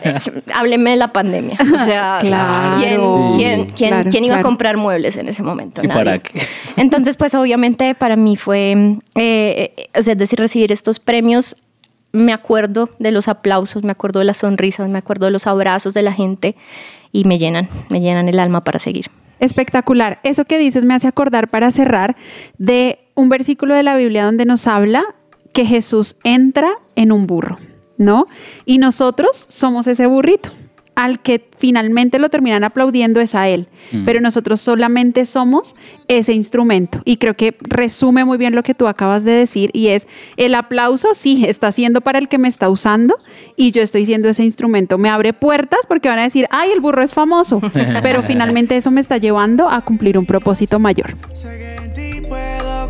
Hábleme 0.54 0.90
de 0.90 0.96
la 0.96 1.08
pandemia. 1.12 1.58
O 1.74 1.78
sea, 1.78 2.18
Claro. 2.22 2.78
¿quién, 2.78 3.00
Sí. 3.00 3.36
quién- 3.36 3.64
quién- 3.76 3.88
Claro, 3.90 4.10
quién 4.10 4.24
iba 4.24 4.34
claro. 4.36 4.46
a 4.46 4.50
comprar 4.50 4.76
muebles 4.76 5.16
en 5.16 5.28
ese 5.28 5.42
momento? 5.42 5.80
Sí, 5.80 5.86
Nadie. 5.86 6.00
¿para 6.04 6.18
qué? 6.20 6.40
Entonces, 6.76 7.16
pues 7.16 7.34
obviamente 7.34 7.94
para 7.94 8.16
mí 8.16 8.36
fue, 8.36 8.70
eh, 8.72 9.74
eh, 9.76 9.88
o 9.98 10.02
sea, 10.02 10.12
es 10.14 10.18
decir, 10.18 10.38
recibir 10.38 10.72
estos 10.72 10.98
premios, 10.98 11.56
me 12.12 12.32
acuerdo 12.32 12.88
de 12.98 13.10
los 13.12 13.28
aplausos, 13.28 13.82
me 13.84 13.92
acuerdo 13.92 14.20
de 14.20 14.24
las 14.24 14.38
sonrisas, 14.38 14.88
me 14.88 14.98
acuerdo 14.98 15.26
de 15.26 15.32
los 15.32 15.46
abrazos 15.46 15.92
de 15.92 16.02
la 16.02 16.12
gente 16.12 16.56
y 17.12 17.24
me 17.24 17.36
llenan, 17.38 17.68
me 17.90 18.00
llenan 18.00 18.28
el 18.28 18.38
alma 18.38 18.64
para 18.64 18.78
seguir. 18.78 19.10
Espectacular. 19.40 20.18
Eso 20.24 20.44
que 20.46 20.58
dices 20.58 20.84
me 20.84 20.94
hace 20.94 21.06
acordar 21.06 21.48
para 21.48 21.70
cerrar 21.70 22.16
de 22.56 22.98
un 23.18 23.28
versículo 23.28 23.74
de 23.74 23.82
la 23.82 23.96
Biblia 23.96 24.24
donde 24.24 24.44
nos 24.44 24.68
habla 24.68 25.04
que 25.52 25.66
Jesús 25.66 26.14
entra 26.22 26.70
en 26.94 27.10
un 27.10 27.26
burro, 27.26 27.58
¿no? 27.96 28.28
Y 28.64 28.78
nosotros 28.78 29.44
somos 29.48 29.88
ese 29.88 30.06
burrito 30.06 30.52
al 30.94 31.20
que 31.20 31.48
finalmente 31.56 32.18
lo 32.18 32.28
terminan 32.28 32.64
aplaudiendo 32.64 33.20
es 33.20 33.36
a 33.36 33.48
él, 33.48 33.68
Mm. 33.92 34.04
pero 34.04 34.20
nosotros 34.20 34.60
solamente 34.60 35.26
somos 35.26 35.76
ese 36.08 36.32
instrumento. 36.32 37.02
Y 37.04 37.18
creo 37.18 37.34
que 37.34 37.56
resume 37.60 38.24
muy 38.24 38.36
bien 38.36 38.54
lo 38.56 38.64
que 38.64 38.74
tú 38.74 38.88
acabas 38.88 39.22
de 39.22 39.30
decir 39.30 39.70
y 39.72 39.88
es, 39.88 40.08
el 40.36 40.56
aplauso 40.56 41.14
sí 41.14 41.44
está 41.46 41.70
siendo 41.70 42.00
para 42.00 42.18
el 42.18 42.28
que 42.28 42.38
me 42.38 42.48
está 42.48 42.68
usando 42.68 43.16
y 43.56 43.70
yo 43.70 43.80
estoy 43.80 44.06
siendo 44.06 44.28
ese 44.28 44.44
instrumento. 44.44 44.98
Me 44.98 45.08
abre 45.08 45.32
puertas 45.32 45.80
porque 45.86 46.08
van 46.08 46.18
a 46.18 46.24
decir, 46.24 46.46
ay, 46.50 46.70
el 46.72 46.80
burro 46.80 47.02
es 47.02 47.14
famoso, 47.14 47.60
pero 48.02 48.22
finalmente 48.24 48.76
eso 48.76 48.90
me 48.90 49.00
está 49.00 49.18
llevando 49.18 49.68
a 49.68 49.80
cumplir 49.82 50.18
un 50.18 50.26
propósito 50.26 50.80
mayor. 50.80 51.16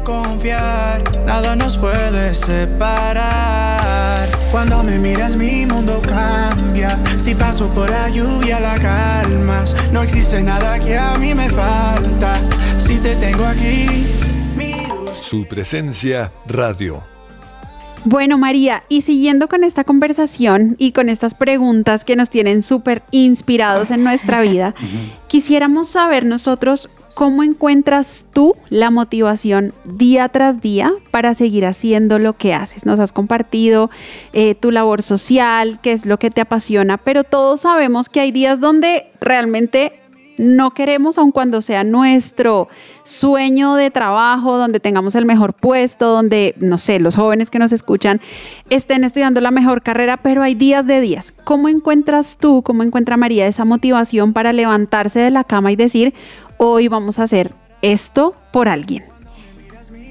Confiar, 0.09 1.03
nada 1.27 1.55
nos 1.55 1.77
puede 1.77 2.33
separar. 2.33 4.27
Cuando 4.51 4.83
me 4.83 4.99
miras 4.99 5.37
mi 5.37 5.67
mundo 5.67 6.01
cambia, 6.09 6.99
si 7.19 7.35
paso 7.35 7.69
por 7.69 7.91
la 7.91 8.09
lluvia 8.09 8.59
la 8.59 8.75
calmas. 8.77 9.77
No 9.93 10.03
existe 10.03 10.43
nada 10.43 10.81
que 10.81 10.97
a 10.97 11.19
mí 11.19 11.35
me 11.35 11.51
falta, 11.51 12.41
si 12.79 12.97
te 12.97 13.15
tengo 13.17 13.45
aquí, 13.45 14.07
mi 14.57 14.73
dulce. 14.73 15.23
Su 15.23 15.47
presencia 15.47 16.33
radio. 16.47 17.05
Bueno, 18.05 18.39
María, 18.39 18.85
y 18.89 19.03
siguiendo 19.03 19.49
con 19.49 19.65
esta 19.65 19.85
conversación 19.85 20.77
y 20.79 20.93
con 20.93 21.11
estas 21.11 21.35
preguntas 21.35 22.05
que 22.05 22.17
nos 22.17 22.31
tienen 22.31 22.63
súper 22.63 23.03
inspirados 23.11 23.91
en 23.91 24.05
nuestra 24.05 24.41
vida, 24.49 24.75
quisiéramos 25.27 25.89
saber 25.89 26.25
nosotros 26.25 26.89
cómo 27.19 27.43
encuentras 27.43 28.27
tú 28.33 28.55
la 28.71 28.93
motivación 28.93 29.75
día 29.85 30.29
tras 30.29 30.61
día 30.61 30.93
para 31.11 31.35
seguir 31.35 31.67
haciendo 31.67 32.21
lo 32.21 32.35
que 32.35 32.55
haces. 32.55 32.87
Nos 32.87 33.01
has 33.01 33.13
compartido 33.13 33.91
eh, 34.33 34.55
tu 34.55 34.71
labor 34.71 35.03
social, 35.03 35.81
qué 35.83 35.91
es 35.91 36.07
lo 36.07 36.21
que 36.21 36.31
te 36.31 36.43
apasiona, 36.43 36.97
pero 36.97 37.25
todos 37.25 37.63
sabemos 37.63 38.09
que 38.09 38.21
hay 38.21 38.31
días 38.31 38.61
donde 38.61 39.11
realmente 39.21 39.99
no 40.39 40.71
queremos, 40.71 41.19
aun 41.19 41.33
cuando 41.33 41.61
sea 41.61 41.85
nuestro 41.85 42.69
sueño 43.03 43.75
de 43.75 43.91
trabajo, 43.91 44.57
donde 44.57 44.81
tengamos 44.81 45.15
el 45.15 45.25
mejor 45.25 45.55
puesto, 45.55 46.09
donde, 46.09 46.55
no 46.59 46.79
sé, 46.79 47.01
los 47.01 47.17
jóvenes 47.17 47.51
que 47.51 47.59
nos 47.59 47.73
escuchan 47.73 48.21
estén 48.71 49.05
estudiando 49.05 49.41
la 49.41 49.51
mejor 49.51 49.83
carrera, 49.83 50.17
pero 50.17 50.43
hay 50.43 50.55
días 50.55 50.87
de 50.87 51.01
días. 51.01 51.35
¿Cómo 51.45 51.69
encuentras 51.69 52.39
tú, 52.39 52.63
cómo 52.63 52.83
encuentra 52.83 53.17
María 53.17 53.47
esa 53.47 53.65
motivación 53.65 54.33
para 54.33 54.53
levantarse 54.53 55.21
de 55.21 55.31
la 55.31 55.45
cama 55.45 55.73
y 55.73 55.77
decir, 55.77 56.15
hoy 56.57 56.89
vamos 56.89 57.19
a 57.19 57.25
hacer 57.25 57.53
esto 57.83 58.35
por 58.53 58.69
alguien? 58.69 59.18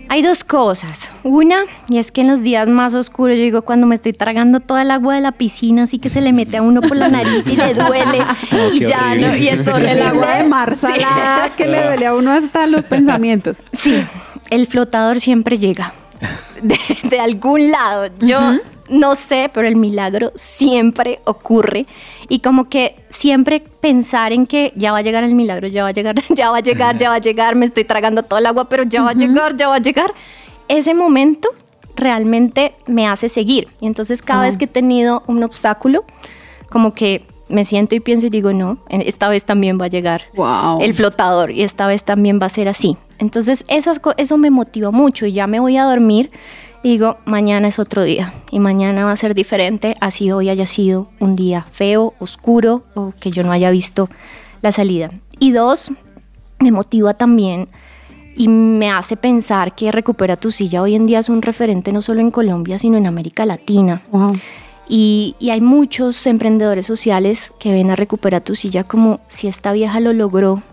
Hay 0.10 0.22
dos 0.22 0.44
cosas. 0.44 1.12
Una, 1.24 1.64
y 1.90 1.98
es 1.98 2.12
que 2.12 2.22
en 2.22 2.28
los 2.28 2.42
días 2.42 2.68
más 2.70 2.94
oscuros, 2.94 3.36
yo 3.36 3.44
digo, 3.44 3.62
cuando 3.64 3.88
me 3.88 3.96
estoy 3.96 4.14
tragando 4.14 4.60
toda 4.62 4.82
el 4.84 4.92
agua 4.92 5.16
de 5.16 5.22
la 5.22 5.34
piscina, 5.34 5.84
así 5.84 6.00
que 6.00 6.10
se 6.10 6.22
le 6.22 6.32
mete 6.32 6.58
a 6.58 6.62
uno 6.62 6.82
por 6.82 6.96
la 6.96 7.10
nariz 7.10 7.46
y 7.48 7.56
le 7.56 7.74
duele. 7.74 8.24
Oh, 8.52 8.74
y 8.74 8.80
ya, 8.80 9.10
horrible. 9.12 9.28
¿no? 9.28 9.36
Y 9.38 9.48
es 9.50 9.60
El 9.68 9.74
horrible. 9.74 10.02
agua 10.02 10.36
de 10.38 10.44
mar 10.46 10.76
salada 10.76 11.50
que 11.50 11.68
le 11.68 11.84
duele 11.84 12.06
a 12.06 12.16
uno 12.16 12.32
hasta 12.32 12.66
los 12.68 12.86
pensamientos. 12.88 13.58
Sí, 13.74 14.04
el 14.50 14.68
flotador 14.68 15.20
siempre 15.20 15.58
llega. 15.58 15.94
De, 16.62 16.80
de 17.10 17.20
algún 17.20 17.70
lado. 17.72 18.06
Yo 18.20 18.40
no 18.90 19.16
sé, 19.16 19.50
pero 19.54 19.68
el 19.68 19.76
milagro 19.76 20.32
siempre 20.36 21.20
ocurre. 21.26 21.86
Y 22.30 22.40
como 22.40 22.70
que 22.70 22.96
siempre 23.10 23.60
pensar 23.82 24.34
en 24.34 24.48
que 24.48 24.74
ya 24.76 24.92
va 24.92 25.00
a 25.00 25.02
llegar 25.02 25.24
el 25.24 25.36
milagro, 25.36 25.68
ya 25.68 25.84
va 25.84 25.90
a 25.90 25.94
llegar, 25.94 26.16
ya 26.30 26.52
va 26.52 26.58
a 26.58 26.62
llegar, 26.62 26.98
ya 26.98 27.10
va 27.10 27.16
a 27.16 27.20
llegar, 27.20 27.56
me 27.56 27.66
estoy 27.66 27.84
tragando 27.84 28.24
todo 28.24 28.40
el 28.40 28.46
agua, 28.46 28.70
pero 28.70 28.84
ya 28.84 29.04
va 29.04 29.12
a 29.12 29.14
llegar, 29.14 29.56
ya 29.58 29.68
va 29.68 29.76
a 29.76 29.80
llegar. 29.80 30.14
Ese 30.68 30.94
momento 30.94 31.50
realmente 31.96 32.76
me 32.86 33.08
hace 33.08 33.30
seguir. 33.30 33.68
Y 33.82 33.88
entonces 33.88 34.22
cada 34.22 34.44
vez 34.44 34.58
que 34.58 34.66
he 34.66 34.68
tenido 34.68 35.24
un 35.28 35.44
obstáculo, 35.44 36.06
como 36.70 36.94
que 36.94 37.26
me 37.50 37.66
siento 37.66 37.96
y 37.96 38.00
pienso 38.02 38.26
y 38.26 38.30
digo, 38.30 38.52
no, 38.54 38.78
esta 38.90 39.30
vez 39.30 39.46
también 39.46 39.80
va 39.80 39.86
a 39.86 39.88
llegar 39.88 40.24
Wow. 40.36 40.82
el 40.82 40.94
flotador 40.94 41.52
y 41.52 41.64
esta 41.64 41.88
vez 41.88 42.04
también 42.04 42.40
va 42.42 42.48
a 42.48 42.50
ser 42.50 42.68
así. 42.68 42.98
Entonces 43.20 43.64
esas 43.68 44.00
eso 44.18 44.38
me 44.38 44.52
motiva 44.52 44.92
mucho 44.92 45.26
y 45.26 45.32
ya 45.32 45.48
me 45.48 45.60
voy 45.60 45.78
a 45.78 45.86
dormir 45.86 46.30
digo, 46.88 47.18
mañana 47.26 47.68
es 47.68 47.80
otro 47.80 48.04
día 48.04 48.34
y 48.52 48.60
mañana 48.60 49.06
va 49.06 49.12
a 49.12 49.18
ser 49.18 49.36
diferente, 49.36 49.96
así 50.00 50.32
hoy 50.32 50.50
haya 50.50 50.66
sido 50.66 51.10
un 51.20 51.36
día 51.36 51.66
feo, 51.72 52.14
oscuro 52.20 52.84
o 52.96 53.14
que 53.20 53.32
yo 53.32 53.44
no 53.44 53.52
haya 53.52 53.72
visto 53.72 54.10
la 54.62 54.72
salida. 54.72 55.12
Y 55.40 55.52
dos, 55.52 55.92
me 56.60 56.72
motiva 56.72 57.14
también 57.14 57.68
y 58.36 58.48
me 58.48 58.92
hace 58.92 59.18
pensar 59.18 59.76
que 59.76 59.92
Recupera 59.92 60.38
tu 60.38 60.52
silla 60.52 60.82
hoy 60.82 60.96
en 60.96 61.08
día 61.08 61.20
es 61.20 61.30
un 61.30 61.42
referente 61.42 61.92
no 61.92 62.02
solo 62.02 62.22
en 62.22 62.32
Colombia, 62.32 62.80
sino 62.80 62.98
en 62.98 63.08
América 63.08 63.46
Latina. 63.46 64.02
Y, 64.90 65.36
y 65.40 65.50
hay 65.50 65.60
muchos 65.60 66.26
emprendedores 66.28 66.86
sociales 66.86 67.54
que 67.60 67.74
ven 67.74 67.92
a 67.92 67.96
Recupera 67.96 68.40
tu 68.40 68.56
silla 68.56 68.86
como 68.86 69.20
si 69.28 69.48
esta 69.48 69.74
vieja 69.74 70.00
lo 70.00 70.14
logró 70.14 70.64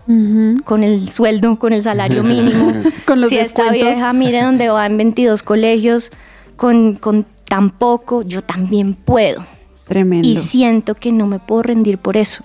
con 0.63 0.83
el 0.83 1.09
sueldo, 1.09 1.57
con 1.59 1.73
el 1.73 1.81
salario 1.81 2.23
mínimo. 2.23 2.71
Con 3.05 3.21
los 3.21 3.29
si 3.29 3.37
esta 3.37 3.71
vieja 3.71 4.13
mire 4.13 4.41
dónde 4.41 4.69
va 4.69 4.85
en 4.85 4.97
22 4.97 5.43
colegios 5.43 6.11
con, 6.55 6.95
con 6.95 7.25
tan 7.47 7.69
poco, 7.69 8.21
yo 8.21 8.41
también 8.41 8.93
puedo. 8.93 9.45
Tremendo. 9.87 10.27
Y 10.27 10.37
siento 10.37 10.95
que 10.95 11.11
no 11.11 11.27
me 11.27 11.39
puedo 11.39 11.63
rendir 11.63 11.97
por 11.97 12.17
eso. 12.17 12.43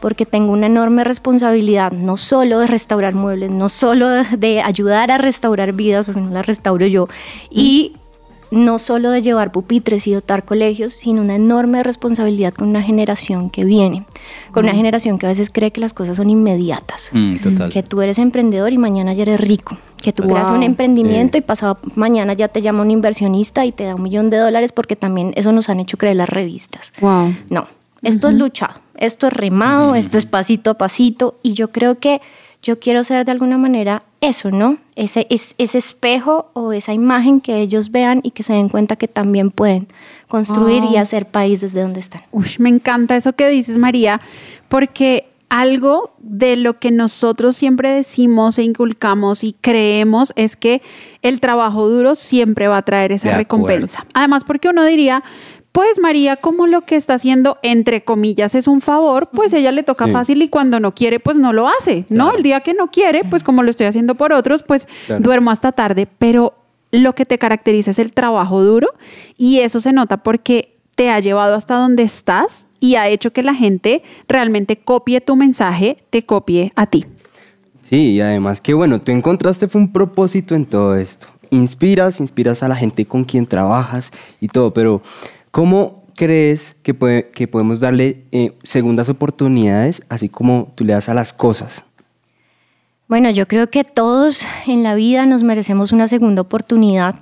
Porque 0.00 0.26
tengo 0.26 0.52
una 0.52 0.66
enorme 0.66 1.02
responsabilidad, 1.02 1.92
no 1.92 2.16
solo 2.16 2.60
de 2.60 2.66
restaurar 2.68 3.14
muebles, 3.14 3.50
no 3.50 3.68
solo 3.68 4.08
de, 4.08 4.24
de 4.36 4.60
ayudar 4.60 5.10
a 5.10 5.18
restaurar 5.18 5.72
vidas, 5.72 6.06
porque 6.06 6.20
no 6.20 6.30
las 6.30 6.46
restauro 6.46 6.86
yo, 6.86 7.08
y 7.50 7.94
no 8.50 8.78
solo 8.78 9.10
de 9.10 9.22
llevar 9.22 9.52
pupitres 9.52 10.06
y 10.06 10.12
dotar 10.12 10.44
colegios, 10.44 10.92
sino 10.94 11.20
una 11.22 11.34
enorme 11.36 11.82
responsabilidad 11.82 12.54
con 12.54 12.68
una 12.68 12.82
generación 12.82 13.50
que 13.50 13.64
viene, 13.64 14.04
con 14.52 14.64
una 14.64 14.74
generación 14.74 15.18
que 15.18 15.26
a 15.26 15.28
veces 15.28 15.50
cree 15.50 15.70
que 15.70 15.80
las 15.80 15.92
cosas 15.92 16.16
son 16.16 16.30
inmediatas 16.30 17.10
Mm, 17.12 17.36
total. 17.38 17.70
que 17.72 17.82
tú 17.82 18.00
eres 18.02 18.18
emprendedor 18.18 18.72
y 18.72 18.78
mañana 18.78 19.12
ya 19.12 19.22
eres 19.22 19.40
rico, 19.40 19.76
que 20.02 20.12
tú 20.12 20.22
creas 20.26 20.50
un 20.50 20.62
emprendimiento 20.62 21.36
y 21.38 21.40
pasado 21.40 21.78
mañana 21.94 22.32
ya 22.32 22.48
te 22.48 22.62
llama 22.62 22.82
un 22.82 22.90
inversionista 22.90 23.64
y 23.64 23.72
te 23.72 23.84
da 23.84 23.94
un 23.94 24.02
millón 24.02 24.30
de 24.30 24.38
dólares 24.38 24.72
porque 24.72 24.96
también 24.96 25.32
eso 25.36 25.52
nos 25.52 25.68
han 25.68 25.80
hecho 25.80 25.96
creer 25.98 26.16
las 26.16 26.28
revistas. 26.28 26.92
Wow. 27.00 27.34
No, 27.50 27.66
esto 28.02 28.28
es 28.28 28.34
luchado, 28.34 28.74
esto 28.96 29.26
es 29.26 29.32
remado, 29.32 29.94
esto 29.94 30.18
es 30.18 30.24
pasito 30.26 30.70
a 30.70 30.74
pasito 30.74 31.36
y 31.42 31.52
yo 31.54 31.70
creo 31.72 31.98
que 31.98 32.20
yo 32.62 32.78
quiero 32.80 33.04
ser 33.04 33.24
de 33.24 33.30
alguna 33.32 33.56
manera 33.58 34.02
eso, 34.20 34.50
¿no? 34.50 34.78
Ese, 34.96 35.26
es, 35.30 35.54
ese 35.58 35.78
espejo 35.78 36.50
o 36.54 36.72
esa 36.72 36.92
imagen 36.92 37.40
que 37.40 37.60
ellos 37.60 37.90
vean 37.92 38.20
y 38.24 38.32
que 38.32 38.42
se 38.42 38.52
den 38.52 38.68
cuenta 38.68 38.96
que 38.96 39.06
también 39.08 39.50
pueden 39.50 39.86
construir 40.26 40.82
y 40.84 40.88
Wow. 40.88 40.98
hacer 40.98 41.26
país 41.26 41.60
desde 41.60 41.82
donde 41.82 42.00
están. 42.00 42.22
Uy, 42.32 42.48
me 42.58 42.68
encanta 42.68 43.14
eso 43.16 43.32
que 43.34 43.48
dices, 43.48 43.78
María, 43.78 44.20
porque 44.68 45.28
algo 45.50 46.12
de 46.18 46.56
lo 46.56 46.78
que 46.78 46.90
nosotros 46.90 47.56
siempre 47.56 47.90
decimos 47.90 48.58
e 48.58 48.64
inculcamos 48.64 49.44
y 49.44 49.54
creemos 49.58 50.32
es 50.36 50.56
que 50.56 50.82
el 51.22 51.40
trabajo 51.40 51.88
duro 51.88 52.14
siempre 52.16 52.68
va 52.68 52.78
a 52.78 52.82
traer 52.82 53.12
esa 53.12 53.28
De 53.28 53.34
acuerdo. 53.34 53.66
recompensa. 53.68 54.04
Además, 54.14 54.44
porque 54.44 54.68
uno 54.68 54.84
diría, 54.84 55.22
pues 55.78 56.00
María, 56.00 56.34
como 56.34 56.66
lo 56.66 56.80
que 56.80 56.96
está 56.96 57.14
haciendo, 57.14 57.58
entre 57.62 58.02
comillas, 58.02 58.56
es 58.56 58.66
un 58.66 58.80
favor, 58.80 59.30
pues 59.32 59.52
ella 59.52 59.70
le 59.70 59.84
toca 59.84 60.06
Sí. 60.06 60.10
fácil 60.10 60.42
y 60.42 60.48
cuando 60.48 60.80
no 60.80 60.92
quiere, 60.92 61.20
pues 61.20 61.36
no 61.36 61.52
lo 61.52 61.68
hace, 61.68 62.04
¿no? 62.08 62.24
Claro. 62.24 62.36
El 62.38 62.42
día 62.42 62.60
que 62.62 62.74
no 62.74 62.90
quiere, 62.90 63.22
pues 63.22 63.44
como 63.44 63.62
lo 63.62 63.70
estoy 63.70 63.86
haciendo 63.86 64.16
por 64.16 64.32
otros, 64.32 64.64
pues 64.64 64.88
Claro. 65.06 65.22
duermo 65.22 65.52
hasta 65.52 65.70
tarde, 65.70 66.08
pero 66.18 66.54
lo 66.90 67.14
que 67.14 67.24
te 67.26 67.38
caracteriza 67.38 67.92
es 67.92 68.00
el 68.00 68.12
trabajo 68.12 68.60
duro 68.64 68.88
y 69.36 69.60
eso 69.60 69.80
se 69.80 69.92
nota 69.92 70.16
porque 70.16 70.74
te 70.96 71.10
ha 71.10 71.20
llevado 71.20 71.54
hasta 71.54 71.76
donde 71.76 72.02
estás 72.02 72.66
y 72.80 72.96
ha 72.96 73.06
hecho 73.06 73.32
que 73.32 73.44
la 73.44 73.54
gente 73.54 74.02
realmente 74.26 74.78
copie 74.78 75.20
tu 75.20 75.36
mensaje, 75.36 75.98
te 76.10 76.24
copie 76.24 76.72
a 76.74 76.86
ti. 76.86 77.06
Sí, 77.82 78.14
y 78.14 78.20
además 78.20 78.60
que 78.60 78.74
bueno, 78.74 79.00
tú 79.00 79.12
encontraste 79.12 79.68
fue 79.68 79.80
un 79.80 79.92
propósito 79.92 80.56
en 80.56 80.66
todo 80.66 80.96
esto. 80.96 81.28
Inspiras, 81.50 82.18
inspiras 82.18 82.64
a 82.64 82.68
la 82.68 82.74
gente 82.74 83.06
con 83.06 83.22
quien 83.24 83.46
trabajas 83.46 84.10
y 84.40 84.48
todo, 84.48 84.74
pero 84.74 85.02
¿cómo 85.50 86.04
crees 86.14 86.76
que, 86.82 86.94
puede- 86.94 87.30
que 87.30 87.46
podemos 87.48 87.80
darle 87.80 88.24
eh, 88.32 88.52
segundas 88.62 89.08
oportunidades 89.08 90.02
así 90.08 90.28
como 90.28 90.72
tú 90.74 90.84
le 90.84 90.92
das 90.92 91.08
a 91.08 91.14
las 91.14 91.32
cosas? 91.32 91.84
Bueno, 93.08 93.30
yo 93.30 93.48
creo 93.48 93.70
que 93.70 93.84
todos 93.84 94.44
en 94.66 94.82
la 94.82 94.94
vida 94.94 95.24
nos 95.26 95.42
merecemos 95.42 95.92
una 95.92 96.08
segunda 96.08 96.42
oportunidad. 96.42 97.16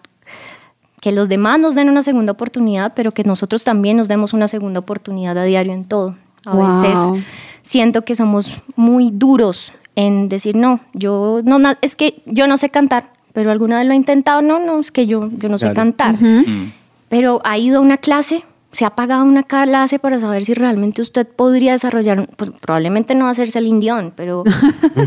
Que 1.01 1.13
los 1.13 1.29
demás 1.29 1.61
nos 1.61 1.75
den 1.77 1.89
una 1.89 2.03
segunda 2.03 2.33
oportunidad, 2.33 2.95
pero 2.97 3.13
que 3.13 3.23
nosotros 3.23 3.63
también 3.63 3.97
nos 3.97 4.09
demos 4.09 4.33
una 4.33 4.49
segunda 4.49 4.81
oportunidad 4.81 5.39
a 5.39 5.45
diario 5.45 5.73
en 5.73 5.85
todo. 5.85 6.17
A 6.45 6.57
Wow. 6.57 6.83
veces 7.13 7.25
siento 7.63 8.03
que 8.03 8.17
somos 8.17 8.61
muy 8.75 9.11
duros 9.13 9.73
en 9.95 10.29
decir, 10.29 10.57
no, 10.57 10.81
yo 10.95 11.41
no, 11.45 11.59
es 11.83 11.95
que 11.95 12.23
yo 12.27 12.47
no 12.49 12.57
sé 12.57 12.69
cantar, 12.71 13.13
pero 13.33 13.51
alguna 13.53 13.79
vez 13.79 13.87
lo 13.87 13.93
he 13.93 13.97
intentado, 13.97 14.43
no, 14.43 14.59
no, 14.59 14.81
es 14.81 14.91
que 14.91 15.07
yo, 15.07 15.31
yo 15.39 15.49
no 15.49 15.59
sé 15.59 15.67
Claro. 15.67 15.75
cantar. 15.77 16.21
Mm. 16.21 16.73
Pero 17.09 17.41
ha 17.45 17.59
ido 17.59 17.79
a 17.79 17.81
una 17.81 17.99
clase 17.99 18.45
¿Se 18.73 18.85
ha 18.85 18.91
pagado 18.91 19.25
una 19.25 19.43
clase 19.43 19.99
para 19.99 20.21
saber 20.21 20.45
si 20.45 20.53
realmente 20.53 21.01
usted 21.01 21.27
podría 21.27 21.73
desarrollar? 21.73 22.29
Pues 22.37 22.51
probablemente 22.61 23.15
no 23.15 23.27
hacerse 23.27 23.59
el 23.59 23.67
indión, 23.69 24.13
pero, 24.15 24.45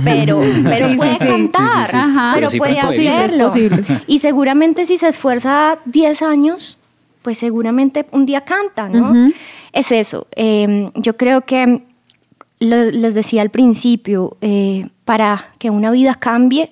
pero, 0.04 0.42
pero 0.64 0.90
Sí, 0.90 0.98
puede 0.98 1.14
sí, 1.14 1.20
cantar, 1.20 1.88
Sí, 1.88 1.92
sí, 1.92 2.02
sí. 2.02 2.08
pero 2.08 2.34
Pero 2.34 2.50
sí, 2.50 2.58
puede 2.58 2.80
hacerlo. 2.80 3.54
Y 4.08 4.20
seguramente 4.20 4.88
si 4.88 4.98
se 4.98 5.10
esfuerza 5.10 5.78
10 5.86 6.24
años, 6.24 6.80
pues 7.22 7.38
seguramente 7.38 8.08
un 8.12 8.26
día 8.26 8.42
canta, 8.42 8.90
¿no? 8.90 9.14
Es 9.72 9.92
eso. 9.92 10.26
Eh, 10.36 10.90
yo 10.96 11.16
creo 11.16 11.42
que 11.42 11.84
lo- 12.60 12.90
les 12.92 13.14
decía 13.14 13.44
al 13.44 13.52
principio, 13.52 14.36
eh, 14.42 14.88
para 15.06 15.50
que 15.60 15.70
una 15.70 15.92
vida 15.92 16.16
cambie, 16.16 16.72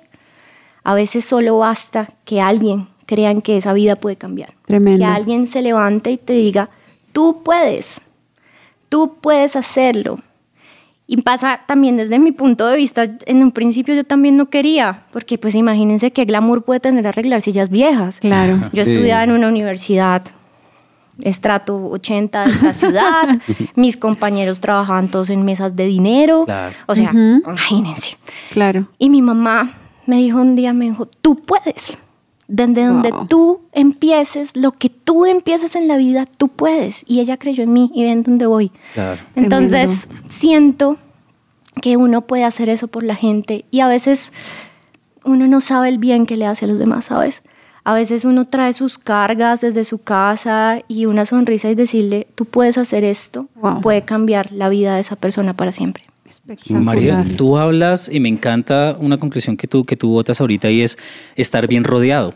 a 0.83 0.95
veces 0.95 1.25
solo 1.25 1.59
basta 1.59 2.07
que 2.25 2.41
alguien 2.41 2.87
crea 3.07 3.31
en 3.31 3.41
que 3.41 3.57
esa 3.57 3.73
vida 3.73 3.95
puede 3.95 4.17
cambiar. 4.17 4.53
Tremendo. 4.67 4.99
Que 4.99 5.05
alguien 5.05 5.47
se 5.47 5.63
levante 5.63 6.11
y 6.11 6.17
te 6.17 6.33
diga, 6.33 6.69
tú 7.13 7.41
puedes, 7.43 7.99
tú 8.89 9.15
puedes 9.19 9.55
hacerlo. 9.55 10.19
Y 11.09 11.21
pasa 11.21 11.61
también 11.65 11.95
desde 11.97 12.19
mi 12.19 12.33
punto 12.33 12.67
de 12.67 12.75
vista, 12.75 13.09
en 13.25 13.41
un 13.41 13.51
principio 13.53 13.95
yo 13.95 14.03
también 14.03 14.35
no 14.37 14.49
quería, 14.49 15.03
porque 15.13 15.37
pues 15.37 15.55
imagínense 15.55 16.11
qué 16.11 16.25
glamour 16.25 16.63
puede 16.63 16.81
tener 16.81 17.07
arreglar 17.07 17.41
sillas 17.41 17.69
viejas. 17.69 18.19
Claro. 18.19 18.69
Yo 18.73 18.83
Sí. 18.85 18.91
estudiaba 18.91 19.23
en 19.23 19.31
una 19.31 19.47
universidad 19.47 20.23
estrato 21.21 21.77
80 21.91 22.45
de 22.45 22.51
esta 22.51 22.73
ciudad, 22.73 23.39
mis 23.75 23.97
compañeros 23.97 24.59
trabajaban 24.59 25.07
todos 25.07 25.29
en 25.29 25.43
mesas 25.45 25.75
de 25.75 25.85
dinero, 25.87 26.43
Claro. 26.45 26.75
o 26.87 26.93
sea, 26.95 27.09
Ujú. 27.09 27.41
imagínense. 27.47 28.17
Claro. 28.51 28.87
Y 28.99 29.09
mi 29.09 29.21
mamá 29.21 29.71
me 30.05 30.17
dijo 30.17 30.39
un 30.39 30.55
día, 30.55 30.73
me 30.73 30.85
dijo, 30.85 31.05
tú 31.07 31.35
puedes. 31.37 31.97
Desde 32.47 32.85
donde 32.85 33.11
Wow. 33.11 33.27
tú 33.27 33.61
empieces, 33.73 34.55
lo 34.55 34.71
que 34.71 34.89
tú 34.89 35.25
empieces 35.25 35.75
en 35.75 35.87
la 35.87 35.97
vida, 35.97 36.25
tú 36.25 36.47
puedes. 36.47 37.03
Y 37.05 37.19
ella 37.19 37.35
creyó 37.37 37.63
en 37.63 37.73
mí 37.73 37.91
y 37.93 38.03
ven 38.05 38.23
dónde 38.23 38.45
voy. 38.45 38.71
Claro. 38.93 39.21
Entonces, 39.35 40.07
siento 40.29 40.97
que 41.81 41.97
uno 41.97 42.21
puede 42.21 42.43
hacer 42.45 42.69
eso 42.69 42.87
por 42.87 43.03
la 43.03 43.15
gente 43.15 43.65
y 43.69 43.81
a 43.81 43.87
veces 43.87 44.31
uno 45.25 45.45
no 45.47 45.59
sabe 45.61 45.89
el 45.89 45.97
bien 45.99 46.25
que 46.25 46.37
le 46.37 46.45
hace 46.45 46.65
a 46.65 46.67
los 46.69 46.79
demás, 46.79 47.05
¿sabes? 47.05 47.43
A 47.83 47.93
veces 47.93 48.25
uno 48.25 48.45
trae 48.45 48.73
sus 48.73 48.97
cargas 48.97 49.61
desde 49.61 49.83
su 49.85 49.99
casa 49.99 50.79
y 50.87 51.05
una 51.05 51.25
sonrisa 51.25 51.69
y 51.69 51.75
decirle, 51.75 52.27
tú 52.35 52.45
puedes 52.45 52.77
hacer 52.77 53.03
esto, 53.03 53.47
Wow. 53.55 53.81
puede 53.81 54.01
cambiar 54.03 54.51
la 54.53 54.69
vida 54.69 54.95
de 54.95 55.01
esa 55.01 55.15
persona 55.17 55.53
para 55.53 55.71
siempre. 55.71 56.03
María, 56.69 57.25
tú 57.37 57.57
hablas 57.57 58.09
y 58.11 58.19
me 58.19 58.29
encanta 58.29 58.95
una 58.99 59.17
conclusión 59.19 59.57
que 59.57 59.67
tú, 59.67 59.83
que 59.85 59.95
tú 59.95 60.09
botas 60.11 60.41
ahorita 60.41 60.69
y 60.69 60.81
es 60.81 60.97
estar 61.35 61.67
bien 61.67 61.83
rodeado. 61.83 62.33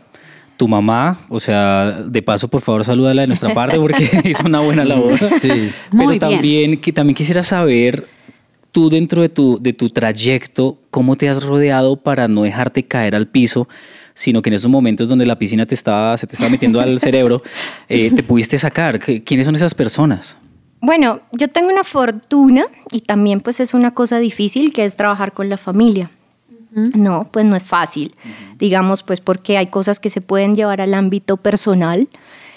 Tu 0.56 0.68
mamá, 0.68 1.20
o 1.28 1.40
sea, 1.40 2.02
de 2.06 2.22
paso, 2.22 2.48
por 2.48 2.60
favor, 2.62 2.84
salúdala 2.84 3.22
de 3.22 3.26
nuestra 3.28 3.52
parte 3.54 3.78
porque 3.78 4.08
hizo 4.24 4.44
una 4.46 4.60
buena 4.60 4.84
labor. 4.84 5.18
Sí. 5.18 5.48
Pero 5.48 5.70
Muy 5.90 6.06
bien. 6.06 6.18
también, 6.18 6.80
que 6.80 6.92
también 6.92 7.14
quisiera 7.14 7.42
saber, 7.42 8.06
tú 8.70 8.88
dentro 8.90 9.22
de 9.22 9.28
tu, 9.28 9.58
de 9.60 9.72
tu 9.72 9.88
trayecto, 9.88 10.78
cómo 10.90 11.16
te 11.16 11.28
has 11.28 11.42
rodeado 11.42 11.96
para 11.96 12.28
no 12.28 12.42
dejarte 12.42 12.84
caer 12.84 13.14
al 13.16 13.26
piso, 13.26 13.68
sino 14.14 14.42
que 14.42 14.50
en 14.50 14.54
esos 14.54 14.70
momentos 14.70 15.08
donde 15.08 15.24
la 15.26 15.38
piscina 15.38 15.64
te 15.66 15.74
estaba, 15.74 16.16
se 16.18 16.26
te 16.26 16.34
estaba 16.34 16.50
metiendo 16.50 16.80
al 16.80 17.00
cerebro, 17.00 17.42
eh, 17.88 18.10
te 18.14 18.22
pudiste 18.22 18.58
sacar. 18.58 18.98
¿Qué- 18.98 19.24
¿Quiénes 19.24 19.46
son 19.46 19.56
esas 19.56 19.74
personas? 19.74 20.36
Bueno, 20.82 21.20
yo 21.30 21.48
tengo 21.48 21.70
una 21.70 21.84
fortuna 21.84 22.66
y 22.90 23.00
también 23.02 23.40
pues 23.40 23.60
es 23.60 23.72
una 23.72 23.92
cosa 23.94 24.18
difícil 24.18 24.72
que 24.72 24.84
es 24.84 24.96
trabajar 24.96 25.32
con 25.32 25.48
la 25.48 25.56
familia. 25.56 26.10
No, 26.74 27.28
pues 27.30 27.44
no 27.44 27.54
es 27.54 27.64
fácil, 27.64 28.14
digamos, 28.58 29.02
pues 29.02 29.20
porque 29.20 29.58
hay 29.58 29.66
cosas 29.66 30.00
que 30.00 30.08
se 30.10 30.20
pueden 30.22 30.56
llevar 30.56 30.80
al 30.80 30.94
ámbito 30.94 31.36
personal 31.36 32.08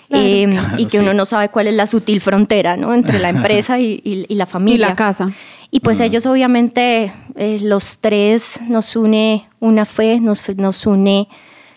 eh, 0.10 0.48
Claro, 0.50 0.76
y 0.78 0.86
que 0.86 0.92
sí. 0.92 0.98
uno 1.00 1.14
no 1.14 1.26
sabe 1.26 1.50
cuál 1.50 1.68
es 1.68 1.74
la 1.74 1.86
sutil 1.86 2.22
frontera, 2.22 2.78
¿no? 2.78 2.94
Entre 2.94 3.20
la 3.20 3.28
empresa 3.30 3.78
y, 3.80 4.02
y- 4.06 4.26
y 4.30 4.36
la 4.36 4.46
Y 4.46 4.48
familia. 4.48 4.88
la 4.90 4.96
casa. 4.96 5.28
Y 5.70 5.82
pues 5.82 6.00
ellos 6.00 6.26
obviamente, 6.26 7.12
eh, 7.36 7.60
los 7.62 7.98
tres 8.00 8.60
nos 8.70 8.96
une 8.96 9.48
una 9.60 9.86
fe, 9.86 10.20
nos, 10.22 10.48
nos 10.56 10.86
une 10.88 11.28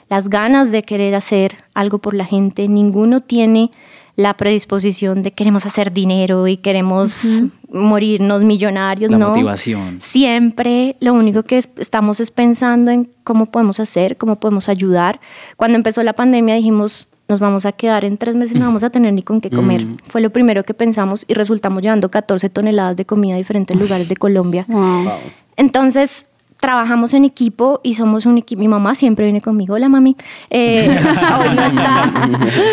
las 0.09 0.29
ganas 0.29 0.71
de 0.71 0.83
querer 0.83 1.15
hacer 1.17 1.57
algo 1.75 1.99
por 1.99 2.15
la 2.15 2.25
gente. 2.25 2.69
Ninguno 2.69 3.21
tiene 3.21 3.73
la 4.19 4.37
predisposición 4.37 5.23
de 5.23 5.31
queremos 5.31 5.65
hacer 5.65 5.93
dinero 5.93 6.49
y 6.49 6.57
queremos 6.57 7.25
morirnos 7.73 8.43
millonarios, 8.43 9.13
La 9.13 9.19
¿no? 9.19 9.29
motivación. 9.29 9.99
Siempre 10.01 10.97
lo 10.99 11.15
único 11.15 11.45
que 11.45 11.59
es- 11.59 11.69
estamos 11.77 12.19
es 12.19 12.33
pensando 12.33 12.91
en 12.91 13.09
cómo 13.23 13.47
podemos 13.47 13.79
hacer, 13.79 14.17
cómo 14.17 14.35
podemos 14.41 14.69
ayudar. 14.69 15.21
Cuando 15.57 15.77
empezó 15.77 16.03
la 16.03 16.15
pandemia 16.15 16.57
dijimos, 16.57 17.07
nos 17.29 17.39
vamos 17.39 17.65
a 17.65 17.71
quedar 17.71 18.05
en 18.05 18.17
tres 18.19 18.35
meses, 18.35 18.57
no 18.57 18.65
vamos 18.67 18.83
a 18.83 18.91
tener 18.91 19.13
ni 19.13 19.23
con 19.23 19.41
qué 19.41 19.51
comer. 19.51 19.87
Fue 20.09 20.21
lo 20.21 20.31
primero 20.31 20.65
que 20.65 20.75
pensamos 20.75 21.25
y 21.29 21.35
resultamos 21.35 21.81
llevando 21.83 22.11
14 22.11 22.51
toneladas 22.51 22.97
de 22.97 23.05
comida 23.07 23.35
a 23.35 23.39
diferentes 23.39 23.77
lugares 23.79 24.09
de 24.09 24.17
Colombia. 24.17 24.65
Wow. 24.67 25.11
Entonces, 25.57 26.27
trabajamos 26.61 27.15
en 27.15 27.25
equipo 27.25 27.81
y 27.83 27.95
somos 27.95 28.27
un 28.27 28.39
equipo. 28.39 28.61
Mi 28.61 28.69
mamá 28.69 28.95
siempre 28.95 29.25
viene 29.27 29.41
conmigo. 29.41 29.75
Hola, 29.75 29.89
mami. 29.89 30.17
Eh, 30.51 30.89
hoy 31.41 31.55
no 31.55 31.63
está. 31.63 32.11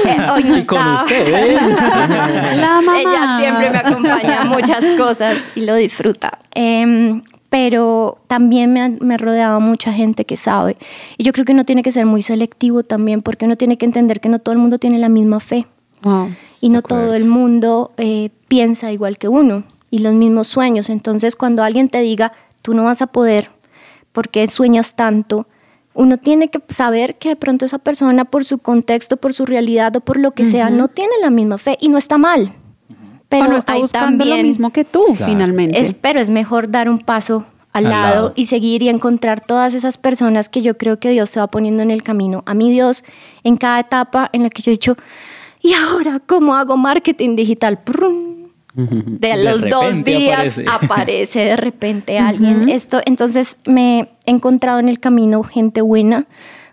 Eh, 0.05 0.17
hoy 0.33 0.43
no 0.43 0.57
Y 0.57 0.65
con 0.65 0.77
está. 0.79 0.93
ustedes. 0.95 1.61
La 2.57 2.81
mamá. 2.81 2.99
Ella 2.99 3.37
siempre 3.39 3.69
me 3.71 3.77
acompaña 3.77 4.41
a 4.41 4.45
muchas 4.45 4.83
cosas 4.97 5.51
y 5.55 5.61
lo 5.61 5.75
disfruta. 5.75 6.39
Em, 6.53 7.21
pero 7.49 8.17
también 8.27 8.73
me, 8.73 8.81
han- 8.81 8.97
me 9.01 9.13
he 9.13 9.17
rodeado 9.17 9.59
mucha 9.59 9.93
gente 9.93 10.25
que 10.25 10.35
sabe. 10.35 10.77
Y 11.17 11.23
yo 11.23 11.31
creo 11.31 11.45
que 11.45 11.53
uno 11.53 11.63
tiene 11.63 11.83
que 11.83 11.91
ser 11.91 12.05
muy 12.05 12.21
selectivo 12.21 12.83
también, 12.83 13.21
porque 13.21 13.45
uno 13.45 13.55
tiene 13.55 13.77
que 13.77 13.85
entender 13.85 14.19
que 14.19 14.29
no 14.29 14.39
todo 14.39 14.53
el 14.53 14.59
mundo 14.59 14.77
tiene 14.79 14.97
la 14.99 15.09
misma 15.09 15.39
fe. 15.39 15.67
Wow. 16.01 16.31
Y 16.59 16.69
no 16.69 16.81
todo 16.81 17.13
el 17.13 17.25
mundo 17.25 17.91
eh, 17.97 18.29
piensa 18.47 18.91
igual 18.91 19.17
que 19.17 19.27
uno 19.27 19.63
y 19.91 19.99
los 19.99 20.13
mismos 20.13 20.47
sueños. 20.47 20.89
Entonces, 20.89 21.35
cuando 21.35 21.63
alguien 21.63 21.89
te 21.89 22.01
diga, 22.01 22.33
tú 22.61 22.73
no 22.73 22.83
vas 22.83 23.01
a 23.01 23.07
poder 23.07 23.49
porque 24.15 24.47
sueñas 24.47 24.95
tanto, 24.95 25.45
uno 25.93 26.17
tiene 26.17 26.49
que 26.49 26.59
saber 26.69 27.17
que 27.17 27.29
de 27.29 27.35
pronto 27.35 27.65
esa 27.65 27.77
persona, 27.77 28.25
por 28.25 28.45
su 28.45 28.57
contexto, 28.57 29.17
por 29.17 29.33
su 29.33 29.45
realidad 29.45 29.95
o 29.97 29.99
por 30.01 30.17
lo 30.17 30.31
que 30.31 30.45
sea, 30.45 30.69
no 30.69 30.87
tiene 30.87 31.13
la 31.21 31.29
misma 31.29 31.57
fe 31.57 31.77
y 31.79 31.89
no 31.89 31.97
está 31.97 32.17
mal. 32.17 32.53
Pero 33.29 33.45
o 33.45 33.47
no 33.49 33.57
está 33.57 33.73
hay 33.73 33.81
buscando 33.81 34.23
lo 34.25 34.37
mismo 34.37 34.71
que 34.71 34.85
tú, 34.85 35.03
Claro. 35.15 35.25
finalmente. 35.25 35.79
es, 35.79 35.93
pero 35.93 36.19
es 36.21 36.29
mejor 36.31 36.69
dar 36.71 36.89
un 36.89 36.99
paso 36.99 37.45
al, 37.73 37.85
Al 37.87 37.91
lado, 37.91 38.15
lado. 38.15 38.33
y 38.35 38.45
seguir 38.45 38.83
y 38.83 38.89
encontrar 38.89 39.41
todas 39.41 39.73
esas 39.73 39.97
personas 39.97 40.47
que 40.47 40.61
yo 40.61 40.77
creo 40.77 40.97
que 40.99 41.09
Dios 41.09 41.31
te 41.31 41.39
va 41.41 41.47
poniendo 41.47 41.83
en 41.83 41.91
el 41.91 42.03
camino. 42.03 42.43
A 42.45 42.53
mí 42.53 42.71
Dios, 42.71 43.03
en 43.43 43.57
cada 43.57 43.79
etapa 43.81 44.29
en 44.31 44.43
la 44.43 44.49
que 44.49 44.61
yo 44.61 44.71
he 44.71 44.73
dicho, 44.73 44.95
¿y 45.61 45.73
ahora 45.73 46.21
cómo 46.25 46.55
hago 46.55 46.77
marketing 46.77 47.35
digital? 47.35 47.79
De 48.75 49.29
De 49.29 49.43
los 49.43 49.61
dos 49.61 50.03
días 50.03 50.59
aparece. 50.59 50.65
aparece. 50.85 51.39
de 51.39 51.57
repente 51.57 52.19
alguien. 52.19 52.69
Esto, 52.69 53.01
entonces 53.05 53.57
me 53.65 54.09
he 54.25 54.31
encontrado 54.31 54.79
en 54.79 54.89
el 54.89 54.99
camino 54.99 55.43
gente 55.43 55.81
buena 55.81 56.27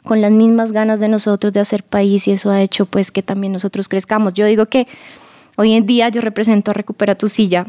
con 0.05 0.21
las 0.21 0.33
mismas 0.33 0.73
ganas 0.73 1.01
de 1.01 1.09
nosotros 1.09 1.53
de 1.53 1.61
hacer 1.61 1.85
país 1.85 2.27
y 2.27 2.33
eso 2.33 2.51
ha 2.51 2.61
hecho 2.61 2.87
pues 2.87 3.11
que 3.11 3.23
también 3.23 3.53
nosotros 3.53 3.89
crezcamos. 3.89 4.35
Yo 4.35 4.47
digo 4.47 4.67
que 4.67 4.89
hoy 5.57 5.73
en 5.73 5.87
día 5.87 6.09
yo 6.09 6.21
represento 6.21 6.71
a 6.71 6.75
Recupera 6.75 7.15
tu 7.15 7.29
silla, 7.29 7.67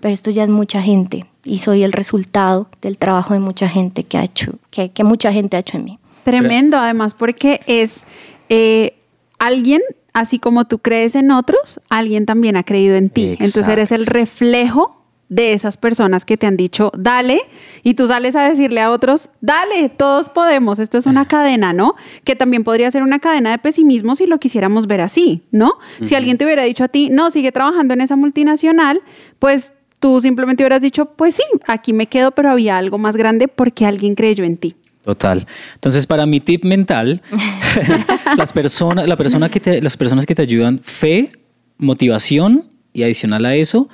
pero 0.00 0.12
esto 0.14 0.30
ya 0.30 0.44
es 0.44 0.50
mucha 0.50 0.82
gente 0.82 1.24
y 1.42 1.58
soy 1.58 1.82
el 1.82 1.92
resultado 1.92 2.68
del 2.82 2.98
trabajo 2.98 3.34
de 3.34 3.40
mucha 3.40 3.68
gente 3.68 4.04
que 4.04 4.18
ha 4.18 4.24
hecho, 4.24 4.52
que, 4.70 4.90
que 4.90 5.02
mucha 5.02 5.32
gente 5.32 5.56
ha 5.56 5.60
hecho 5.60 5.76
en 5.76 5.84
mí. 5.84 5.98
Tremendo, 6.24 6.76
además, 6.76 7.14
porque 7.14 7.60
es 7.66 8.04
eh, 8.48 8.94
alguien, 9.38 9.80
así 10.16 10.38
como 10.38 10.64
tú 10.64 10.78
crees 10.78 11.14
en 11.14 11.30
otros, 11.30 11.78
alguien 11.90 12.24
también 12.24 12.56
ha 12.56 12.62
creído 12.62 12.96
en 12.96 13.10
ti. 13.10 13.36
Entonces 13.38 13.68
eres 13.68 13.92
el 13.92 14.06
reflejo 14.06 15.04
de 15.28 15.52
esas 15.52 15.76
personas 15.76 16.24
que 16.24 16.38
te 16.38 16.46
han 16.46 16.56
dicho, 16.56 16.90
dale, 16.96 17.42
y 17.82 17.92
tú 17.92 18.06
sales 18.06 18.34
a 18.34 18.48
decirle 18.48 18.80
a 18.80 18.92
otros, 18.92 19.28
dale, 19.42 19.90
todos 19.90 20.30
podemos. 20.30 20.78
Esto 20.78 20.96
es 20.96 21.04
una 21.04 21.26
cadena, 21.26 21.74
¿no? 21.74 21.96
Que 22.24 22.34
también 22.34 22.64
podría 22.64 22.90
ser 22.90 23.02
una 23.02 23.18
cadena 23.18 23.50
de 23.50 23.58
pesimismo 23.58 24.14
si 24.14 24.26
lo 24.26 24.38
quisiéramos 24.38 24.86
ver 24.86 25.02
así, 25.02 25.42
¿no? 25.50 25.74
Si 26.02 26.14
alguien 26.14 26.38
te 26.38 26.46
hubiera 26.46 26.62
dicho 26.62 26.84
a 26.84 26.88
ti, 26.88 27.10
no, 27.10 27.30
sigue 27.30 27.52
trabajando 27.52 27.92
en 27.92 28.00
esa 28.00 28.16
multinacional, 28.16 29.02
pues 29.38 29.74
tú 29.98 30.22
simplemente 30.22 30.62
hubieras 30.62 30.80
dicho, 30.80 31.10
pues 31.16 31.34
sí, 31.34 31.44
aquí 31.66 31.92
me 31.92 32.06
quedo, 32.06 32.30
pero 32.30 32.50
había 32.50 32.78
algo 32.78 32.96
más 32.96 33.18
grande 33.18 33.48
porque 33.48 33.84
alguien 33.84 34.14
creyó 34.14 34.44
en 34.44 34.56
ti. 34.56 34.76
Total. 35.06 35.46
Entonces, 35.74 36.06
para 36.06 36.26
mi 36.26 36.40
tip 36.40 36.64
mental, 36.64 37.22
las 38.36 38.52
personas, 38.52 39.08
la 39.08 39.16
persona 39.16 39.48
que 39.48 39.60
te, 39.60 39.80
las 39.80 39.96
personas 39.96 40.26
que 40.26 40.34
te 40.34 40.42
ayudan, 40.42 40.80
fe, 40.82 41.32
motivación 41.78 42.64
y 42.92 43.02
adicional 43.04 43.44
a 43.46 43.54
eso, 43.54 43.88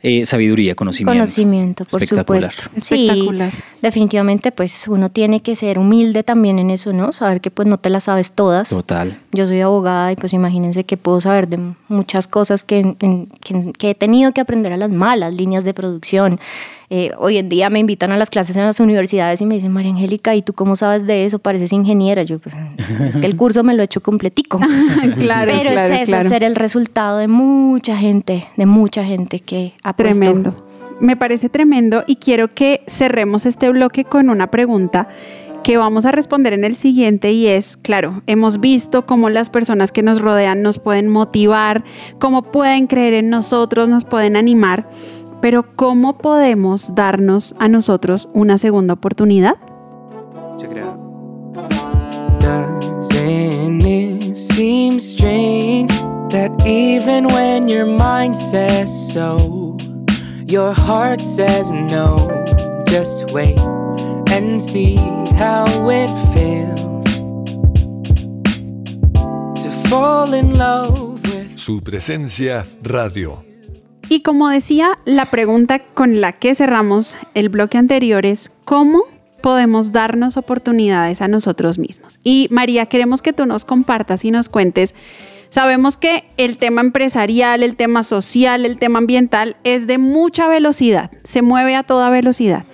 eh, 0.00 0.24
sabiduría, 0.26 0.74
conocimiento. 0.74 1.14
Conocimiento, 1.18 1.84
por 1.86 2.02
Espectacular. 2.02 2.52
supuesto. 2.52 2.94
Espectacular. 2.94 3.50
Sí, 3.50 3.58
definitivamente, 3.82 4.52
pues 4.52 4.86
uno 4.88 5.10
tiene 5.10 5.40
que 5.40 5.54
ser 5.56 5.78
humilde 5.78 6.22
también 6.22 6.58
en 6.58 6.70
eso, 6.70 6.92
¿no? 6.92 7.12
Saber 7.12 7.40
que 7.40 7.50
pues 7.50 7.66
no 7.66 7.78
te 7.78 7.90
las 7.90 8.04
sabes 8.04 8.32
todas. 8.32 8.68
Total. 8.68 9.18
Yo 9.32 9.46
soy 9.46 9.60
abogada 9.62 10.12
y 10.12 10.16
pues 10.16 10.32
imagínense 10.32 10.84
que 10.84 10.96
puedo 10.96 11.20
saber 11.20 11.48
de 11.48 11.58
muchas 11.88 12.28
cosas 12.28 12.62
que, 12.62 12.94
en- 13.00 13.26
que- 13.42 13.72
que 13.76 13.90
he 13.90 13.94
tenido 13.94 14.32
que 14.32 14.40
aprender 14.40 14.72
a 14.72 14.76
las 14.76 14.90
malas, 14.90 15.34
líneas 15.34 15.64
de 15.64 15.74
producción, 15.74 16.40
Eh, 16.88 17.12
hoy 17.18 17.38
en 17.38 17.48
día 17.48 17.68
me 17.68 17.78
invitan 17.78 18.12
a 18.12 18.16
las 18.16 18.30
clases 18.30 18.56
en 18.56 18.64
las 18.64 18.78
universidades 18.78 19.40
y 19.40 19.46
me 19.46 19.56
dicen, 19.56 19.72
María 19.72 19.90
Angélica, 19.90 20.34
¿y 20.34 20.42
tú 20.42 20.52
cómo 20.52 20.76
sabes 20.76 21.06
de 21.06 21.24
eso? 21.24 21.38
Pareces 21.38 21.72
ingeniera. 21.72 22.22
Yo, 22.22 22.38
pues, 22.38 22.54
es 23.00 23.16
que 23.16 23.26
el 23.26 23.36
curso 23.36 23.64
me 23.64 23.74
lo 23.74 23.82
he 23.82 23.84
hecho 23.86 24.00
completico. 24.00 24.58
claro, 25.18 25.50
Pero 25.52 25.70
claro, 25.72 25.94
es 25.94 26.02
eso, 26.02 26.12
claro. 26.12 26.28
ser 26.28 26.44
el 26.44 26.54
resultado 26.54 27.18
de 27.18 27.28
mucha 27.28 27.96
gente, 27.96 28.46
de 28.56 28.66
mucha 28.66 29.04
gente 29.04 29.40
que 29.40 29.72
apostó. 29.82 30.10
Tremendo. 30.10 30.66
Me 31.00 31.16
parece 31.16 31.48
tremendo 31.48 32.04
y 32.06 32.16
quiero 32.16 32.48
que 32.48 32.82
cerremos 32.86 33.44
este 33.44 33.68
bloque 33.70 34.04
con 34.04 34.30
una 34.30 34.50
pregunta 34.50 35.08
que 35.66 35.78
vamos 35.78 36.06
a 36.06 36.12
responder 36.12 36.52
en 36.52 36.62
el 36.62 36.76
siguiente 36.76 37.32
y 37.32 37.48
es, 37.48 37.76
claro, 37.76 38.22
hemos 38.28 38.60
visto 38.60 39.04
cómo 39.04 39.30
las 39.30 39.50
personas 39.50 39.90
que 39.90 40.00
nos 40.00 40.20
rodean 40.20 40.62
nos 40.62 40.78
pueden 40.78 41.08
motivar, 41.08 41.82
cómo 42.20 42.42
pueden 42.42 42.86
creer 42.86 43.14
en 43.14 43.30
nosotros, 43.30 43.88
nos 43.88 44.04
pueden 44.04 44.36
animar, 44.36 44.88
pero 45.46 45.76
¿cómo 45.76 46.18
podemos 46.18 46.96
darnos 46.96 47.54
a 47.60 47.68
nosotros 47.68 48.28
una 48.34 48.58
segunda 48.58 48.94
oportunidad? 48.94 49.54
Check 50.58 50.72
it 50.72 50.78
out. 50.78 50.98
Doesn't 52.40 53.80
it 53.86 54.36
seem 54.36 54.98
strange 54.98 55.92
that 56.30 56.50
even 56.66 57.28
when 57.28 57.68
your 57.68 57.86
mind 57.86 58.34
says 58.34 58.90
so, 59.12 59.76
your 60.48 60.74
heart 60.74 61.20
says 61.20 61.70
no? 61.70 62.16
Just 62.88 63.32
wait 63.32 63.60
and 64.32 64.60
see 64.60 64.96
how 65.38 65.64
it 65.88 66.10
feels 66.34 67.06
to 69.62 69.70
fall 69.88 70.34
in 70.34 70.58
love 70.58 71.22
with. 71.22 71.56
Su 71.56 71.80
presencia 71.82 72.66
radio. 72.82 73.45
Y 74.08 74.20
como 74.20 74.48
decía, 74.48 74.98
la 75.04 75.26
pregunta 75.26 75.80
con 75.80 76.20
la 76.20 76.32
que 76.32 76.54
cerramos 76.54 77.16
el 77.34 77.48
bloque 77.48 77.76
anterior 77.76 78.24
es 78.24 78.52
¿cómo 78.64 79.02
podemos 79.42 79.90
darnos 79.90 80.36
oportunidades 80.36 81.20
a 81.22 81.28
nosotros 81.28 81.78
mismos? 81.78 82.20
Y 82.22 82.46
María, 82.50 82.86
queremos 82.86 83.20
que 83.20 83.32
tú 83.32 83.46
nos 83.46 83.64
compartas 83.64 84.24
y 84.24 84.30
nos 84.30 84.48
cuentes. 84.48 84.94
Sabemos 85.48 85.96
que 85.96 86.24
el 86.36 86.58
tema 86.58 86.82
empresarial, 86.82 87.62
el 87.62 87.76
tema 87.76 88.04
social, 88.04 88.64
el 88.64 88.78
tema 88.78 88.98
ambiental 88.98 89.56
es 89.64 89.86
de 89.86 89.98
mucha 89.98 90.46
velocidad, 90.46 91.10
se 91.24 91.42
mueve 91.42 91.74
a 91.74 91.82
toda 91.82 92.10
velocidad. 92.10 92.64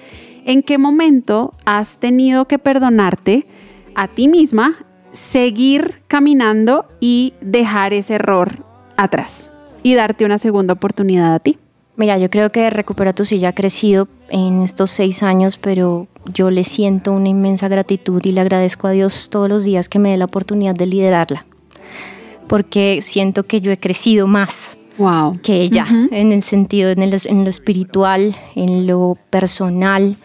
¿En 0.45 0.63
qué 0.63 0.77
momento 0.77 1.55
has 1.65 1.99
tenido 1.99 2.47
que 2.47 2.59
perdonarte 2.59 3.47
a 3.95 4.09
ti 4.09 4.29
misma, 4.29 4.85
seguir 5.13 6.03
caminando 6.09 6.89
y 7.01 7.35
dejar 7.41 7.95
ese 7.95 8.15
error 8.15 8.67
atrás? 8.97 9.52
Y 9.83 9.95
darte 9.95 10.25
una 10.25 10.39
segunda 10.39 10.75
oportunidad 10.75 11.35
a 11.35 11.39
ti. 11.41 11.59
Mira, 11.97 12.17
yo 12.19 12.31
creo 12.31 12.51
que 12.51 12.71
Recupera 12.71 13.13
tu 13.13 13.25
silla 13.25 13.51
ha 13.51 13.55
crecido 13.55 14.09
en 14.31 14.63
estos 14.63 14.91
seis 14.91 15.23
años, 15.23 15.59
pero 15.59 16.07
yo 16.33 16.51
le 16.51 16.65
siento 16.65 17.13
una 17.13 17.29
inmensa 17.29 17.69
gratitud 17.69 18.21
y 18.25 18.33
le 18.33 18.41
agradezco 18.41 18.87
a 18.87 18.93
Dios 18.93 19.29
todos 19.31 19.49
los 19.49 19.65
días 19.65 19.89
que 19.89 19.99
me 19.99 20.11
dé 20.11 20.17
la 20.17 20.25
oportunidad 20.25 20.75
de 20.75 20.87
liderarla, 20.87 21.45
porque 22.49 23.01
siento 23.03 23.45
que 23.45 23.61
yo 23.61 23.71
he 23.73 23.79
crecido 23.79 24.27
más 24.27 24.79
wow. 24.99 25.39
que 25.43 25.61
ella, 25.61 25.85
Ujú. 25.85 26.09
en 26.13 26.33
el 26.33 26.43
sentido, 26.43 26.91
en, 26.91 27.03
el- 27.03 27.21
en 27.25 27.45
lo 27.45 27.51
espiritual, 27.51 28.37
en 28.55 28.87
lo 28.87 29.19
personal, 29.31 30.17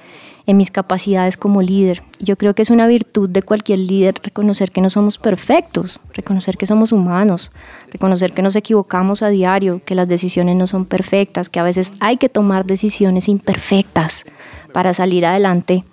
en 0.47 0.55
mis 0.55 0.71
capacidades 0.71 1.35
como 1.35 1.61
líder. 1.61 2.01
Yo 2.19 2.37
creo 2.37 2.55
que 2.55 2.61
es 2.61 2.69
una 2.69 2.87
virtud 2.87 3.29
de 3.29 3.43
cualquier 3.43 3.79
líder 3.79 4.15
reconocer 4.23 4.71
que 4.71 4.79
no 4.79 4.89
somos 4.89 5.17
perfectos, 5.17 5.99
reconocer 6.13 6.57
que 6.57 6.65
somos 6.65 6.93
humanos, 6.93 7.51
reconocer 7.91 8.31
que 8.31 8.41
nos 8.41 8.55
equivocamos 8.55 9.21
a 9.21 9.27
diario, 9.27 9.81
que 9.85 9.93
las 9.93 10.07
decisiones 10.07 10.55
no 10.55 10.65
son 10.65 10.85
perfectas, 10.85 11.49
que 11.49 11.59
a 11.59 11.63
veces 11.63 11.91
hay 11.99 12.15
que 12.15 12.29
tomar 12.29 12.65
decisiones 12.65 13.27
imperfectas 13.27 14.23
para 14.71 14.93
salir 14.93 15.25
adelante. 15.25 15.83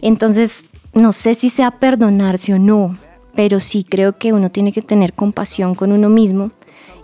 Entonces, 0.00 0.70
no 0.94 1.12
sé 1.12 1.34
si 1.34 1.50
sea 1.50 1.70
perdonarse 1.72 2.54
o 2.54 2.58
no, 2.58 2.96
pero 3.34 3.60
sí 3.60 3.84
creo 3.84 4.16
que 4.16 4.32
uno 4.32 4.50
tiene 4.50 4.72
que 4.72 4.80
tener 4.80 5.12
compasión 5.12 5.74
con 5.74 5.92
uno 5.92 6.08
mismo 6.08 6.52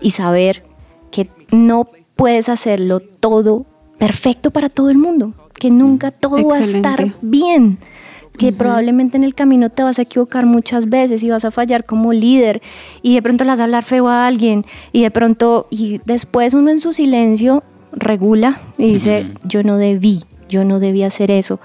y 0.01 0.13
saber 0.13 0.65
que 1.11 1.29
no 1.51 1.89
puedes 2.17 2.49
hacerlo 2.49 3.01
todo 3.01 3.67
perfecto 3.99 4.51
para 4.51 4.71
todo 4.71 4.89
el 4.89 4.97
mundo, 4.97 5.35
que 5.59 5.71
nunca 5.71 6.11
todo 6.11 6.47
va 6.49 6.57
a 6.57 6.61
estar 6.61 7.13
bien, 7.23 7.79
que 8.39 8.53
probablemente 8.53 9.17
en 9.17 9.25
el 9.25 9.35
camino 9.35 9.71
te 9.71 9.83
vas 9.83 9.99
a 9.99 10.03
equivocar 10.03 10.47
muchas 10.47 10.89
veces 10.89 11.23
y 11.23 11.31
vas 11.31 11.45
a 11.45 11.51
fallar 11.51 11.85
como 11.85 12.13
líder 12.13 12.61
y 13.03 13.15
de 13.15 13.23
pronto 13.23 13.45
le 13.45 13.51
vas 13.51 13.61
a 13.61 13.65
hablar 13.65 13.85
feo 13.85 14.09
a 14.09 14.27
alguien 14.27 14.67
y 14.93 15.03
de 15.03 15.11
pronto 15.11 15.67
y 15.71 16.01
después 16.05 16.53
uno 16.53 16.71
en 16.71 16.81
su 16.81 16.93
silencio 16.93 17.65
regula 17.93 18.61
y 18.77 18.93
dice 18.93 19.33
yo 19.45 19.63
no 19.63 19.77
debí, 19.77 20.25
yo 20.49 20.65
no 20.65 20.81
debí 20.81 21.03
hacer 21.03 21.31
eso, 21.31 21.61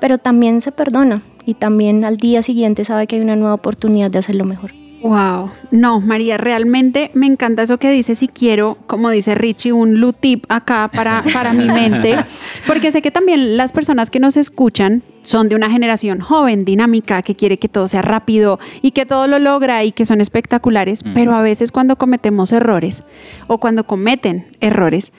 pero 0.00 0.18
también 0.18 0.62
se 0.62 0.72
perdona 0.72 1.22
y 1.44 1.54
también 1.54 2.04
al 2.04 2.16
día 2.16 2.42
siguiente 2.42 2.84
sabe 2.84 3.06
que 3.06 3.16
hay 3.16 3.22
una 3.22 3.36
nueva 3.36 3.54
oportunidad 3.54 4.10
de 4.10 4.18
hacerlo 4.18 4.44
mejor. 4.46 4.72
Wow, 5.04 5.50
no, 5.70 6.00
María, 6.00 6.38
realmente 6.38 7.10
me 7.12 7.26
encanta 7.26 7.62
eso 7.62 7.76
que 7.76 7.90
dices 7.90 8.22
y 8.22 8.28
quiero, 8.28 8.78
como 8.86 9.10
dice 9.10 9.34
Richie, 9.34 9.70
un 9.70 10.00
loot 10.00 10.16
tip 10.18 10.46
acá 10.48 10.90
para, 10.90 11.22
para 11.30 11.52
mi 11.52 11.66
mente, 11.66 12.16
porque 12.66 12.90
sé 12.90 13.02
que 13.02 13.10
también 13.10 13.58
las 13.58 13.70
personas 13.70 14.08
que 14.08 14.18
nos 14.18 14.38
escuchan 14.38 15.02
son 15.20 15.50
de 15.50 15.56
una 15.56 15.68
generación 15.68 16.20
joven, 16.20 16.64
dinámica, 16.64 17.20
que 17.20 17.36
quiere 17.36 17.58
que 17.58 17.68
todo 17.68 17.86
sea 17.86 18.00
rápido 18.00 18.58
y 18.80 18.92
que 18.92 19.04
todo 19.04 19.26
lo 19.26 19.38
logra 19.38 19.84
y 19.84 19.92
que 19.92 20.06
son 20.06 20.22
espectaculares, 20.22 21.02
pero 21.12 21.34
a 21.34 21.42
veces 21.42 21.70
cuando 21.70 21.96
cometemos 21.96 22.50
errores 22.52 23.04
o 23.46 23.58
cuando 23.58 23.86
cometen 23.86 24.56
errores, 24.60 25.12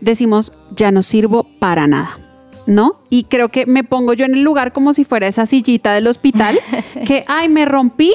decimos, 0.00 0.54
ya 0.74 0.90
no 0.90 1.02
sirvo 1.02 1.46
para 1.58 1.86
nada. 1.86 2.20
¿no? 2.66 3.00
Y 3.10 3.24
creo 3.24 3.50
que 3.50 3.66
me 3.66 3.84
pongo 3.84 4.14
yo 4.14 4.24
en 4.24 4.34
el 4.34 4.42
lugar 4.42 4.72
como 4.72 4.94
si 4.94 5.04
fuera 5.04 5.28
esa 5.28 5.44
sillita 5.44 5.92
del 5.92 6.06
hospital, 6.06 6.58
que, 7.06 7.24
ay, 7.28 7.50
me 7.50 7.66
rompí, 7.66 8.14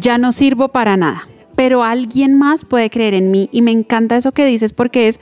ya 0.00 0.18
no 0.18 0.32
sirvo 0.32 0.68
para 0.68 0.96
nada. 0.96 1.28
Pero 1.56 1.84
alguien 1.84 2.34
más 2.34 2.64
puede 2.64 2.90
creer 2.90 3.14
en 3.14 3.30
mí 3.30 3.48
y 3.52 3.62
me 3.62 3.70
encanta 3.70 4.16
eso 4.16 4.32
que 4.32 4.46
dices 4.46 4.72
porque 4.72 5.08
es, 5.08 5.20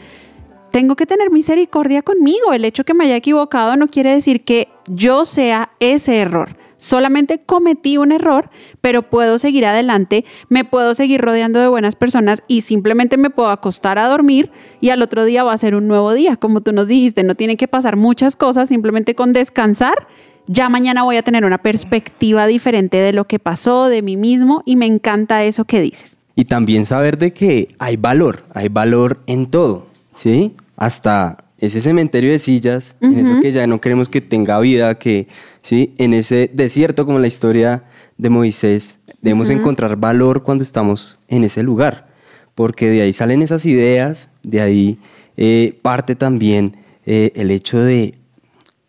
tengo 0.71 0.97
que 0.97 1.07
tener 1.07 1.31
misericordia 1.31 2.03
conmigo. 2.03 2.53
El 2.53 2.65
hecho 2.65 2.85
que 2.85 2.95
me 2.95 3.05
haya 3.05 3.17
equivocado 3.17 3.77
no 3.77 3.89
quiere 3.89 4.15
decir 4.15 4.45
que 4.45 4.69
yo 4.87 5.25
sea 5.25 5.71
ese 5.81 6.19
error. 6.19 6.57
Solamente 6.77 7.41
cometí 7.45 7.99
un 7.99 8.13
error, 8.13 8.51
pero 8.81 9.03
puedo 9.03 9.41
seguir 9.41 9.67
adelante, 9.67 10.25
me 10.49 10.65
puedo 10.65 10.95
seguir 10.95 11.21
rodeando 11.21 11.59
de 11.59 11.67
buenas 11.67 11.97
personas 11.97 12.45
y 12.47 12.63
simplemente 12.63 13.17
me 13.17 13.31
puedo 13.31 13.51
acostar 13.51 13.99
a 13.99 14.07
dormir 14.07 14.53
y 14.81 14.91
al 14.91 15.03
otro 15.03 15.25
día 15.25 15.43
va 15.43 15.53
a 15.53 15.59
ser 15.59 15.75
un 15.75 15.89
nuevo 15.89 16.15
día. 16.15 16.37
Como 16.37 16.61
tú 16.61 16.71
nos 16.73 16.87
dijiste, 16.87 17.25
no 17.25 17.35
tiene 17.35 17.57
que 17.57 17.67
pasar 17.67 17.97
muchas 17.97 18.37
cosas, 18.37 18.69
simplemente 18.69 19.17
con 19.17 19.33
descansar, 19.33 20.07
ya 20.49 20.69
mañana 20.69 21.05
voy 21.05 21.17
a 21.17 21.23
tener 21.23 21.45
una 21.45 21.59
perspectiva 21.59 22.47
diferente 22.47 22.97
de 22.97 23.13
lo 23.13 23.27
que 23.27 23.39
pasó, 23.39 23.89
de 23.89 24.03
mí 24.03 24.17
mismo 24.17 24.63
y 24.67 24.77
me 24.77 24.87
encanta 24.87 25.45
eso 25.45 25.65
que 25.65 25.81
dices. 25.81 26.19
Y 26.35 26.47
también 26.47 26.87
saber 26.87 27.19
de 27.19 27.33
que 27.33 27.75
hay 27.79 27.97
valor, 27.97 28.45
hay 28.55 28.69
valor 28.69 29.21
en 29.27 29.47
todo, 29.47 29.87
¿sí? 30.15 30.55
Hasta 30.77 31.45
ese 31.59 31.81
cementerio 31.81 32.31
de 32.31 32.39
sillas, 32.39 32.95
en 33.01 33.19
eso 33.19 33.41
que 33.41 33.53
ya 33.53 33.67
no 33.67 33.81
queremos 33.81 34.09
que 34.09 34.21
tenga 34.21 34.61
vida, 34.61 34.97
que, 34.99 35.27
¿sí? 35.63 35.95
En 35.99 36.15
ese 36.15 36.51
desierto 36.53 37.05
como 37.05 37.19
la 37.19 37.27
historia 37.27 37.85
de 38.17 38.31
Moisés, 38.31 38.99
debemos 39.21 39.51
encontrar 39.51 39.97
valor 39.97 40.45
cuando 40.45 40.63
estamos 40.63 41.19
en 41.29 41.43
ese 41.43 41.63
lugar, 41.65 42.07
porque 42.55 42.89
de 42.89 43.03
ahí 43.03 43.13
salen 43.13 43.43
esas 43.43 43.67
ideas, 43.67 44.31
de 44.45 44.61
ahí 44.61 44.99
eh, 45.37 45.77
parte 45.83 46.15
también 46.15 46.77
eh, 47.05 47.33
el 47.35 47.51
hecho 47.51 47.81
de, 47.81 48.15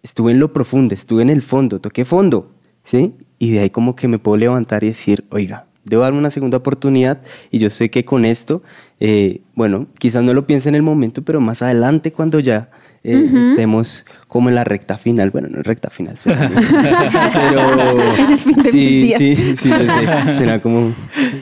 estuve 0.03 0.31
en 0.31 0.39
lo 0.39 0.53
profundo, 0.53 0.95
estuve 0.95 1.21
en 1.21 1.29
el 1.29 1.41
fondo, 1.41 1.79
toqué 1.79 2.05
fondo, 2.05 2.51
¿sí? 2.83 3.13
Y 3.37 3.51
de 3.51 3.59
ahí 3.59 3.69
como 3.69 3.95
que 3.95 4.07
me 4.07 4.19
puedo 4.19 4.37
levantar 4.37 4.83
y 4.83 4.87
decir, 4.87 5.25
oiga, 5.29 5.65
debo 5.85 6.03
darme 6.03 6.19
una 6.19 6.31
segunda 6.31 6.57
oportunidad 6.57 7.21
y 7.51 7.59
yo 7.59 7.69
sé 7.69 7.89
que 7.89 8.05
con 8.05 8.25
esto, 8.25 8.61
eh, 8.99 9.41
bueno, 9.55 9.87
quizás 9.97 10.23
no 10.23 10.33
lo 10.33 10.45
piense 10.45 10.69
en 10.69 10.75
el 10.75 10.83
momento, 10.83 11.23
pero 11.23 11.41
más 11.41 11.61
adelante 11.61 12.11
cuando 12.11 12.39
ya 12.39 12.69
eh, 13.03 13.29
estemos 13.33 14.05
como 14.27 14.49
en 14.49 14.55
la 14.55 14.63
recta 14.63 14.97
final, 14.97 15.31
bueno, 15.31 15.47
no 15.49 15.57
en 15.57 15.63
recta 15.63 15.89
final, 15.89 16.17
pero 16.23 16.37
fin 18.37 18.63
sí, 18.65 19.13
sí, 19.17 19.55
sí, 19.55 19.69
lo 19.69 19.93
sé, 19.93 20.33
será 20.33 20.61
como 20.61 20.93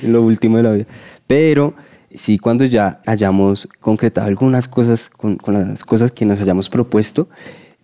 lo 0.03 0.21
último 0.21 0.57
de 0.57 0.63
la 0.63 0.71
vida, 0.71 0.85
pero 1.25 1.73
sí 2.11 2.37
cuando 2.37 2.65
ya 2.65 2.99
hayamos 3.05 3.67
concretado 3.79 4.27
algunas 4.27 4.67
cosas 4.67 5.09
con, 5.09 5.37
con 5.37 5.55
las 5.55 5.83
cosas 5.83 6.11
que 6.11 6.25
nos 6.25 6.39
hayamos 6.39 6.69
propuesto, 6.69 7.27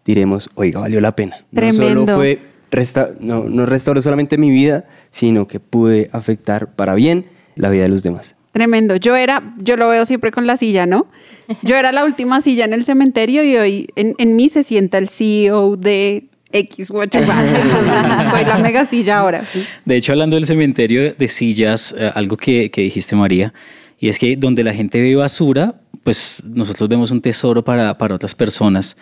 diremos, 0.05 0.49
oiga, 0.55 0.79
valió 0.81 0.99
la 1.01 1.15
pena. 1.15 1.37
No 1.51 1.59
Tremendo. 1.61 2.01
solo 2.05 2.15
fue 2.15 2.39
resta- 2.71 3.11
no, 3.19 3.43
no 3.43 3.65
restauró 3.65 4.01
solamente 4.01 4.37
mi 4.37 4.49
vida, 4.49 4.85
sino 5.11 5.47
que 5.47 5.59
pude 5.59 6.09
afectar 6.11 6.73
para 6.75 6.95
bien 6.95 7.25
la 7.55 7.69
vida 7.69 7.83
de 7.83 7.89
los 7.89 8.03
demás. 8.03 8.35
Tremendo. 8.51 8.95
Yo 8.97 9.15
era, 9.15 9.55
yo 9.57 9.77
lo 9.77 9.87
veo 9.89 10.05
siempre 10.05 10.31
con 10.31 10.45
la 10.45 10.57
silla, 10.57 10.85
¿no? 10.85 11.07
Yo 11.63 11.75
era 11.75 11.91
la 11.91 12.05
última 12.05 12.39
silla 12.39 12.65
en 12.65 12.73
el 12.73 12.85
cementerio 12.85 13.43
y 13.43 13.55
hoy 13.57 13.87
en, 13.95 14.13
en 14.17 14.35
mí 14.35 14.47
se 14.47 14.63
sienta 14.63 14.97
el 14.97 15.09
CEO 15.09 15.75
de 15.75 16.25
X 16.51 16.89
Y. 16.89 16.93
Soy 18.31 18.45
la 18.45 18.59
mega 18.61 18.85
silla 18.85 19.17
ahora. 19.19 19.43
De 19.85 19.95
hecho, 19.95 20.11
hablando 20.11 20.35
del 20.35 20.45
cementerio 20.45 21.13
de 21.15 21.27
sillas, 21.27 21.93
eh, 21.97 22.11
algo 22.13 22.37
que, 22.37 22.69
que 22.71 22.81
dijiste, 22.81 23.15
María, 23.15 23.53
y 23.99 24.07
es 24.09 24.19
que 24.19 24.35
donde 24.35 24.63
la 24.63 24.73
gente 24.73 25.01
ve 25.01 25.15
basura, 25.15 25.75
pues 26.03 26.41
nosotros 26.45 26.87
vemos 26.89 27.09
un 27.11 27.21
tesoro 27.21 27.63
para, 27.63 27.97
para 27.97 28.15
otras 28.15 28.35
personas. 28.35 28.95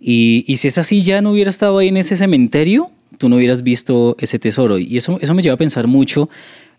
Y, 0.00 0.44
y 0.46 0.56
si 0.58 0.68
esa 0.68 0.84
silla 0.84 1.20
no 1.20 1.30
hubiera 1.30 1.50
estado 1.50 1.78
ahí 1.78 1.88
en 1.88 1.96
ese 1.96 2.16
cementerio, 2.16 2.90
tú 3.18 3.28
no 3.28 3.36
hubieras 3.36 3.62
visto 3.62 4.16
ese 4.20 4.38
tesoro. 4.38 4.78
Y 4.78 4.96
eso, 4.96 5.18
eso 5.20 5.34
me 5.34 5.42
lleva 5.42 5.54
a 5.54 5.58
pensar 5.58 5.86
mucho 5.86 6.28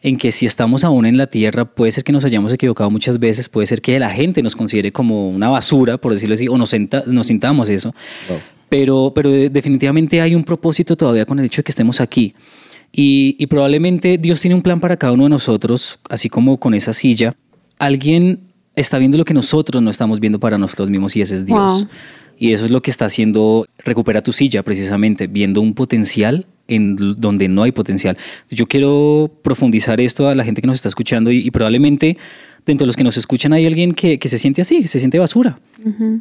en 0.03 0.17
que 0.17 0.31
si 0.31 0.45
estamos 0.45 0.83
aún 0.83 1.07
en 1.07 1.17
la 1.17 1.25
tierra, 1.25 1.65
puede 1.65 1.91
ser 1.91 2.03
que 2.03 2.11
nos 2.11 2.23
hayamos 2.23 2.53
equivocado 2.53 2.91
muchas 2.91 3.17
veces, 3.19 3.49
puede 3.49 3.65
ser 3.65 3.81
que 3.81 3.97
la 3.97 4.11
gente 4.11 4.43
nos 4.43 4.55
considere 4.55 4.91
como 4.91 5.29
una 5.29 5.49
basura, 5.49 5.97
por 5.97 6.13
decirlo 6.13 6.35
así, 6.35 6.47
o 6.47 6.55
nos, 6.57 6.69
senta- 6.69 7.03
nos 7.07 7.25
sintamos 7.27 7.67
eso. 7.69 7.95
Pero, 8.69 9.11
pero 9.15 9.31
de- 9.31 9.49
definitivamente 9.49 10.21
hay 10.21 10.35
un 10.35 10.43
propósito 10.43 10.95
todavía 10.95 11.25
con 11.25 11.39
el 11.39 11.45
hecho 11.45 11.61
de 11.61 11.63
que 11.63 11.71
estemos 11.71 11.99
aquí. 11.99 12.35
Y, 12.91 13.35
y 13.39 13.47
probablemente 13.47 14.17
Dios 14.19 14.39
tiene 14.39 14.53
un 14.55 14.61
plan 14.61 14.79
para 14.79 14.97
cada 14.97 15.13
uno 15.13 15.23
de 15.23 15.29
nosotros, 15.31 15.99
así 16.09 16.29
como 16.29 16.57
con 16.57 16.73
esa 16.75 16.93
silla. 16.93 17.35
Alguien 17.79 18.39
está 18.75 18.97
viendo 18.99 19.17
lo 19.17 19.25
que 19.25 19.33
nosotros 19.33 19.81
no 19.81 19.89
estamos 19.89 20.19
viendo 20.19 20.39
para 20.39 20.57
nosotros 20.59 20.89
mismos 20.91 21.15
y 21.15 21.21
ese 21.21 21.35
es 21.35 21.45
Dios. 21.45 21.83
Wow. 21.85 21.87
Y 22.37 22.53
eso 22.53 22.65
es 22.65 22.71
lo 22.71 22.81
que 22.81 22.91
está 22.91 23.05
haciendo 23.05 23.65
Recupera 23.83 24.21
tu 24.21 24.33
silla, 24.33 24.63
precisamente, 24.63 25.27
viendo 25.27 25.61
un 25.61 25.73
potencial 25.73 26.45
en 26.67 26.95
donde 26.95 27.47
no 27.47 27.63
hay 27.63 27.71
potencial. 27.71 28.17
Yo 28.49 28.67
quiero 28.67 29.31
profundizar 29.41 30.01
esto 30.01 30.27
a 30.27 30.35
la 30.35 30.43
gente 30.43 30.61
que 30.61 30.67
nos 30.67 30.75
está 30.75 30.89
escuchando 30.89 31.31
y, 31.31 31.39
y 31.39 31.51
probablemente 31.51 32.17
dentro 32.67 32.85
de 32.85 32.87
los 32.87 32.95
que 32.95 33.03
nos 33.03 33.17
escuchan 33.17 33.53
hay 33.53 33.65
alguien 33.65 33.93
que, 33.93 34.19
que 34.19 34.29
se 34.29 34.37
siente 34.37 34.61
así, 34.61 34.85
se 34.85 34.99
siente 34.99 35.17
basura. 35.17 35.57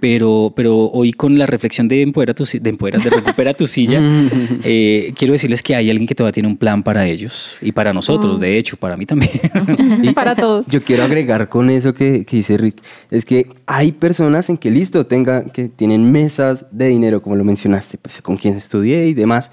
pero, 0.00 0.52
pero 0.54 0.76
hoy 0.92 1.12
con 1.12 1.38
la 1.38 1.46
reflexión 1.46 1.88
de 1.88 2.02
Empodera 2.02 2.34
tu, 2.34 2.44
de, 2.44 2.70
Empodera- 2.70 3.02
de 3.02 3.10
Recupera 3.10 3.52
tu 3.54 3.66
silla, 3.66 4.00
eh, 4.64 5.12
quiero 5.16 5.32
decirles 5.32 5.62
que 5.62 5.74
hay 5.74 5.90
alguien 5.90 6.06
que 6.06 6.14
todavía 6.14 6.32
tiene 6.32 6.48
un 6.48 6.56
plan 6.56 6.82
para 6.82 7.06
ellos 7.06 7.56
y 7.60 7.72
para 7.72 7.92
nosotros, 7.92 8.36
Oh. 8.36 8.38
de 8.38 8.58
hecho, 8.58 8.76
para 8.76 8.96
mí 8.96 9.06
también. 9.06 9.32
Y 10.02 10.12
Para 10.12 10.34
todos. 10.34 10.66
Yo 10.68 10.82
quiero 10.84 11.02
agregar 11.04 11.48
con 11.48 11.68
eso 11.70 11.92
que, 11.94 12.24
que 12.24 12.36
dice 12.36 12.56
Rick, 12.58 12.76
es 13.10 13.24
que 13.24 13.48
hay 13.66 13.92
personas 13.92 14.48
en 14.48 14.56
que 14.56 14.70
listo, 14.70 15.06
tenga, 15.06 15.44
que 15.44 15.68
tienen 15.68 16.12
mesas 16.12 16.66
de 16.70 16.88
dinero, 16.88 17.20
como 17.22 17.34
lo 17.36 17.44
mencionaste, 17.44 17.98
pues 17.98 18.22
con 18.22 18.36
quien 18.36 18.54
estudié 18.54 19.06
y 19.08 19.14
demás, 19.14 19.50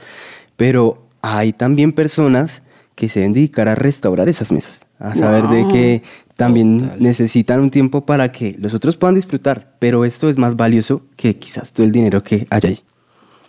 pero 0.57 1.07
hay 1.21 1.53
también 1.53 1.91
personas 1.93 2.61
que 2.95 3.09
se 3.09 3.19
deben 3.21 3.33
dedicar 3.33 3.67
a 3.67 3.75
restaurar 3.75 4.29
esas 4.29 4.51
mesas, 4.51 4.81
a 4.99 5.15
saber 5.15 5.47
de 5.47 5.67
que 5.69 6.03
también 6.35 6.93
necesitan 6.99 7.59
un 7.59 7.69
tiempo 7.69 8.05
para 8.05 8.31
que 8.31 8.55
los 8.59 8.73
otros 8.73 8.97
puedan 8.97 9.15
disfrutar, 9.15 9.75
pero 9.79 10.05
esto 10.05 10.29
es 10.29 10.37
más 10.37 10.55
valioso 10.55 11.03
que 11.15 11.37
quizás 11.37 11.73
todo 11.73 11.85
el 11.85 11.91
dinero 11.91 12.23
que 12.23 12.47
hay 12.49 12.61
ahí. 12.63 12.79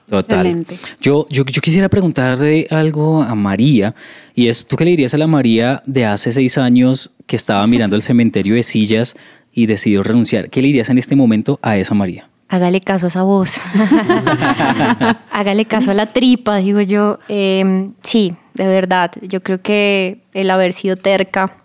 Total. 0.08 0.66
Yo, 1.00 1.26
yo, 1.30 1.44
yo 1.46 1.62
quisiera 1.62 1.88
preguntarle 1.88 2.66
algo 2.70 3.22
a 3.22 3.34
María, 3.34 3.94
y 4.34 4.48
es, 4.48 4.66
¿tú 4.66 4.76
qué 4.76 4.84
le 4.84 4.90
dirías 4.90 5.14
a 5.14 5.18
la 5.18 5.26
María 5.26 5.82
de 5.86 6.04
hace 6.04 6.32
seis 6.32 6.58
años 6.58 7.12
que 7.26 7.36
estaba 7.36 7.66
mirando 7.66 7.96
el 7.96 8.02
cementerio 8.02 8.54
de 8.54 8.62
sillas 8.62 9.16
y 9.50 9.66
decidió 9.66 10.02
renunciar? 10.02 10.50
¿Qué 10.50 10.60
le 10.60 10.68
dirías 10.68 10.90
en 10.90 10.98
este 10.98 11.16
momento 11.16 11.58
a 11.62 11.78
esa 11.78 11.94
María? 11.94 12.28
Hágale 12.48 12.80
caso 12.80 13.06
a 13.06 13.08
esa 13.08 13.22
voz. 13.22 13.56
Hágale 15.32 15.64
caso 15.64 15.90
a 15.90 15.94
la 15.94 16.06
tripa, 16.06 16.58
digo 16.58 16.82
yo. 16.82 17.18
Eh, 17.28 17.88
sí, 18.02 18.34
de 18.52 18.66
verdad. 18.66 19.10
Yo 19.22 19.42
creo 19.42 19.62
que 19.62 20.20
el 20.34 20.50
haber 20.50 20.74
sido 20.74 20.96
terca, 20.96 21.56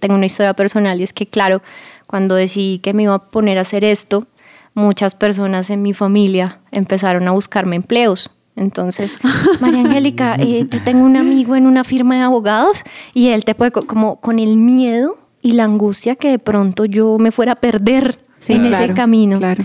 tengo 0.00 0.14
una 0.14 0.26
historia 0.26 0.54
personal 0.54 1.00
y 1.00 1.04
es 1.04 1.12
que, 1.12 1.26
claro, 1.26 1.62
cuando 2.06 2.34
decidí 2.34 2.78
que 2.78 2.94
me 2.94 3.04
iba 3.04 3.14
a 3.14 3.30
poner 3.30 3.58
a 3.58 3.62
hacer 3.62 3.84
esto, 3.84 4.26
muchas 4.74 5.14
personas 5.14 5.70
en 5.70 5.82
mi 5.82 5.92
familia 5.94 6.60
empezaron 6.70 7.26
a 7.28 7.32
buscarme 7.32 7.76
empleos. 7.76 8.30
Entonces, 8.56 9.16
María 9.60 9.80
Angélica, 9.80 10.36
eh, 10.38 10.66
yo 10.70 10.82
tengo 10.82 11.04
un 11.04 11.16
amigo 11.16 11.56
en 11.56 11.66
una 11.66 11.84
firma 11.84 12.14
de 12.16 12.22
abogados 12.22 12.84
y 13.12 13.28
él 13.28 13.44
te 13.44 13.54
puede, 13.54 13.70
co- 13.70 13.86
como 13.86 14.20
con 14.20 14.38
el 14.38 14.56
miedo 14.56 15.18
y 15.42 15.52
la 15.52 15.64
angustia 15.64 16.16
que 16.16 16.30
de 16.30 16.38
pronto 16.38 16.84
yo 16.86 17.18
me 17.18 17.30
fuera 17.32 17.52
a 17.52 17.56
perder 17.56 18.18
Sí, 18.34 18.52
en 18.54 18.66
ese 18.66 18.76
claro, 18.78 18.94
camino. 18.94 19.38
claro. 19.38 19.64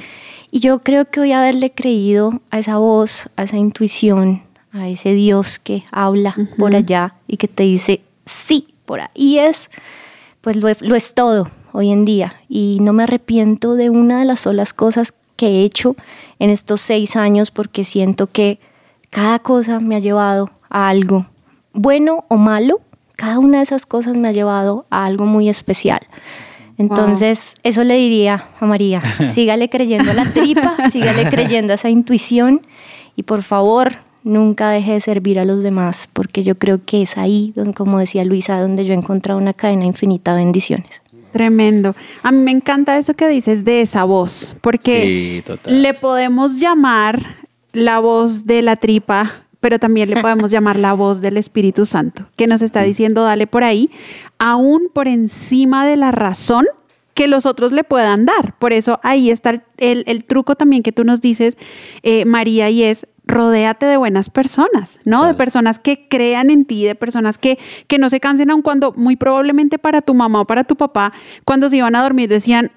Y 0.49 0.60
yo 0.60 0.80
creo 0.80 1.06
que 1.06 1.20
hoy 1.22 1.32
haberle 1.32 1.72
creído 1.72 2.41
a 2.52 2.60
esa 2.60 2.78
voz, 2.78 3.30
a 3.38 3.43
esa 3.43 3.58
intuición, 3.58 4.43
a 4.74 4.88
ese 4.89 5.14
Dios 5.14 5.60
que 5.60 5.84
habla 5.91 6.36
por 6.58 6.76
allá 6.76 7.14
y 7.28 7.38
que 7.38 7.47
te 7.47 7.64
dice, 7.64 8.02
sí, 8.26 8.68
por 8.86 9.01
ahí 9.01 9.39
es, 9.39 9.69
pues 10.41 10.55
lo, 10.55 10.67
lo 10.82 10.95
es 10.95 11.13
todo 11.13 11.49
hoy 11.73 11.91
en 11.91 12.05
día. 12.05 12.36
Y 12.49 12.79
no 12.82 12.93
me 12.93 13.03
arrepiento 13.03 13.75
de 13.75 13.89
una 13.89 14.19
de 14.19 14.25
las 14.25 14.41
solas 14.41 14.73
cosas 14.73 15.13
que 15.36 15.47
he 15.47 15.63
hecho 15.63 15.95
en 16.39 16.49
estos 16.49 16.82
seis 16.82 17.15
años 17.15 17.51
porque 17.51 17.84
siento 17.84 18.27
que 18.27 18.59
cada 19.09 19.39
cosa 19.39 19.79
me 19.79 19.95
ha 19.95 19.99
llevado 19.99 20.51
a 20.69 20.89
algo, 20.89 21.25
bueno 21.73 22.25
o 22.27 22.38
malo, 22.38 22.82
cada 23.15 23.39
una 23.39 23.57
de 23.57 23.63
esas 23.63 23.86
cosas 23.86 24.17
me 24.17 24.29
ha 24.29 24.32
llevado 24.32 24.86
a 24.89 25.05
algo 25.05 25.25
muy 25.25 25.49
especial. 25.49 25.99
Entonces, 26.77 27.53
eso 27.63 27.84
le 27.84 27.95
diría 27.95 28.49
a 28.59 28.65
María, 28.65 29.01
sígale 29.34 29.69
creyendo 29.69 30.11
a 30.11 30.13
la 30.13 30.32
tripa, 30.32 30.75
sígale 30.91 31.29
creyendo 31.29 31.73
a 31.73 31.75
esa 31.75 31.89
intuición 31.89 32.65
y 33.15 33.23
por 33.23 33.43
favor, 33.43 33.97
nunca 34.24 34.69
deje 34.69 34.93
de 34.93 35.01
servir 35.01 35.39
a 35.39 35.45
los 35.45 35.63
demás, 35.63 36.07
porque 36.13 36.43
yo 36.43 36.55
creo 36.55 36.80
que 36.86 37.01
es 37.01 37.17
ahí, 37.17 37.51
donde, 37.55 37.74
como 37.74 37.99
decía 37.99 38.24
Luisa, 38.26 38.59
donde 38.61 38.86
yo 38.86 38.93
he 38.93 38.97
encontrado 38.97 39.39
una 39.39 39.53
cadena 39.53 39.86
infinita 39.86 40.32
de 40.36 40.43
bendiciones. 40.43 41.01
Tremendo. 41.32 41.95
A 42.24 42.32
mí 42.32 42.39
me 42.39 42.51
encanta 42.51 42.97
eso 42.97 43.13
que 43.13 43.28
dices 43.30 43.63
de 43.63 43.82
esa 43.82 44.03
voz, 44.03 44.55
porque 44.61 45.43
Sí, 45.45 45.53
le 45.72 45.93
podemos 45.93 46.59
llamar 46.59 47.22
la 47.74 47.99
voz 47.99 48.45
de 48.45 48.61
la 48.61 48.76
tripa, 48.76 49.43
pero 49.61 49.80
también 49.80 50.09
le 50.09 50.22
podemos 50.22 50.51
llamar 50.51 50.78
la 50.78 50.93
voz 50.93 51.22
del 51.22 51.38
Espíritu 51.38 51.86
Santo, 51.86 52.28
que 52.36 52.47
nos 52.47 52.61
está 52.61 52.82
diciendo, 52.84 53.24
dale 53.24 53.47
por 53.47 53.63
ahí, 53.63 53.89
aún 54.39 54.89
por 54.93 55.07
encima 55.07 55.86
de 55.88 55.95
la 55.95 56.11
razón 56.11 56.65
que 57.13 57.28
los 57.28 57.45
otros 57.45 57.72
le 57.72 57.84
puedan 57.84 58.26
dar. 58.26 58.57
Por 58.59 58.74
eso 58.74 58.99
ahí 59.03 59.30
está 59.32 59.49
el, 59.51 59.61
el- 59.78 60.03
el 60.07 60.24
truco 60.26 60.55
también 60.55 60.84
que 60.84 60.91
tú 60.91 61.03
nos 61.03 61.22
dices, 61.22 61.57
eh, 62.03 62.26
María, 62.26 62.69
y 62.69 62.84
es 62.84 63.05
rodéate 63.32 63.86
de 63.88 63.97
buenas 63.97 64.29
personas, 64.29 64.99
¿no? 65.05 65.25
De 65.25 65.34
personas 65.34 65.79
que 65.79 66.07
crean 66.07 66.49
en 66.51 66.65
ti, 66.65 66.86
de 66.86 66.93
personas 66.95 67.38
que, 67.38 67.57
que 67.88 67.97
no 67.97 68.09
se 68.09 68.19
cansen 68.19 68.51
aun 68.51 68.61
cuando 68.61 68.93
muy 68.95 69.15
probablemente 69.15 69.79
para 69.79 70.01
tu 70.01 70.13
mamá 70.13 70.41
o 70.41 70.45
para 70.45 70.63
tu 70.63 70.75
papá, 70.75 71.13
cuando 71.45 71.69
se 71.69 71.77
iban 71.77 71.95
a 71.95 72.03
dormir 72.03 72.29
decían, 72.29 72.71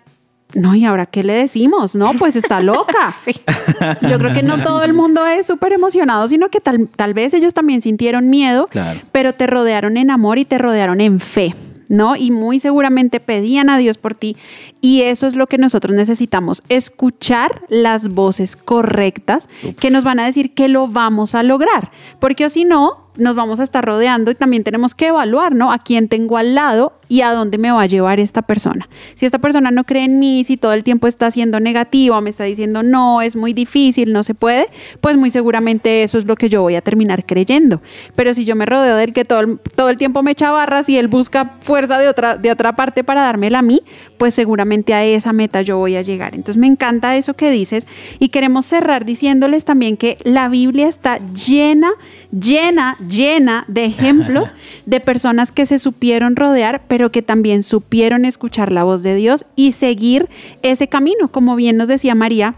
no, 0.54 0.74
¿y 0.76 0.84
ahora 0.84 1.06
qué 1.06 1.24
le 1.24 1.32
decimos? 1.32 1.96
No, 1.96 2.12
pues 2.14 2.36
está 2.36 2.60
loca. 2.60 3.12
Yo 4.08 4.18
creo 4.18 4.32
que 4.32 4.42
no 4.44 4.62
todo 4.62 4.84
el 4.84 4.94
mundo 4.94 5.26
es 5.26 5.46
súper 5.46 5.72
emocionado, 5.72 6.28
sino 6.28 6.48
que 6.48 6.60
tal, 6.60 6.88
tal 6.94 7.12
vez 7.12 7.34
ellos 7.34 7.52
también 7.54 7.80
sintieron 7.80 8.30
miedo, 8.30 8.68
Claro. 8.68 9.00
pero 9.10 9.32
te 9.32 9.46
rodearon 9.48 9.96
en 9.96 10.10
amor 10.10 10.38
y 10.38 10.44
te 10.44 10.58
rodearon 10.58 11.00
en 11.00 11.18
fe. 11.18 11.54
¿No? 11.94 12.16
Y 12.16 12.30
muy 12.30 12.58
seguramente 12.58 13.20
pedían 13.20 13.70
a 13.70 13.78
Dios 13.78 13.98
por 13.98 14.14
ti. 14.14 14.36
Y 14.80 15.02
eso 15.02 15.26
es 15.26 15.36
lo 15.36 15.46
que 15.46 15.58
nosotros 15.58 15.94
necesitamos, 15.94 16.62
escuchar 16.68 17.62
las 17.68 18.08
voces 18.08 18.56
correctas 18.56 19.48
que 19.78 19.90
nos 19.90 20.02
van 20.02 20.18
a 20.18 20.26
decir 20.26 20.54
que 20.54 20.68
lo 20.68 20.88
vamos 20.88 21.34
a 21.34 21.42
lograr. 21.42 21.92
Porque 22.18 22.46
o 22.46 22.48
si 22.48 22.64
no, 22.64 23.04
nos 23.16 23.36
vamos 23.36 23.60
a 23.60 23.62
estar 23.62 23.84
rodeando 23.84 24.30
y 24.30 24.34
también 24.34 24.64
tenemos 24.64 24.94
que 24.94 25.08
evaluar, 25.08 25.54
¿no? 25.54 25.72
A 25.72 25.78
quién 25.78 26.08
tengo 26.08 26.36
al 26.36 26.54
lado 26.54 26.94
y 27.14 27.20
a 27.20 27.32
dónde 27.32 27.58
me 27.58 27.70
va 27.70 27.82
a 27.82 27.86
llevar 27.86 28.18
esta 28.18 28.42
persona. 28.42 28.88
Si 29.14 29.24
esta 29.24 29.38
persona 29.38 29.70
no 29.70 29.84
cree 29.84 30.02
en 30.02 30.18
mí, 30.18 30.42
si 30.42 30.56
todo 30.56 30.72
el 30.72 30.82
tiempo 30.82 31.06
está 31.06 31.30
siendo 31.30 31.60
negativa, 31.60 32.20
me 32.20 32.28
está 32.28 32.42
diciendo 32.42 32.82
no, 32.82 33.22
es 33.22 33.36
muy 33.36 33.52
difícil, 33.52 34.12
no 34.12 34.24
se 34.24 34.34
puede, 34.34 34.66
pues 35.00 35.16
muy 35.16 35.30
seguramente 35.30 36.02
eso 36.02 36.18
es 36.18 36.24
lo 36.24 36.34
que 36.34 36.48
yo 36.48 36.62
voy 36.62 36.74
a 36.74 36.80
terminar 36.80 37.24
creyendo. 37.24 37.80
Pero 38.16 38.34
si 38.34 38.44
yo 38.44 38.56
me 38.56 38.66
rodeo 38.66 38.96
del 38.96 39.12
que 39.12 39.24
todo 39.24 39.38
el, 39.38 39.60
todo 39.76 39.90
el 39.90 39.96
tiempo 39.96 40.24
me 40.24 40.32
echa 40.32 40.50
barras 40.50 40.88
y 40.88 40.98
él 40.98 41.06
busca 41.06 41.52
fuerza 41.60 41.98
de 41.98 42.08
otra, 42.08 42.36
de 42.36 42.50
otra 42.50 42.74
parte 42.74 43.04
para 43.04 43.22
dármela 43.22 43.60
a 43.60 43.62
mí, 43.62 43.82
pues 44.18 44.34
seguramente 44.34 44.92
a 44.92 45.04
esa 45.04 45.32
meta 45.32 45.62
yo 45.62 45.78
voy 45.78 45.94
a 45.94 46.02
llegar. 46.02 46.34
Entonces 46.34 46.56
me 46.56 46.66
encanta 46.66 47.16
eso 47.16 47.34
que 47.34 47.48
dices 47.52 47.86
y 48.18 48.30
queremos 48.30 48.66
cerrar 48.66 49.04
diciéndoles 49.04 49.64
también 49.64 49.96
que 49.96 50.18
la 50.24 50.48
Biblia 50.48 50.88
está 50.88 51.20
llena, 51.32 51.90
llena, 52.32 52.96
llena 53.08 53.66
de 53.68 53.84
ejemplos 53.84 54.52
de 54.86 54.98
personas 54.98 55.52
que 55.52 55.64
se 55.64 55.78
supieron 55.78 56.34
rodear, 56.34 56.82
pero 56.88 57.03
que 57.10 57.22
también 57.22 57.62
supieron 57.62 58.24
escuchar 58.24 58.72
la 58.72 58.84
voz 58.84 59.02
de 59.02 59.14
Dios 59.14 59.44
y 59.56 59.72
seguir 59.72 60.28
ese 60.62 60.88
camino, 60.88 61.30
como 61.30 61.56
bien 61.56 61.76
nos 61.76 61.88
decía 61.88 62.14
María. 62.14 62.54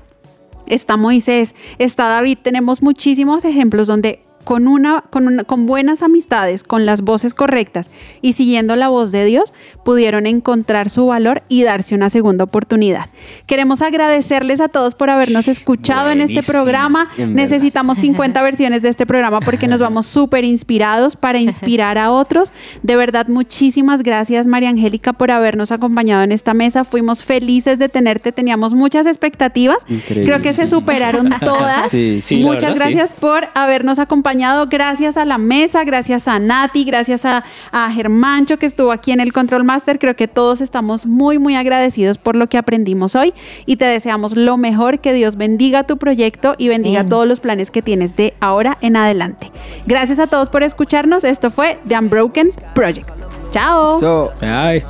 Está 0.67 0.97
Moisés, 0.97 1.55
está 1.79 2.09
David, 2.09 2.39
tenemos 2.43 2.83
muchísimos 2.83 3.45
ejemplos 3.45 3.87
donde 3.87 4.26
con, 4.47 4.69
una, 4.69 5.03
con, 5.11 5.27
una, 5.27 5.43
con 5.43 5.67
buenas 5.67 6.05
amistades, 6.05 6.63
con 6.63 6.87
las 6.87 7.03
voces 7.03 7.35
correctas 7.35 7.91
y 8.23 8.35
siguiendo 8.35 8.77
la 8.77 8.87
voz 8.87 9.11
de 9.11 9.25
Dios, 9.25 9.53
pudieron 9.85 10.25
encontrar 10.25 10.89
su 10.89 11.05
valor 11.09 11.43
y 11.49 11.65
darse 11.65 11.97
una 11.97 12.11
segunda 12.11 12.45
oportunidad. 12.45 13.07
Queremos 13.47 13.83
agradecerles 13.83 14.61
a 14.61 14.69
todos 14.69 14.95
por 14.95 15.11
habernos 15.11 15.49
escuchado 15.49 16.11
en 16.11 16.21
este 16.21 16.35
Buenísimo. 16.35 16.53
programa. 16.61 17.09
En. 17.19 17.35
Necesitamos 17.35 17.99
50 17.99 18.41
versiones 18.41 18.83
de 18.83 18.89
este 18.89 19.05
programa 19.05 19.41
porque 19.41 19.67
nos 19.67 19.81
vamos 19.81 20.07
súper 20.07 20.45
inspirados 20.45 21.17
para 21.17 21.41
inspirar 21.41 21.99
a 21.99 22.13
otros. 22.13 22.53
De 22.85 22.95
verdad, 22.95 23.27
muchísimas 23.27 24.05
gracias, 24.05 24.47
María 24.47 24.69
Angélica, 24.69 25.13
por 25.13 25.33
habernos 25.33 25.73
acompañado 25.73 26.23
en 26.23 26.31
esta 26.31 26.55
mesa. 26.55 26.85
Fuimos 26.85 27.25
felices 27.25 27.81
de 27.81 27.89
tenerte, 27.89 28.31
teníamos 28.31 28.75
muchas 28.75 29.09
expectativas. 29.09 29.79
Increíble, 29.89 30.25
Creo 30.25 30.41
que 30.41 30.53
se 30.53 30.69
sí. 30.69 30.71
superaron 30.71 31.31
todas. 31.41 31.89
Sí, 31.91 32.21
sí, 32.23 32.37
Muchas 32.37 32.75
verdad, 32.75 32.87
sí. 32.87 32.93
gracias 32.95 33.13
por 33.19 33.49
habernos 33.57 33.99
acompañado 33.99 34.36
acompañado. 34.37 34.67
Gracias 34.67 35.17
a 35.17 35.25
la 35.25 35.39
mesa, 35.39 35.85
gracias 35.85 36.29
a 36.29 36.39
Nati, 36.39 36.85
gracias 36.85 37.25
a, 37.25 37.45
a 37.73 37.91
Germancho 37.91 38.59
que 38.59 38.67
estuvo 38.67 38.93
aquí 38.93 39.13
en 39.13 39.21
el 39.21 39.33
Control 39.33 39.65
Master. 39.65 39.99
Creo 39.99 40.15
que 40.15 40.29
todos 40.29 40.61
estamos 40.61 41.07
muy, 41.07 41.39
muy 41.39 41.57
agradecidos 41.57 42.19
por 42.19 42.37
lo 42.37 42.47
que 42.47 42.59
aprendimos 42.59 43.15
hoy 43.15 43.33
y 43.65 43.77
te 43.77 43.85
deseamos 43.85 44.37
lo 44.37 44.57
mejor. 44.57 45.01
Que 45.01 45.13
Dios 45.13 45.37
bendiga 45.37 45.85
tu 45.85 45.97
proyecto 45.97 46.55
y 46.59 46.69
bendiga 46.69 47.05
todos 47.05 47.27
los 47.27 47.41
planes 47.41 47.71
que 47.71 47.83
tienes 47.83 48.17
de 48.17 48.35
ahora 48.41 48.77
en 48.81 48.97
adelante. 48.97 49.51
Gracias 49.87 50.19
a 50.19 50.27
todos 50.27 50.51
por 50.51 50.63
escucharnos. 50.63 51.25
Esto 51.25 51.51
fue 51.51 51.79
The 51.89 51.99
Unbroken 51.99 52.51
Project. 52.75 53.09
Chao. 53.53 53.99
So, 54.01 54.33
Ay. 54.41 54.83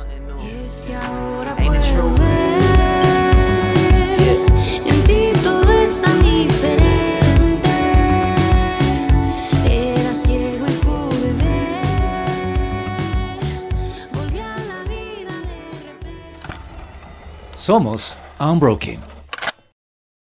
Somos 17.67 18.15
Unbroken. 18.39 19.16